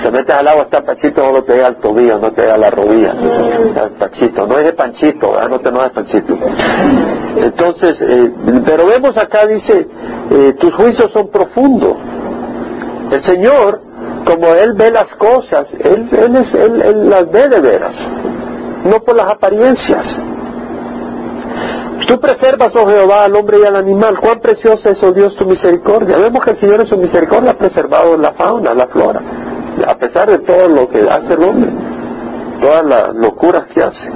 Se 0.04 0.12
metes 0.12 0.36
al 0.36 0.48
agua, 0.48 0.64
está 0.64 0.82
pachito, 0.82 1.32
no 1.32 1.44
te 1.44 1.54
llega 1.54 1.68
al 1.68 1.78
tobillo, 1.80 2.20
no 2.20 2.32
te 2.32 2.42
llega 2.42 2.56
a 2.56 2.58
la 2.58 2.70
rodilla. 2.70 3.14
Está 3.68 3.90
pachito. 3.98 4.48
No 4.48 4.58
es 4.58 4.66
de 4.66 4.74
panchito, 4.74 5.34
no 5.50 5.60
te 5.60 5.72
no 5.72 5.84
es 5.84 5.92
panchito. 5.92 6.38
Entonces, 7.38 8.02
eh, 8.02 8.34
pero 8.66 8.88
vemos 8.88 9.18
acá, 9.18 9.46
dice, 9.48 9.88
eh, 10.32 10.54
tus 10.60 10.74
juicios 10.76 11.12
son 11.12 11.30
profundos. 11.30 11.98
El 13.12 13.24
Señor, 13.24 13.82
como 14.26 14.48
Él 14.48 14.74
ve 14.74 14.92
las 14.92 15.14
cosas, 15.16 15.68
Él, 15.74 16.10
él, 16.12 16.82
él 16.84 17.10
las 17.10 17.30
ve 17.30 17.48
de 17.50 17.60
veras, 17.60 17.96
no 18.86 19.00
por 19.04 19.16
las 19.16 19.30
apariencias. 19.30 20.22
Tú 22.08 22.20
preservas, 22.20 22.74
oh 22.76 22.88
Jehová, 22.88 23.26
al 23.26 23.36
hombre 23.36 23.60
y 23.60 23.66
al 23.66 23.76
animal. 23.76 24.18
Cuán 24.20 24.40
preciosa 24.40 24.90
es, 24.90 25.04
oh 25.04 25.12
Dios, 25.12 25.36
tu 25.36 25.46
misericordia. 25.46 26.18
Vemos 26.18 26.44
que 26.44 26.52
el 26.52 26.60
Señor 26.60 26.82
en 26.82 26.88
su 26.88 26.98
misericordia 26.98 27.52
ha 27.52 27.58
preservado 27.58 28.16
la 28.18 28.34
fauna, 28.34 28.74
la 28.74 28.88
flora, 28.88 29.22
a 29.88 29.96
pesar 29.96 30.30
de 30.30 30.40
todo 30.40 30.68
lo 30.68 30.90
que 30.90 31.00
hace 31.00 31.34
el 31.34 31.44
hombre, 31.44 31.72
todas 32.60 32.86
las 32.86 33.16
locuras 33.16 33.66
que 33.74 33.82
hace. 33.82 34.12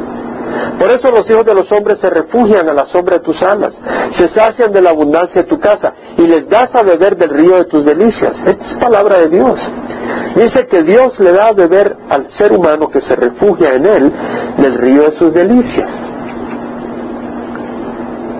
Por 0.80 0.90
eso 0.90 1.10
los 1.10 1.30
hijos 1.30 1.46
de 1.46 1.54
los 1.54 1.72
hombres 1.72 2.00
se 2.00 2.10
refugian 2.10 2.70
a 2.70 2.74
la 2.74 2.86
sombra 2.86 3.18
de 3.18 3.24
tus 3.24 3.42
alas, 3.42 3.76
se 4.12 4.28
sacian 4.30 4.72
de 4.72 4.82
la 4.82 4.92
abundancia 4.92 5.42
de 5.42 5.48
tu 5.48 5.60
casa 5.60 5.94
y 6.18 6.28
les 6.28 6.48
das 6.48 6.70
a 6.76 6.84
beber 6.84 7.18
del 7.18 7.30
río 7.30 7.58
de 7.58 7.66
tus 7.66 7.84
delicias. 7.84 8.38
Esta 8.46 8.66
es 8.66 8.76
palabra 8.76 9.20
de 9.20 9.30
Dios. 9.30 9.60
Dice 10.36 10.68
que 10.68 10.84
Dios 10.84 11.20
le 11.20 11.32
da 11.32 11.48
a 11.48 11.54
beber 11.54 11.96
al 12.10 12.30
ser 12.30 12.54
humano 12.54 12.90
que 12.90 13.02
se 13.02 13.16
refugia 13.16 13.70
en 13.74 13.86
él 13.86 14.14
del 14.58 14.78
río 14.78 15.04
de 15.04 15.18
sus 15.18 15.34
delicias 15.34 15.90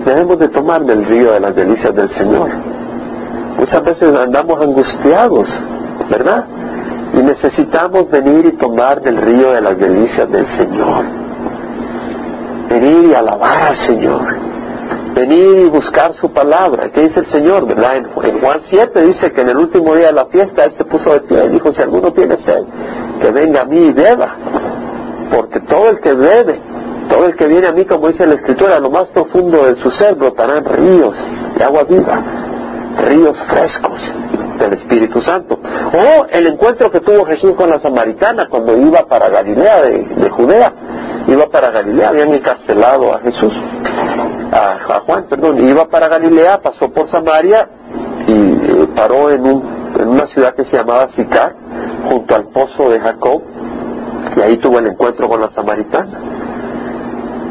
debemos 0.06 0.38
de 0.38 0.48
tomar 0.48 0.84
del 0.84 1.04
río 1.04 1.32
de 1.32 1.40
las 1.40 1.54
delicias 1.54 1.92
del 1.94 2.08
Señor. 2.10 2.48
Muchas 3.58 3.82
veces 3.82 4.08
andamos 4.14 4.62
angustiados, 4.62 5.48
¿verdad? 6.08 6.46
Y 7.12 7.22
necesitamos 7.22 8.08
venir 8.08 8.46
y 8.46 8.56
tomar 8.56 9.00
del 9.02 9.16
río 9.16 9.50
de 9.50 9.60
las 9.60 9.76
delicias 9.78 10.30
del 10.30 10.46
Señor. 10.56 11.04
Venir 12.68 13.10
y 13.10 13.14
alabar 13.14 13.70
al 13.70 13.76
Señor. 13.76 14.22
Venir 15.14 15.66
y 15.66 15.68
buscar 15.70 16.12
su 16.14 16.30
palabra. 16.32 16.90
¿Qué 16.92 17.00
dice 17.00 17.20
el 17.20 17.26
Señor? 17.26 17.66
En, 17.68 18.40
Juan 18.40 18.60
7 18.68 19.02
dice 19.02 19.32
que 19.32 19.40
en 19.40 19.48
el 19.48 19.56
último 19.56 19.94
día 19.94 20.08
de 20.08 20.12
la 20.12 20.26
fiesta 20.26 20.64
Él 20.64 20.72
se 20.72 20.84
puso 20.84 21.10
de 21.10 21.20
pie 21.22 21.46
y 21.46 21.48
dijo, 21.50 21.72
si 21.72 21.82
alguno 21.82 22.12
tiene 22.12 22.36
sed, 22.36 22.62
que 23.20 23.30
venga 23.32 23.62
a 23.62 23.64
mí 23.64 23.80
y 23.80 23.92
beba. 23.92 24.36
Porque 25.34 25.60
todo 25.60 25.88
el 25.88 26.00
que 26.00 26.14
bebe 26.14 26.75
todo 27.16 27.28
el 27.28 27.34
que 27.34 27.46
viene 27.46 27.66
a 27.66 27.72
mí, 27.72 27.86
como 27.86 28.08
dice 28.08 28.26
la 28.26 28.34
Escritura, 28.34 28.78
lo 28.78 28.90
más 28.90 29.08
profundo 29.08 29.64
de 29.64 29.76
su 29.76 29.90
ser 29.90 30.16
brotarán 30.16 30.62
ríos 30.66 31.16
de 31.56 31.64
agua 31.64 31.84
viva, 31.84 32.22
ríos 33.08 33.38
frescos 33.48 33.98
del 34.58 34.74
Espíritu 34.74 35.22
Santo. 35.22 35.58
O 35.58 36.26
el 36.28 36.46
encuentro 36.46 36.90
que 36.90 37.00
tuvo 37.00 37.24
Jesús 37.24 37.54
con 37.56 37.70
la 37.70 37.78
samaritana 37.78 38.48
cuando 38.50 38.76
iba 38.76 39.06
para 39.08 39.30
Galilea 39.30 39.82
de, 39.82 40.28
Judea, 40.28 40.72
iba 41.26 41.46
para 41.46 41.70
Galilea, 41.70 42.10
habían 42.10 42.34
encarcelado 42.34 43.14
a 43.14 43.20
Jesús, 43.20 43.52
a, 44.52 45.00
Juan, 45.06 45.26
perdón, 45.26 45.58
iba 45.58 45.86
para 45.88 46.08
Galilea, 46.08 46.60
pasó 46.60 46.92
por 46.92 47.08
Samaria 47.08 47.66
y 48.26 48.32
eh, 48.34 48.88
paró 48.94 49.30
en, 49.30 49.46
en 49.46 50.08
una 50.08 50.26
ciudad 50.26 50.54
que 50.54 50.64
se 50.64 50.76
llamaba 50.76 51.08
Sicar, 51.12 51.54
junto 52.10 52.34
al 52.34 52.48
pozo 52.48 52.90
de 52.90 53.00
Jacob, 53.00 53.42
y 54.36 54.40
ahí 54.42 54.58
tuvo 54.58 54.80
el 54.80 54.88
encuentro 54.88 55.28
con 55.28 55.40
la 55.40 55.48
samaritana. 55.48 56.36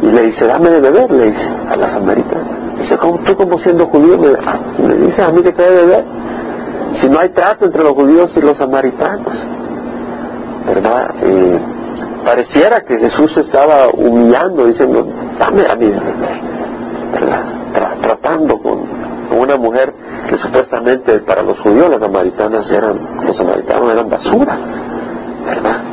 Y 0.01 0.11
le 0.11 0.21
dice, 0.23 0.45
dame 0.45 0.69
de 0.69 0.81
beber, 0.81 1.11
le 1.11 1.25
dice 1.27 1.49
a 1.67 1.75
la 1.75 1.89
samaritana. 1.91 2.75
Dice, 2.77 2.97
¿cómo, 2.97 3.19
tú 3.19 3.35
como 3.35 3.57
siendo 3.59 3.87
judío 3.87 4.17
me, 4.17 4.87
me 4.87 4.95
dices 5.05 5.19
a 5.19 5.31
mí 5.31 5.41
que 5.41 5.51
te 5.51 5.63
debe 5.63 5.85
beber? 5.85 6.05
Si 7.01 7.09
no 7.09 7.19
hay 7.19 7.29
trato 7.29 7.65
entre 7.65 7.83
los 7.83 7.93
judíos 7.93 8.31
y 8.35 8.41
los 8.41 8.57
samaritanos, 8.57 9.47
¿verdad? 10.65 11.13
pareciera 12.25 12.81
que 12.81 12.97
Jesús 12.97 13.37
estaba 13.37 13.87
humillando, 13.93 14.65
diciendo, 14.65 15.07
dame 15.37 15.63
a 15.71 15.75
mí 15.75 15.85
de 15.85 15.99
beber, 15.99 16.41
¿verdad? 17.13 17.45
tratando 18.01 18.57
con, 18.59 19.05
una 19.35 19.57
mujer 19.57 19.93
que 20.29 20.37
supuestamente 20.37 21.19
para 21.21 21.41
los 21.41 21.59
judíos 21.59 21.89
las 21.89 21.99
samaritanas 21.99 22.69
eran, 22.71 23.25
los 23.25 23.35
samaritanos 23.35 23.91
eran 23.91 24.09
basura, 24.09 24.57
¿verdad? 25.45 25.83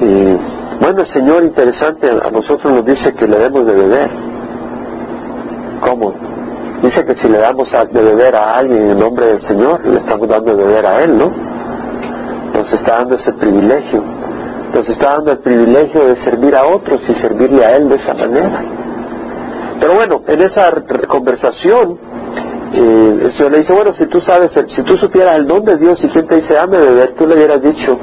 Y 0.00 0.38
bueno, 0.80 1.00
el 1.00 1.06
Señor 1.08 1.44
interesante 1.44 2.08
a 2.08 2.30
nosotros 2.30 2.72
nos 2.72 2.84
dice 2.84 3.14
que 3.14 3.26
le 3.26 3.38
demos 3.38 3.66
de 3.66 3.72
beber. 3.72 4.10
¿Cómo? 5.80 6.12
Dice 6.82 7.04
que 7.04 7.14
si 7.14 7.28
le 7.28 7.38
damos 7.38 7.70
de 7.70 8.02
beber 8.02 8.36
a 8.36 8.56
alguien 8.56 8.90
en 8.90 8.98
nombre 8.98 9.26
del 9.26 9.42
Señor, 9.42 9.84
le 9.86 9.98
estamos 10.00 10.28
dando 10.28 10.54
de 10.54 10.64
beber 10.64 10.86
a 10.86 11.00
Él, 11.00 11.16
¿no? 11.16 11.32
Nos 12.54 12.72
está 12.72 12.98
dando 12.98 13.16
ese 13.16 13.32
privilegio. 13.32 14.02
Nos 14.74 14.88
está 14.88 15.12
dando 15.12 15.32
el 15.32 15.38
privilegio 15.38 16.04
de 16.04 16.16
servir 16.16 16.54
a 16.54 16.66
otros 16.66 17.00
y 17.08 17.14
servirle 17.14 17.64
a 17.64 17.76
Él 17.76 17.88
de 17.88 17.96
esa 17.96 18.14
manera. 18.14 18.62
Pero 19.80 19.94
bueno, 19.94 20.22
en 20.26 20.40
esa 20.42 20.70
conversación, 21.08 21.98
eh, 22.72 23.18
el 23.22 23.32
Señor 23.32 23.52
le 23.52 23.58
dice, 23.58 23.72
bueno, 23.72 23.92
si 23.94 24.06
tú 24.06 24.20
sabes, 24.20 24.52
si 24.52 24.82
tú 24.82 24.96
supieras 24.96 25.36
el 25.36 25.46
don 25.46 25.64
de 25.64 25.76
Dios 25.76 26.02
y 26.04 26.08
quien 26.08 26.26
te 26.26 26.36
dice, 26.36 26.54
dame 26.54 26.78
beber, 26.78 27.14
tú 27.14 27.26
le 27.26 27.34
hubieras 27.34 27.62
dicho, 27.62 27.98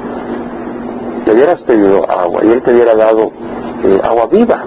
le 1.24 1.32
hubieras 1.32 1.62
pedido 1.62 2.08
agua 2.10 2.40
y 2.44 2.48
Él 2.52 2.62
te 2.62 2.72
hubiera 2.72 2.94
dado 2.94 3.30
eh, 3.84 4.00
agua 4.02 4.26
viva, 4.30 4.62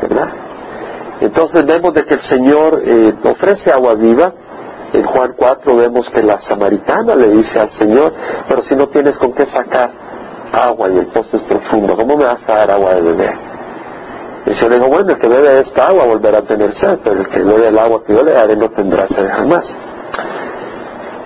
¿verdad? 0.00 0.28
Entonces 1.20 1.64
vemos 1.66 1.94
de 1.94 2.04
que 2.04 2.14
el 2.14 2.20
Señor 2.20 2.82
eh, 2.84 3.14
ofrece 3.24 3.70
agua 3.72 3.94
viva. 3.94 4.32
En 4.92 5.04
Juan 5.04 5.34
4 5.36 5.76
vemos 5.76 6.08
que 6.10 6.22
la 6.22 6.40
samaritana 6.40 7.16
le 7.16 7.28
dice 7.30 7.58
al 7.58 7.70
Señor, 7.70 8.12
pero 8.48 8.62
si 8.62 8.76
no 8.76 8.86
tienes 8.88 9.18
con 9.18 9.32
qué 9.32 9.44
sacar 9.46 9.90
agua 10.52 10.88
y 10.90 10.98
el 10.98 11.08
pozo 11.08 11.36
es 11.36 11.42
profundo, 11.42 11.96
¿cómo 11.96 12.16
me 12.16 12.24
vas 12.24 12.48
a 12.48 12.54
dar 12.54 12.70
agua 12.70 12.94
de 12.94 13.02
beber? 13.02 13.34
Y 14.46 14.50
el 14.50 14.56
Señor 14.56 14.74
dijo, 14.74 14.86
bueno, 14.86 15.10
el 15.10 15.18
que 15.18 15.28
bebe 15.28 15.60
esta 15.60 15.88
agua 15.88 16.06
volverá 16.06 16.38
a 16.38 16.42
tener 16.42 16.72
sed, 16.74 17.00
pero 17.02 17.20
el 17.20 17.28
que 17.28 17.42
bebe 17.42 17.66
el 17.66 17.78
agua 17.78 18.02
que 18.06 18.14
yo 18.14 18.22
le 18.22 18.32
daré 18.32 18.56
no 18.56 18.70
tendrá 18.70 19.08
sed 19.08 19.26
jamás. 19.28 19.74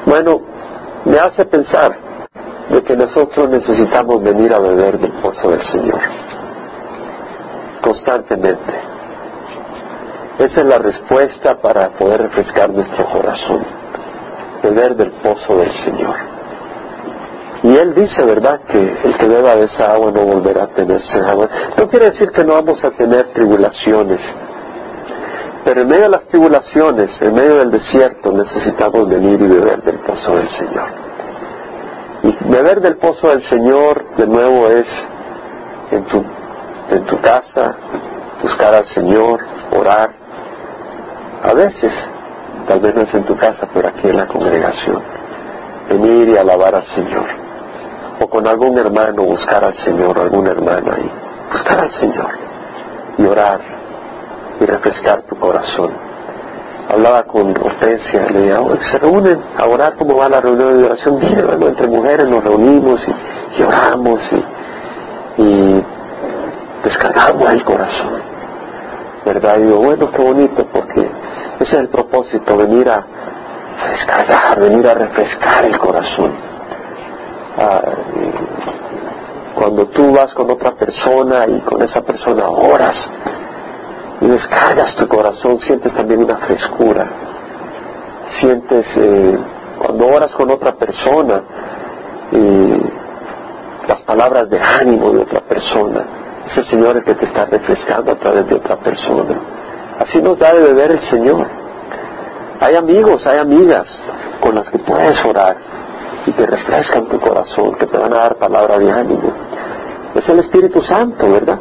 Bueno, 0.07 0.41
me 1.05 1.19
hace 1.19 1.45
pensar 1.45 1.95
de 2.71 2.83
que 2.83 2.97
nosotros 2.97 3.49
necesitamos 3.51 4.23
venir 4.23 4.55
a 4.55 4.61
beber 4.61 4.99
del 4.99 5.13
pozo 5.21 5.51
del 5.51 5.63
Señor 5.63 6.01
constantemente 7.83 8.91
esa 10.41 10.63
es 10.63 10.67
la 10.67 10.79
respuesta 10.79 11.61
para 11.61 11.99
poder 11.99 12.23
refrescar 12.23 12.71
nuestro 12.71 13.05
corazón, 13.11 13.63
beber 14.63 14.97
del 14.97 15.11
pozo 15.23 15.55
del 15.55 15.71
Señor. 15.71 16.17
Y 17.63 17.77
Él 17.77 17.93
dice, 17.95 18.25
¿verdad?, 18.25 18.63
que 18.67 18.79
el 18.79 19.19
que 19.19 19.27
beba 19.27 19.55
de 19.57 19.67
esa 19.67 19.93
agua 19.93 20.11
no 20.11 20.23
volverá 20.23 20.65
a 20.65 20.69
tenerse 20.69 21.21
agua. 21.21 21.47
No 21.77 21.87
quiere 21.89 22.07
decir 22.07 22.31
que 22.31 22.43
no 22.43 22.55
vamos 22.55 22.83
a 22.83 22.91
tener 22.93 23.35
tribulaciones, 23.35 24.23
pero 25.63 25.83
en 25.83 25.89
medio 25.89 26.05
de 26.05 26.09
las 26.09 26.27
tribulaciones, 26.29 27.21
en 27.21 27.35
medio 27.35 27.57
del 27.57 27.71
desierto, 27.73 28.33
necesitamos 28.33 29.11
venir 29.11 29.43
y 29.43 29.47
beber 29.47 29.83
del 29.83 29.99
pozo 29.99 30.37
del 30.37 30.49
Señor. 30.49 31.00
Beber 32.51 32.81
del 32.81 32.97
pozo 32.97 33.29
del 33.29 33.43
Señor, 33.45 34.17
de 34.17 34.27
nuevo, 34.27 34.67
es 34.67 34.87
en 35.93 36.05
tu, 36.07 36.25
en 36.91 37.05
tu 37.07 37.21
casa, 37.21 37.77
buscar 38.43 38.75
al 38.75 38.87
Señor, 38.87 39.41
orar, 39.71 40.11
a 41.45 41.55
veces, 41.55 41.93
tal 42.67 42.81
vez 42.81 42.93
no 42.97 43.03
es 43.03 43.15
en 43.15 43.25
tu 43.25 43.37
casa, 43.37 43.69
pero 43.73 43.87
aquí 43.87 44.09
en 44.09 44.17
la 44.17 44.27
congregación, 44.27 45.01
venir 45.91 46.31
y 46.31 46.37
alabar 46.37 46.75
al 46.75 46.87
Señor. 46.87 47.27
O 48.21 48.29
con 48.29 48.45
algún 48.49 48.77
hermano 48.79 49.23
buscar 49.23 49.65
al 49.65 49.75
Señor, 49.75 50.21
alguna 50.21 50.51
hermana 50.51 50.99
y 50.99 51.53
buscar 51.53 51.81
al 51.81 51.91
Señor. 51.93 52.31
Y 53.17 53.27
orar 53.27 53.61
y 54.59 54.67
refrescar 54.67 55.23
tu 55.23 55.37
corazón. 55.37 56.10
Hablaba 56.93 57.23
con 57.23 57.51
Hortensia, 57.57 58.27
le 58.33 58.41
decía, 58.41 58.61
se 58.91 58.99
reúnen 58.99 59.41
a 59.57 59.67
orar, 59.67 59.95
¿cómo 59.97 60.17
va 60.17 60.29
la 60.29 60.41
reunión 60.41 60.77
de 60.77 60.87
oración? 60.87 61.21
Bien, 61.21 61.39
hermano, 61.39 61.69
entre 61.69 61.87
mujeres 61.87 62.27
nos 62.27 62.43
reunimos 62.43 63.01
y, 63.57 63.63
oramos 63.63 64.21
y, 64.33 65.43
y 65.43 65.85
descargamos 66.83 67.53
el 67.53 67.65
corazón. 67.65 68.23
¿verdad? 69.25 69.59
Y 69.59 69.63
digo, 69.63 69.79
bueno, 69.79 70.11
qué 70.11 70.23
bonito, 70.23 70.67
porque 70.73 71.01
ese 71.61 71.75
es 71.75 71.75
el 71.75 71.89
propósito, 71.89 72.57
venir 72.57 72.89
a 72.89 73.07
descargar, 73.91 74.61
venir 74.61 74.87
a 74.89 74.95
refrescar 74.95 75.65
el 75.65 75.79
corazón. 75.79 76.35
Ah, 77.57 77.83
cuando 79.55 79.87
tú 79.87 80.11
vas 80.13 80.33
con 80.35 80.51
otra 80.51 80.75
persona 80.75 81.47
y 81.47 81.61
con 81.61 81.83
esa 81.83 82.01
persona 82.01 82.49
oras 82.49 82.97
y 84.21 84.29
descargas 84.29 84.95
tu 84.97 85.07
corazón, 85.09 85.59
sientes 85.61 85.95
también 85.95 86.23
una 86.23 86.37
frescura. 86.39 87.07
Sientes, 88.39 88.87
eh, 88.97 89.39
cuando 89.79 90.07
oras 90.09 90.33
con 90.33 90.51
otra 90.51 90.75
persona, 90.75 91.43
y 92.33 92.83
las 93.89 94.03
palabras 94.03 94.49
de 94.51 94.61
ánimo 94.61 95.11
de 95.11 95.23
otra 95.23 95.41
persona, 95.41 96.05
es 96.47 96.57
el 96.59 96.65
Señor 96.67 96.97
el 96.97 97.05
que 97.05 97.15
te 97.15 97.27
está 97.27 97.47
refrescando 97.47 98.13
a 98.13 98.17
través 98.17 98.47
de 98.47 98.57
otra 98.57 98.77
persona. 98.79 99.41
Así 99.99 100.19
nos 100.21 100.39
da 100.39 100.53
de 100.53 100.61
beber 100.61 100.93
el 100.93 101.01
Señor. 101.01 101.47
Hay 102.61 102.77
amigos, 102.77 103.27
hay 103.27 103.39
amigas 103.39 103.87
con 104.41 104.55
las 104.55 104.69
que 104.71 104.79
puedes 104.79 105.25
orar 105.25 105.57
y 106.27 106.33
que 106.33 106.47
refrescan 106.47 107.09
tu 107.09 107.19
corazón, 107.19 107.75
que 107.77 107.87
te 107.87 107.99
van 107.99 108.13
a 108.13 108.19
dar 108.19 108.37
palabra 108.37 108.79
de 108.79 108.91
ánimo. 108.91 109.33
Es 110.15 110.29
el 110.29 110.41
Espíritu 110.41 110.83
Santo, 110.83 111.31
¿verdad? 111.31 111.59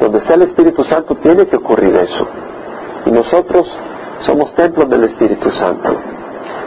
Donde 0.00 0.18
está 0.18 0.34
el 0.34 0.42
Espíritu 0.42 0.82
Santo 0.84 1.14
tiene 1.16 1.46
que 1.46 1.56
ocurrir 1.56 1.94
eso. 1.96 2.26
Y 3.06 3.10
nosotros 3.10 3.66
somos 4.20 4.54
templos 4.54 4.88
del 4.88 5.04
Espíritu 5.04 5.50
Santo. 5.50 5.94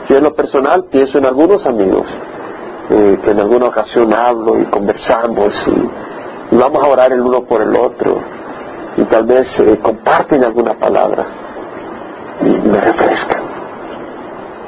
Yo 0.09 0.17
en 0.17 0.23
lo 0.23 0.33
personal 0.33 0.85
pienso 0.91 1.17
en 1.17 1.25
algunos 1.25 1.65
amigos 1.65 2.05
eh, 2.89 3.17
que 3.23 3.31
en 3.31 3.39
alguna 3.39 3.67
ocasión 3.67 4.13
hablo 4.13 4.59
y 4.59 4.65
conversamos 4.65 5.53
y 5.67 6.13
y 6.53 6.55
vamos 6.55 6.83
a 6.83 6.87
orar 6.87 7.11
el 7.11 7.21
uno 7.21 7.43
por 7.45 7.61
el 7.61 7.75
otro 7.75 8.21
y 8.97 9.03
tal 9.05 9.25
vez 9.25 9.47
eh, 9.59 9.79
comparten 9.81 10.43
alguna 10.43 10.73
palabra 10.77 11.25
y 12.41 12.49
me 12.49 12.79
refrescan 12.79 13.43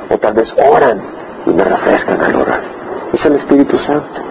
o 0.09 0.17
tal 0.17 0.33
vez 0.33 0.51
oran 0.71 1.01
y 1.45 1.51
me 1.51 1.63
refrescan 1.63 2.21
al 2.21 2.35
orar 2.35 2.63
es 3.13 3.23
el 3.25 3.35
Espíritu 3.35 3.77
Santo 3.77 4.21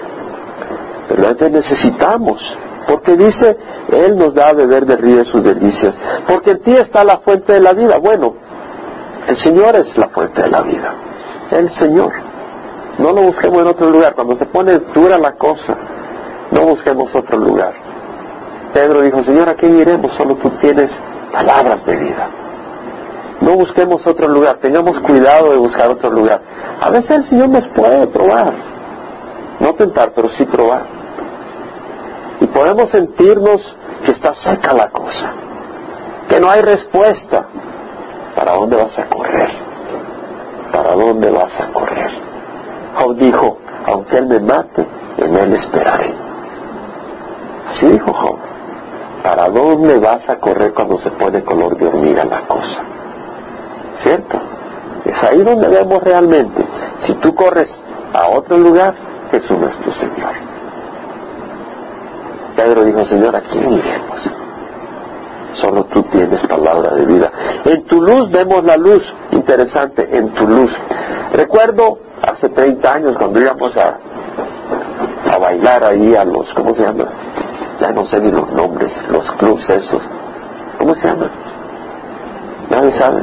pero 1.09 1.29
entonces 1.29 1.53
necesitamos 1.53 2.43
porque 2.87 3.17
dice 3.17 3.57
Él 3.89 4.17
nos 4.17 4.35
da 4.35 4.49
a 4.49 4.55
beber 4.55 4.87
de 4.87 4.97
río 4.97 5.25
sus 5.25 5.43
delicias 5.43 5.95
porque 6.27 6.53
en 6.53 6.63
ti 6.63 6.77
está 6.77 7.05
la 7.05 7.19
fuente 7.19 7.53
de 7.53 7.61
la 7.61 7.73
vida 7.73 7.99
bueno 7.99 8.35
el 9.27 9.37
Señor 9.37 9.77
es 9.77 9.97
la 9.97 10.09
fuente 10.09 10.43
de 10.43 10.49
la 10.49 10.63
vida 10.63 10.95
el 11.51 11.71
Señor 11.71 12.13
no 12.99 13.11
lo 13.11 13.23
busquemos 13.23 13.59
en 13.59 13.67
otro 13.69 13.91
lugar 13.91 14.15
cuando 14.15 14.37
se 14.37 14.47
pone 14.47 14.73
dura 14.95 15.19
la 15.19 15.33
cosa 15.33 15.77
no 16.55 16.67
busquemos 16.67 17.15
otro 17.15 17.39
lugar. 17.39 17.75
Pedro 18.73 19.03
dijo, 19.03 19.23
Señor, 19.23 19.49
¿a 19.49 19.55
quién 19.55 19.81
iremos? 19.81 20.13
Solo 20.15 20.37
tú 20.37 20.51
tienes 20.61 20.91
palabras 21.33 21.85
de 21.85 21.97
vida. 21.97 22.31
No 23.41 23.55
busquemos 23.55 24.07
otro 24.07 24.29
lugar, 24.29 24.59
tengamos 24.59 24.99
cuidado 25.01 25.51
de 25.51 25.59
buscar 25.59 25.91
otro 25.91 26.11
lugar. 26.11 26.41
A 26.81 26.91
veces 26.91 27.11
el 27.11 27.25
Señor 27.29 27.49
nos 27.49 27.69
puede 27.75 28.07
probar, 28.07 28.55
no 29.61 29.75
tentar, 29.75 30.13
pero 30.15 30.29
sí 30.31 30.45
probar. 30.45 30.87
Y 32.41 32.47
podemos 32.47 32.91
sentirnos 32.91 33.77
que 34.05 34.13
está 34.13 34.35
seca 34.35 34.73
la 34.73 34.91
cosa, 34.91 35.33
que 36.29 36.41
no 36.41 36.51
hay 36.51 36.63
respuesta. 36.63 37.47
¿Para 38.35 38.53
dónde 38.53 38.77
vas 38.77 38.99
a 38.99 39.09
correr? 39.09 39.51
¿Para 40.73 40.95
dónde 40.95 41.31
vas 41.31 41.61
a 41.61 41.73
correr? 41.73 42.11
Job 42.97 43.17
dijo, 43.17 43.59
aunque 43.87 44.17
Él 44.19 44.27
me 44.27 44.41
mate, 44.41 44.87
en 45.19 45.37
Él 45.37 45.55
esperaré. 45.55 46.15
Así 47.71 47.87
dijo 47.87 48.13
Job. 48.13 48.39
¿Para 49.23 49.49
dónde 49.49 49.99
vas 49.99 50.29
a 50.29 50.39
correr 50.39 50.75
cuando 50.75 50.99
se 50.99 51.11
pone 51.13 51.43
color 51.43 51.79
de 51.79 51.87
hormiga 51.87 52.25
la 52.25 52.47
cosa? 52.47 52.83
¿Cierto? 53.99 54.39
Es 55.05 55.23
ahí 55.23 55.43
donde 55.43 55.69
vemos 55.69 56.03
realmente. 56.03 56.63
Si 57.01 57.15
tú 57.15 57.35
corres 57.35 57.71
a 58.13 58.29
otro 58.29 58.59
lugar, 58.59 58.95
Jesús 59.31 59.59
no 59.59 59.69
es 59.69 59.79
tu 59.79 59.91
Señor. 59.93 60.54
Pedro 62.57 62.85
dijo, 62.85 63.05
Señor, 63.05 63.35
¿a 63.37 63.41
quién 63.41 63.73
iremos? 63.73 64.31
Solo 65.55 65.85
tú 65.85 66.03
tienes 66.05 66.43
palabra 66.47 66.95
de 66.95 67.07
vida. 67.07 67.31
En 67.65 67.85
tu 67.85 68.01
luz 68.01 68.31
vemos 68.31 68.65
la 68.65 68.77
luz. 68.77 69.03
Interesante, 69.31 70.09
en 70.17 70.33
tu 70.33 70.47
luz. 70.47 70.71
Recuerdo 71.33 71.99
hace 72.23 72.49
30 72.49 72.93
años 72.93 73.15
cuando 73.19 73.41
íbamos 73.41 73.73
a, 73.77 73.99
a 75.33 75.39
bailar 75.39 75.85
ahí 75.85 76.15
a 76.15 76.25
los, 76.25 76.53
¿cómo 76.55 76.75
se 76.75 76.83
llama? 76.83 77.09
ya 77.81 77.93
no 77.93 78.05
sé 78.07 78.21
ni 78.21 78.31
los 78.31 78.51
nombres, 78.53 78.93
los 79.09 79.25
clubs 79.33 79.69
esos, 79.69 80.03
¿cómo 80.79 80.95
se 80.95 81.09
llaman? 81.09 81.31
Nadie 82.71 82.93
sabe. 82.99 83.23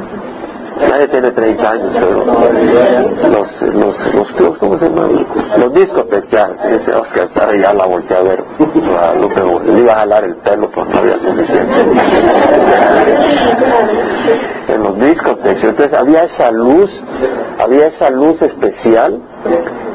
Nadie 0.88 1.08
tiene 1.08 1.30
30 1.30 1.70
años, 1.70 1.90
pero 1.94 2.24
los, 2.24 3.62
los, 3.74 4.14
los 4.14 4.32
clubs, 4.32 4.58
¿cómo 4.58 4.78
se 4.78 4.88
llaman? 4.88 5.26
Los 5.58 5.72
discotecs 5.74 6.28
ya, 6.30 6.50
ese 6.68 6.92
Oscar 6.92 7.24
estaba 7.24 7.54
ya 7.54 7.72
la 7.72 7.86
volteé 7.86 8.16
a 8.16 8.22
ver, 8.22 8.44
a 9.00 9.14
Lupe, 9.14 9.42
le 9.64 9.80
iba 9.80 9.92
a 9.92 9.96
jalar 9.96 10.24
el 10.24 10.36
pelo, 10.36 10.68
pero 10.74 10.86
no 10.86 10.98
había 10.98 11.18
suficiente. 11.18 11.80
en 14.68 14.82
los 14.82 14.98
discotecs, 14.98 15.64
entonces 15.64 15.98
había 15.98 16.24
esa 16.24 16.50
luz, 16.50 16.90
había 17.58 17.86
esa 17.86 18.10
luz 18.10 18.40
especial, 18.42 19.20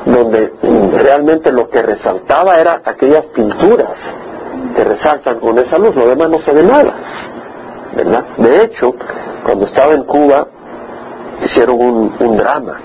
donde 0.05 0.51
realmente 0.93 1.51
lo 1.51 1.69
que 1.69 1.81
resaltaba 1.81 2.57
era 2.57 2.81
aquellas 2.85 3.25
pinturas 3.27 3.97
que 4.75 4.83
resaltan 4.83 5.39
con 5.39 5.57
esa 5.57 5.77
luz, 5.77 5.95
lo 5.95 6.09
demás 6.09 6.29
no 6.29 6.41
se 6.41 6.53
ve 6.53 6.63
nada. 6.63 6.93
¿verdad? 7.95 8.25
De 8.37 8.63
hecho, 8.63 8.93
cuando 9.43 9.65
estaba 9.65 9.93
en 9.95 10.03
Cuba, 10.03 10.47
hicieron 11.43 11.79
un, 11.79 12.37
drama 12.37 12.79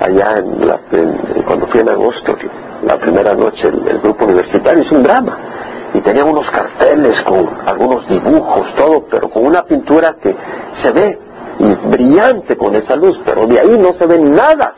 allá 0.00 0.38
en, 0.38 0.66
la, 0.66 0.80
cuando 1.46 1.66
fui 1.66 1.80
en 1.80 1.88
agosto, 1.88 2.34
la 2.82 2.96
primera 2.96 3.34
noche 3.34 3.68
el, 3.68 3.98
grupo 4.00 4.24
universitario 4.24 4.82
hizo 4.82 4.96
un 4.96 5.02
drama 5.02 5.38
y 5.92 6.00
tenían 6.00 6.28
unos 6.28 6.48
carteles 6.50 7.20
con 7.22 7.48
algunos 7.66 8.08
dibujos, 8.08 8.74
todo, 8.76 9.04
pero 9.10 9.28
con 9.28 9.46
una 9.46 9.64
pintura 9.64 10.16
que 10.22 10.34
se 10.72 10.92
ve 10.92 11.18
y 11.58 11.74
brillante 11.88 12.56
con 12.56 12.74
esa 12.76 12.96
luz, 12.96 13.18
pero 13.24 13.46
de 13.46 13.60
ahí 13.60 13.78
no 13.78 13.92
se 13.92 14.06
ve 14.06 14.18
nada. 14.18 14.74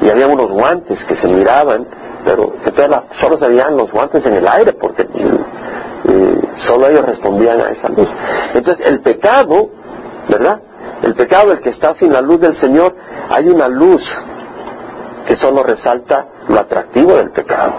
Y 0.00 0.10
había 0.10 0.26
unos 0.26 0.48
guantes 0.48 1.04
que 1.04 1.14
se 1.16 1.28
miraban, 1.28 1.86
pero 2.24 2.52
que 2.64 2.72
solo 3.20 3.36
se 3.38 3.46
veían 3.46 3.76
los 3.76 3.90
guantes 3.92 4.24
en 4.26 4.34
el 4.34 4.48
aire 4.48 4.72
porque 4.72 5.02
eh, 5.02 6.40
solo 6.56 6.88
ellos 6.88 7.06
respondían 7.06 7.60
a 7.60 7.68
esa 7.68 7.88
luz. 7.90 8.08
Entonces 8.54 8.86
el 8.86 9.00
pecado, 9.02 9.68
¿verdad? 10.28 10.60
El 11.02 11.14
pecado, 11.14 11.52
el 11.52 11.60
que 11.60 11.70
está 11.70 11.94
sin 11.94 12.12
la 12.12 12.20
luz 12.20 12.40
del 12.40 12.56
Señor, 12.56 12.94
hay 13.28 13.48
una 13.48 13.68
luz 13.68 14.02
que 15.26 15.36
solo 15.36 15.62
resalta 15.62 16.26
lo 16.48 16.60
atractivo 16.60 17.14
del 17.14 17.30
pecado. 17.30 17.72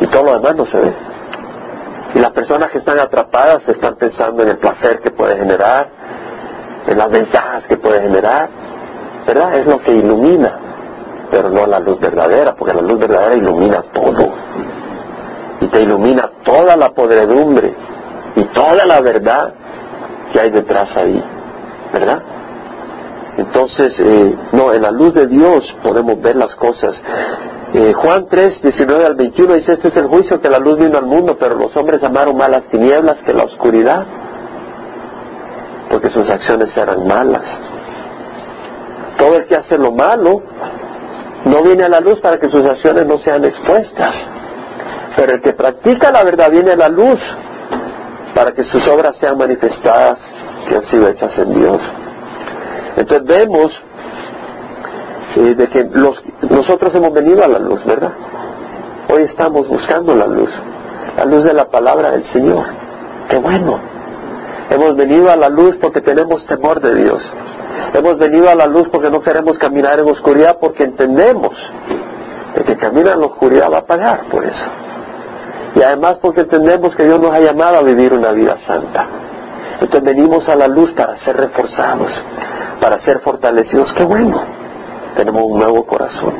Y 0.00 0.06
todo 0.06 0.24
lo 0.24 0.40
demás 0.40 0.56
no 0.56 0.66
se 0.66 0.78
ve. 0.78 0.94
Y 2.14 2.18
las 2.18 2.32
personas 2.32 2.70
que 2.70 2.78
están 2.78 2.98
atrapadas 2.98 3.66
están 3.68 3.94
pensando 3.96 4.42
en 4.42 4.50
el 4.50 4.58
placer 4.58 5.00
que 5.00 5.10
puede 5.12 5.36
generar, 5.36 5.88
en 6.86 6.98
las 6.98 7.10
ventajas 7.10 7.64
que 7.68 7.76
puede 7.76 8.02
generar, 8.02 8.50
¿verdad? 9.26 9.54
Es 9.58 9.66
lo 9.66 9.80
que 9.80 9.92
ilumina, 9.92 10.58
pero 11.30 11.48
no 11.48 11.64
la 11.66 11.78
luz 11.78 12.00
verdadera, 12.00 12.54
porque 12.54 12.74
la 12.74 12.82
luz 12.82 12.98
verdadera 12.98 13.36
ilumina 13.36 13.84
todo. 13.92 14.32
Y 15.60 15.68
te 15.68 15.82
ilumina 15.82 16.28
toda 16.42 16.76
la 16.76 16.90
podredumbre 16.90 17.74
y 18.34 18.44
toda 18.46 18.84
la 18.84 19.00
verdad 19.00 19.54
que 20.32 20.40
hay 20.40 20.50
detrás 20.50 20.94
ahí. 20.96 21.22
¿Verdad? 21.92 22.22
Entonces, 23.36 23.98
eh, 23.98 24.36
no, 24.52 24.72
en 24.72 24.82
la 24.82 24.90
luz 24.90 25.14
de 25.14 25.26
Dios 25.26 25.64
podemos 25.82 26.20
ver 26.20 26.36
las 26.36 26.54
cosas. 26.56 26.94
Eh, 27.74 27.94
Juan 27.94 28.26
3, 28.28 28.60
19 28.62 29.04
al 29.06 29.14
21 29.14 29.54
dice, 29.54 29.72
este 29.72 29.88
es 29.88 29.96
el 29.96 30.06
juicio 30.06 30.40
que 30.40 30.50
la 30.50 30.58
luz 30.58 30.78
vino 30.78 30.98
al 30.98 31.06
mundo, 31.06 31.36
pero 31.38 31.54
los 31.54 31.74
hombres 31.76 32.02
amaron 32.02 32.36
más 32.36 32.50
las 32.50 32.68
tinieblas 32.68 33.22
que 33.24 33.32
la 33.32 33.44
oscuridad, 33.44 34.06
porque 35.90 36.10
sus 36.10 36.28
acciones 36.28 36.76
eran 36.76 37.06
malas. 37.06 37.44
Todo 39.16 39.36
el 39.36 39.46
que 39.46 39.56
hace 39.56 39.78
lo 39.78 39.92
malo 39.92 40.42
no 41.46 41.62
viene 41.62 41.84
a 41.84 41.88
la 41.88 42.00
luz 42.00 42.20
para 42.20 42.38
que 42.38 42.50
sus 42.50 42.66
acciones 42.66 43.06
no 43.06 43.16
sean 43.18 43.42
expuestas, 43.44 44.14
pero 45.16 45.32
el 45.32 45.40
que 45.40 45.54
practica 45.54 46.12
la 46.12 46.22
verdad 46.24 46.50
viene 46.50 46.72
a 46.72 46.76
la 46.76 46.88
luz 46.88 47.20
para 48.34 48.52
que 48.52 48.64
sus 48.64 48.86
obras 48.88 49.16
sean 49.18 49.38
manifestadas 49.38 50.18
que 50.68 50.76
han 50.76 50.86
sido 50.86 51.08
hechas 51.08 51.36
en 51.38 51.54
Dios. 51.54 51.80
Entonces 52.96 53.24
vemos 53.26 53.72
eh, 55.36 55.54
de 55.54 55.68
que 55.68 55.84
los, 55.92 56.22
nosotros 56.50 56.94
hemos 56.94 57.12
venido 57.12 57.44
a 57.44 57.48
la 57.48 57.58
luz, 57.58 57.84
¿verdad? 57.84 58.12
Hoy 59.12 59.22
estamos 59.22 59.68
buscando 59.68 60.14
la 60.14 60.26
luz, 60.26 60.50
la 61.16 61.24
luz 61.24 61.44
de 61.44 61.54
la 61.54 61.68
palabra 61.68 62.10
del 62.10 62.24
Señor. 62.32 62.64
¡Qué 63.28 63.38
bueno! 63.38 63.80
Hemos 64.70 64.96
venido 64.96 65.30
a 65.30 65.36
la 65.36 65.48
luz 65.48 65.76
porque 65.80 66.00
tenemos 66.00 66.46
temor 66.46 66.80
de 66.80 66.94
Dios. 66.94 67.22
Hemos 67.94 68.18
venido 68.18 68.48
a 68.48 68.54
la 68.54 68.66
luz 68.66 68.88
porque 68.90 69.10
no 69.10 69.20
queremos 69.20 69.58
caminar 69.58 69.98
en 69.98 70.08
oscuridad 70.08 70.58
porque 70.60 70.84
entendemos 70.84 71.54
que 72.54 72.64
que 72.64 72.76
camina 72.76 73.12
en 73.12 73.20
la 73.20 73.26
oscuridad 73.26 73.72
va 73.72 73.78
a 73.78 73.86
pagar 73.86 74.28
por 74.30 74.44
eso. 74.44 74.66
Y 75.74 75.82
además 75.82 76.18
porque 76.20 76.42
entendemos 76.42 76.94
que 76.94 77.04
Dios 77.04 77.20
nos 77.20 77.32
ha 77.34 77.40
llamado 77.40 77.78
a 77.78 77.82
vivir 77.82 78.12
una 78.12 78.30
vida 78.32 78.58
santa. 78.66 79.08
Entonces 79.82 80.04
venimos 80.04 80.48
a 80.48 80.54
la 80.54 80.68
luz 80.68 80.92
para 80.92 81.16
ser 81.24 81.36
reforzados, 81.36 82.10
para 82.80 82.98
ser 83.00 83.20
fortalecidos. 83.20 83.92
¡Qué 83.94 84.04
bueno! 84.04 84.40
Tenemos 85.16 85.42
un 85.42 85.58
nuevo 85.58 85.84
corazón. 85.84 86.34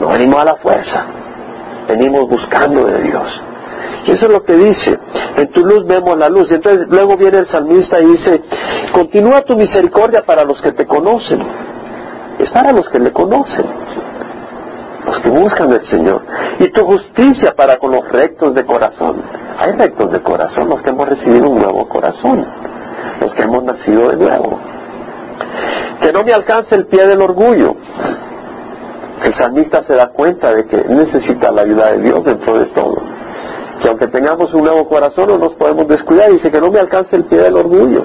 No 0.00 0.08
venimos 0.08 0.40
a 0.40 0.44
la 0.44 0.56
fuerza, 0.56 1.04
venimos 1.86 2.28
buscando 2.28 2.86
de 2.86 3.02
Dios. 3.02 3.42
Y 4.06 4.12
eso 4.12 4.26
es 4.26 4.32
lo 4.32 4.42
que 4.42 4.54
dice, 4.54 4.98
en 5.36 5.48
tu 5.52 5.64
luz 5.64 5.86
vemos 5.86 6.18
la 6.18 6.28
luz. 6.28 6.50
Entonces 6.50 6.88
luego 6.88 7.16
viene 7.16 7.38
el 7.38 7.46
salmista 7.46 8.00
y 8.00 8.06
dice, 8.06 8.42
continúa 8.92 9.42
tu 9.42 9.56
misericordia 9.56 10.22
para 10.22 10.44
los 10.44 10.60
que 10.60 10.72
te 10.72 10.86
conocen. 10.86 11.40
Es 12.38 12.50
para 12.50 12.72
los 12.72 12.88
que 12.88 12.98
le 12.98 13.12
conocen 13.12 13.66
los 15.10 15.18
que 15.20 15.28
buscan 15.28 15.72
al 15.72 15.84
Señor, 15.86 16.22
y 16.60 16.68
tu 16.68 16.84
justicia 16.84 17.52
para 17.56 17.78
con 17.78 17.90
los 17.90 18.08
rectos 18.12 18.54
de 18.54 18.64
corazón. 18.64 19.20
Hay 19.58 19.72
rectos 19.72 20.12
de 20.12 20.20
corazón, 20.20 20.68
los 20.68 20.80
que 20.82 20.90
hemos 20.90 21.08
recibido 21.08 21.50
un 21.50 21.58
nuevo 21.58 21.88
corazón, 21.88 22.46
los 23.20 23.34
que 23.34 23.42
hemos 23.42 23.64
nacido 23.64 24.08
de 24.10 24.16
nuevo. 24.16 24.60
Que 26.00 26.12
no 26.12 26.22
me 26.22 26.32
alcance 26.32 26.76
el 26.76 26.86
pie 26.86 27.06
del 27.08 27.20
orgullo. 27.20 27.74
El 29.24 29.34
salmista 29.34 29.82
se 29.82 29.94
da 29.94 30.10
cuenta 30.12 30.54
de 30.54 30.64
que 30.66 30.76
necesita 30.88 31.50
la 31.50 31.62
ayuda 31.62 31.90
de 31.90 32.02
Dios 32.02 32.24
dentro 32.24 32.58
de 32.58 32.66
todo. 32.66 32.94
Que 33.82 33.88
aunque 33.88 34.06
tengamos 34.06 34.54
un 34.54 34.62
nuevo 34.62 34.88
corazón 34.88 35.26
no 35.28 35.38
nos 35.38 35.54
podemos 35.56 35.88
descuidar. 35.88 36.30
Dice 36.30 36.50
que 36.50 36.60
no 36.60 36.70
me 36.70 36.78
alcance 36.78 37.16
el 37.16 37.24
pie 37.24 37.40
del 37.40 37.56
orgullo. 37.56 38.04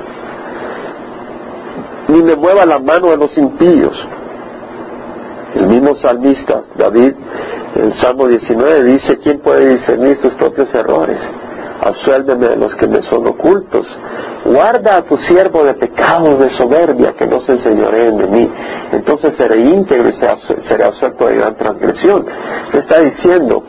Ni 2.07 2.21
me 2.23 2.35
mueva 2.35 2.65
la 2.65 2.79
mano 2.79 3.09
de 3.09 3.17
los 3.17 3.37
impíos 3.37 3.95
el 5.55 5.67
mismo 5.67 5.95
salmista, 5.95 6.63
David, 6.75 7.13
en 7.75 7.83
el 7.83 7.93
Salmo 7.95 8.27
19 8.27 8.83
dice, 8.83 9.17
¿quién 9.19 9.39
puede 9.39 9.77
discernir 9.77 10.17
sus 10.17 10.33
propios 10.33 10.73
errores? 10.73 11.19
Asuélveme 11.81 12.47
de 12.47 12.55
los 12.55 12.73
que 12.75 12.87
me 12.87 13.01
son 13.01 13.27
ocultos. 13.27 13.85
Guarda 14.45 14.97
a 14.97 15.01
tu 15.03 15.17
siervo 15.17 15.63
de 15.63 15.73
pecados 15.73 16.39
de 16.39 16.49
soberbia, 16.51 17.13
que 17.13 17.27
no 17.27 17.41
se 17.41 17.53
enseñoreen 17.53 18.17
de 18.17 18.27
mí. 18.27 18.49
Entonces 18.93 19.33
seré 19.37 19.61
íntegro 19.61 20.09
y 20.09 20.63
seré 20.63 20.83
absuelto 20.85 21.25
de 21.25 21.35
gran 21.35 21.55
transgresión. 21.57 22.25
¿Qué 22.71 22.79
está 22.79 23.01
diciendo? 23.01 23.63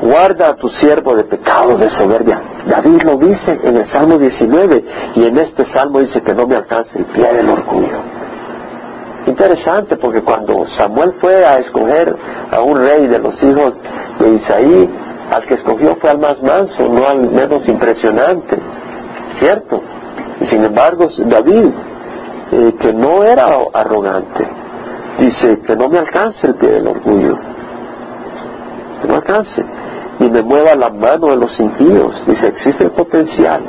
Guarda 0.00 0.48
a 0.48 0.56
tu 0.56 0.68
siervo 0.68 1.14
de 1.14 1.24
pecados 1.24 1.80
de 1.80 1.90
soberbia. 1.90 2.42
David 2.66 3.02
lo 3.02 3.18
dice 3.18 3.60
en 3.62 3.76
el 3.76 3.86
Salmo 3.88 4.18
19 4.18 4.84
y 5.16 5.26
en 5.26 5.38
este 5.38 5.64
Salmo 5.72 6.00
dice 6.00 6.22
que 6.22 6.34
no 6.34 6.46
me 6.46 6.56
alcance 6.56 6.98
el 6.98 7.06
pie 7.06 7.32
del 7.32 7.50
orgullo. 7.50 8.13
Interesante 9.26 9.96
porque 9.96 10.22
cuando 10.22 10.66
Samuel 10.76 11.14
fue 11.18 11.46
a 11.46 11.56
escoger 11.56 12.14
a 12.50 12.60
un 12.60 12.76
rey 12.76 13.06
de 13.06 13.18
los 13.18 13.42
hijos 13.42 13.74
de 14.18 14.34
Isaí, 14.34 14.90
al 15.30 15.42
que 15.46 15.54
escogió 15.54 15.96
fue 15.96 16.10
al 16.10 16.18
más 16.18 16.42
manso, 16.42 16.86
no 16.88 17.06
al 17.06 17.30
menos 17.30 17.66
impresionante, 17.66 18.58
¿cierto? 19.38 19.80
Y 20.40 20.44
sin 20.44 20.62
embargo, 20.64 21.08
David, 21.26 21.70
eh, 22.52 22.74
que 22.78 22.92
no 22.92 23.24
era 23.24 23.46
arrogante, 23.72 24.46
dice 25.18 25.58
que 25.66 25.74
no 25.74 25.88
me 25.88 25.98
alcance 25.98 26.46
el 26.46 26.56
pie 26.56 26.72
del 26.72 26.88
orgullo, 26.88 27.38
que 29.00 29.08
no 29.08 29.14
alcance, 29.14 29.64
y 30.20 30.30
me 30.30 30.42
mueva 30.42 30.74
la 30.76 30.90
mano 30.90 31.28
de 31.28 31.36
los 31.36 31.58
impíos, 31.58 32.26
dice, 32.26 32.48
existe 32.48 32.84
el 32.84 32.90
potencial, 32.90 33.64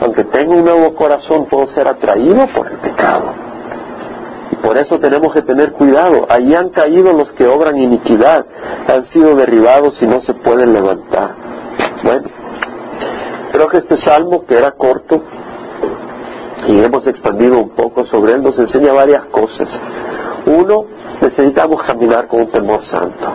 aunque 0.00 0.24
tengo 0.24 0.54
un 0.54 0.64
nuevo 0.64 0.94
corazón, 0.94 1.46
puedo 1.50 1.68
ser 1.68 1.86
atraído 1.88 2.46
por 2.54 2.72
el 2.72 2.78
pecado 2.78 3.43
por 4.64 4.78
eso 4.78 4.98
tenemos 4.98 5.34
que 5.34 5.42
tener 5.42 5.72
cuidado. 5.72 6.26
Allí 6.28 6.54
han 6.54 6.70
caído 6.70 7.12
los 7.12 7.30
que 7.32 7.46
obran 7.46 7.76
iniquidad, 7.76 8.46
han 8.88 9.04
sido 9.08 9.36
derribados 9.36 10.00
y 10.00 10.06
no 10.06 10.22
se 10.22 10.32
pueden 10.32 10.72
levantar. 10.72 11.34
Bueno, 12.02 12.30
creo 13.52 13.66
que 13.68 13.78
este 13.78 13.98
salmo, 13.98 14.46
que 14.46 14.56
era 14.56 14.72
corto, 14.72 15.22
y 16.66 16.82
hemos 16.82 17.06
expandido 17.06 17.58
un 17.58 17.70
poco 17.74 18.06
sobre 18.06 18.32
él, 18.32 18.42
nos 18.42 18.58
enseña 18.58 18.94
varias 18.94 19.26
cosas. 19.26 19.68
Uno, 20.46 20.86
necesitamos 21.20 21.82
caminar 21.82 22.26
con 22.26 22.40
un 22.40 22.50
temor 22.50 22.82
santo. 22.86 23.34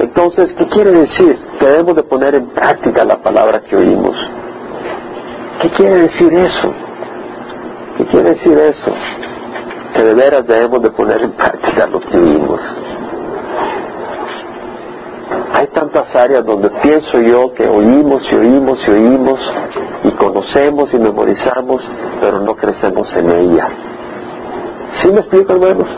Entonces, 0.00 0.52
¿qué 0.58 0.66
quiere 0.66 0.92
decir? 0.92 1.38
Que 1.60 1.66
debemos 1.66 1.94
de 1.94 2.02
poner 2.02 2.34
en 2.34 2.48
práctica 2.48 3.04
la 3.04 3.22
palabra 3.22 3.60
que 3.60 3.76
oímos. 3.76 4.16
¿Qué 5.60 5.70
quiere 5.70 6.02
decir 6.02 6.32
eso? 6.32 6.74
¿Qué 7.98 8.06
quiere 8.06 8.30
decir 8.30 8.58
eso? 8.58 8.92
Que 9.96 10.02
de 10.02 10.14
veras 10.14 10.46
debemos 10.46 10.82
de 10.82 10.90
poner 10.90 11.22
en 11.22 11.32
práctica 11.32 11.86
lo 11.86 12.00
que 12.00 12.18
vimos. 12.18 12.60
Hay 15.52 15.66
tantas 15.68 16.14
áreas 16.14 16.44
donde 16.44 16.68
pienso 16.82 17.18
yo 17.18 17.52
que 17.54 17.66
oímos 17.66 18.22
y 18.30 18.34
oímos 18.34 18.78
y 18.86 18.90
oímos 18.90 19.52
y 20.04 20.10
conocemos 20.12 20.92
y 20.92 20.98
memorizamos, 20.98 21.82
pero 22.20 22.40
no 22.40 22.54
crecemos 22.54 23.10
en 23.16 23.30
ella. 23.30 23.68
¿Sí 24.92 25.10
me 25.10 25.20
explico, 25.20 25.54
hermanos? 25.54 25.88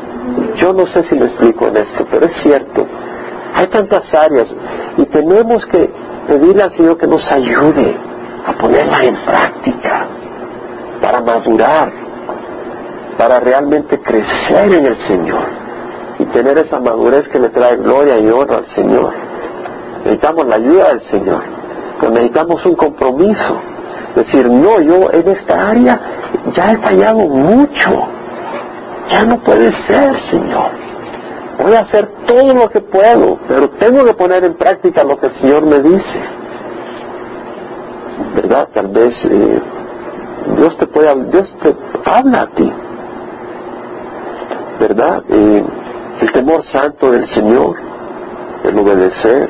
Yo 0.56 0.72
no 0.72 0.86
sé 0.86 1.02
si 1.04 1.14
me 1.16 1.26
explico 1.26 1.66
en 1.66 1.76
esto, 1.78 2.06
pero 2.10 2.26
es 2.26 2.42
cierto. 2.42 2.86
Hay 3.54 3.66
tantas 3.66 4.02
áreas 4.14 4.54
y 4.96 5.04
tenemos 5.06 5.66
que 5.66 5.90
pedirle 6.26 6.62
al 6.62 6.70
Señor 6.72 6.96
que 6.98 7.06
nos 7.06 7.30
ayude 7.32 7.96
a 8.46 8.52
ponerla 8.52 9.02
en 9.02 9.16
práctica 9.24 10.08
para 11.00 11.20
madurar, 11.20 12.07
para 13.18 13.40
realmente 13.40 14.00
crecer 14.00 14.72
en 14.72 14.86
el 14.86 14.96
Señor 15.08 15.44
y 16.20 16.24
tener 16.26 16.56
esa 16.58 16.78
madurez 16.78 17.28
que 17.28 17.40
le 17.40 17.48
trae 17.48 17.76
gloria 17.76 18.18
y 18.18 18.30
honra 18.30 18.58
al 18.58 18.66
Señor. 18.68 19.12
Necesitamos 20.04 20.46
la 20.46 20.54
ayuda 20.54 20.88
del 20.90 21.02
Señor, 21.02 21.42
necesitamos 22.12 22.64
un 22.64 22.76
compromiso. 22.76 23.60
Decir, 24.14 24.48
no, 24.50 24.80
yo 24.80 25.10
en 25.12 25.28
esta 25.28 25.68
área 25.68 26.00
ya 26.52 26.66
he 26.66 26.78
fallado 26.78 27.26
mucho, 27.26 27.90
ya 29.08 29.22
no 29.24 29.38
puede 29.42 29.66
ser, 29.86 30.22
Señor. 30.30 30.70
Voy 31.62 31.74
a 31.74 31.80
hacer 31.80 32.08
todo 32.24 32.54
lo 32.54 32.68
que 32.68 32.80
puedo, 32.80 33.38
pero 33.48 33.68
tengo 33.70 34.04
que 34.04 34.14
poner 34.14 34.44
en 34.44 34.56
práctica 34.56 35.02
lo 35.02 35.18
que 35.18 35.26
el 35.26 35.34
Señor 35.40 35.66
me 35.66 35.80
dice. 35.80 36.22
¿Verdad? 38.36 38.68
Tal 38.72 38.88
vez 38.88 39.12
eh, 39.24 39.60
Dios 40.56 40.76
te 40.78 40.86
puede, 40.86 41.14
Dios 41.26 41.56
te 41.60 41.76
habla 42.04 42.42
a 42.42 42.46
ti. 42.46 42.72
¿Verdad? 44.80 45.22
El 45.28 46.32
temor 46.32 46.62
santo 46.64 47.10
del 47.10 47.26
Señor, 47.28 47.76
el 48.64 48.78
obedecer, 48.78 49.48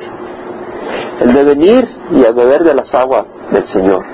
el 1.20 1.32
de 1.32 1.44
venir 1.44 1.88
y 2.12 2.24
a 2.24 2.32
beber 2.32 2.62
de 2.62 2.74
las 2.74 2.92
aguas 2.94 3.26
del 3.50 3.64
Señor. 3.68 4.04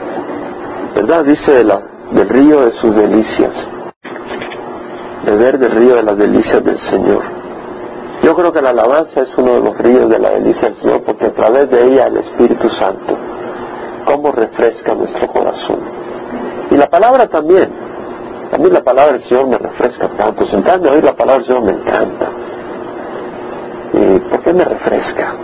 ¿Verdad? 0.94 1.24
Dice 1.24 1.52
del 1.52 2.28
río 2.28 2.66
de 2.66 2.72
sus 2.72 2.94
delicias. 2.94 3.52
Beber 5.26 5.58
del 5.58 5.70
río 5.72 5.96
de 5.96 6.02
las 6.02 6.16
delicias 6.16 6.64
del 6.64 6.78
Señor. 6.78 7.22
Yo 8.22 8.34
creo 8.34 8.52
que 8.52 8.62
la 8.62 8.70
alabanza 8.70 9.22
es 9.22 9.36
uno 9.36 9.54
de 9.54 9.60
los 9.60 9.78
ríos 9.78 10.08
de 10.08 10.18
la 10.18 10.30
delicia 10.30 10.68
del 10.68 10.78
Señor 10.78 11.02
porque 11.04 11.26
a 11.26 11.34
través 11.34 11.68
de 11.70 11.82
ella 11.82 12.06
el 12.06 12.18
Espíritu 12.18 12.68
Santo, 12.70 13.16
cómo 14.06 14.32
refresca 14.32 14.94
nuestro 14.94 15.26
corazón. 15.28 15.80
Y 16.70 16.76
la 16.76 16.88
palabra 16.88 17.28
también. 17.28 17.93
A 18.54 18.58
mí 18.58 18.70
la 18.70 18.84
palabra 18.84 19.14
del 19.14 19.24
Señor 19.24 19.48
me 19.48 19.58
refresca 19.58 20.08
tanto. 20.16 20.46
Sentarme 20.46 20.88
a 20.88 20.92
oír 20.92 21.02
la 21.02 21.16
palabra 21.16 21.42
del 21.42 21.46
Señor 21.46 21.64
me 21.64 21.72
encanta. 21.72 22.26
¿Y 23.94 24.18
por 24.30 24.42
qué 24.42 24.52
me 24.52 24.64
refresca? 24.64 25.34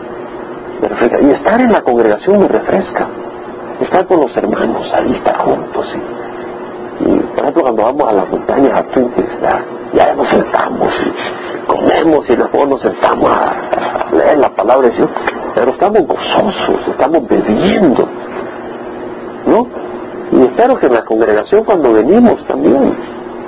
Me 0.80 0.88
refresca. 0.88 1.20
Y 1.20 1.30
estar 1.32 1.60
en 1.60 1.72
la 1.72 1.82
congregación 1.82 2.38
me 2.38 2.46
refresca. 2.46 3.08
Estar 3.80 4.06
con 4.06 4.20
los 4.20 4.36
hermanos, 4.36 4.92
ahí 4.94 5.12
estar 5.12 5.38
juntos. 5.38 5.86
Y, 7.00 7.18
por 7.18 7.40
ejemplo, 7.40 7.62
cuando 7.62 7.82
vamos 7.82 8.08
a 8.08 8.12
las 8.12 8.30
montañas 8.30 8.78
a 8.78 8.82
Tuntes, 8.92 9.38
ya 9.92 10.14
nos 10.14 10.28
sentamos 10.28 10.94
y 11.04 11.66
comemos 11.66 12.30
y 12.30 12.36
luego 12.36 12.66
nos 12.66 12.80
sentamos 12.80 13.28
a 13.28 14.08
leer 14.12 14.38
la 14.38 14.54
palabra 14.54 14.86
del 14.86 14.94
Señor. 14.94 15.10
Pero 15.56 15.72
estamos 15.72 16.06
gozosos, 16.06 16.88
estamos 16.88 17.26
bebiendo. 17.26 18.08
¿No? 19.46 19.89
Y 20.32 20.42
espero 20.42 20.76
que 20.78 20.86
en 20.86 20.94
la 20.94 21.04
congregación 21.04 21.64
cuando 21.64 21.92
venimos 21.92 22.46
también 22.46 22.96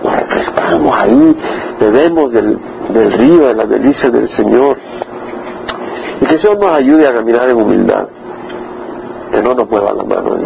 nos 0.03 0.17
refrescamos 0.17 0.97
ahí, 0.97 1.37
bebemos 1.79 2.33
del, 2.33 2.59
del 2.93 3.13
río 3.13 3.47
de 3.47 3.55
las 3.55 3.69
delicias 3.69 4.13
del 4.13 4.29
Señor. 4.29 4.77
Y 6.21 6.25
que 6.25 6.35
el 6.35 6.55
nos 6.55 6.69
ayude 6.69 7.07
a 7.07 7.15
caminar 7.15 7.49
en 7.49 7.57
humildad, 7.57 8.09
que 9.31 9.41
no 9.43 9.55
nos 9.55 9.69
mueva 9.69 9.93
la 9.95 10.05
mano. 10.05 10.37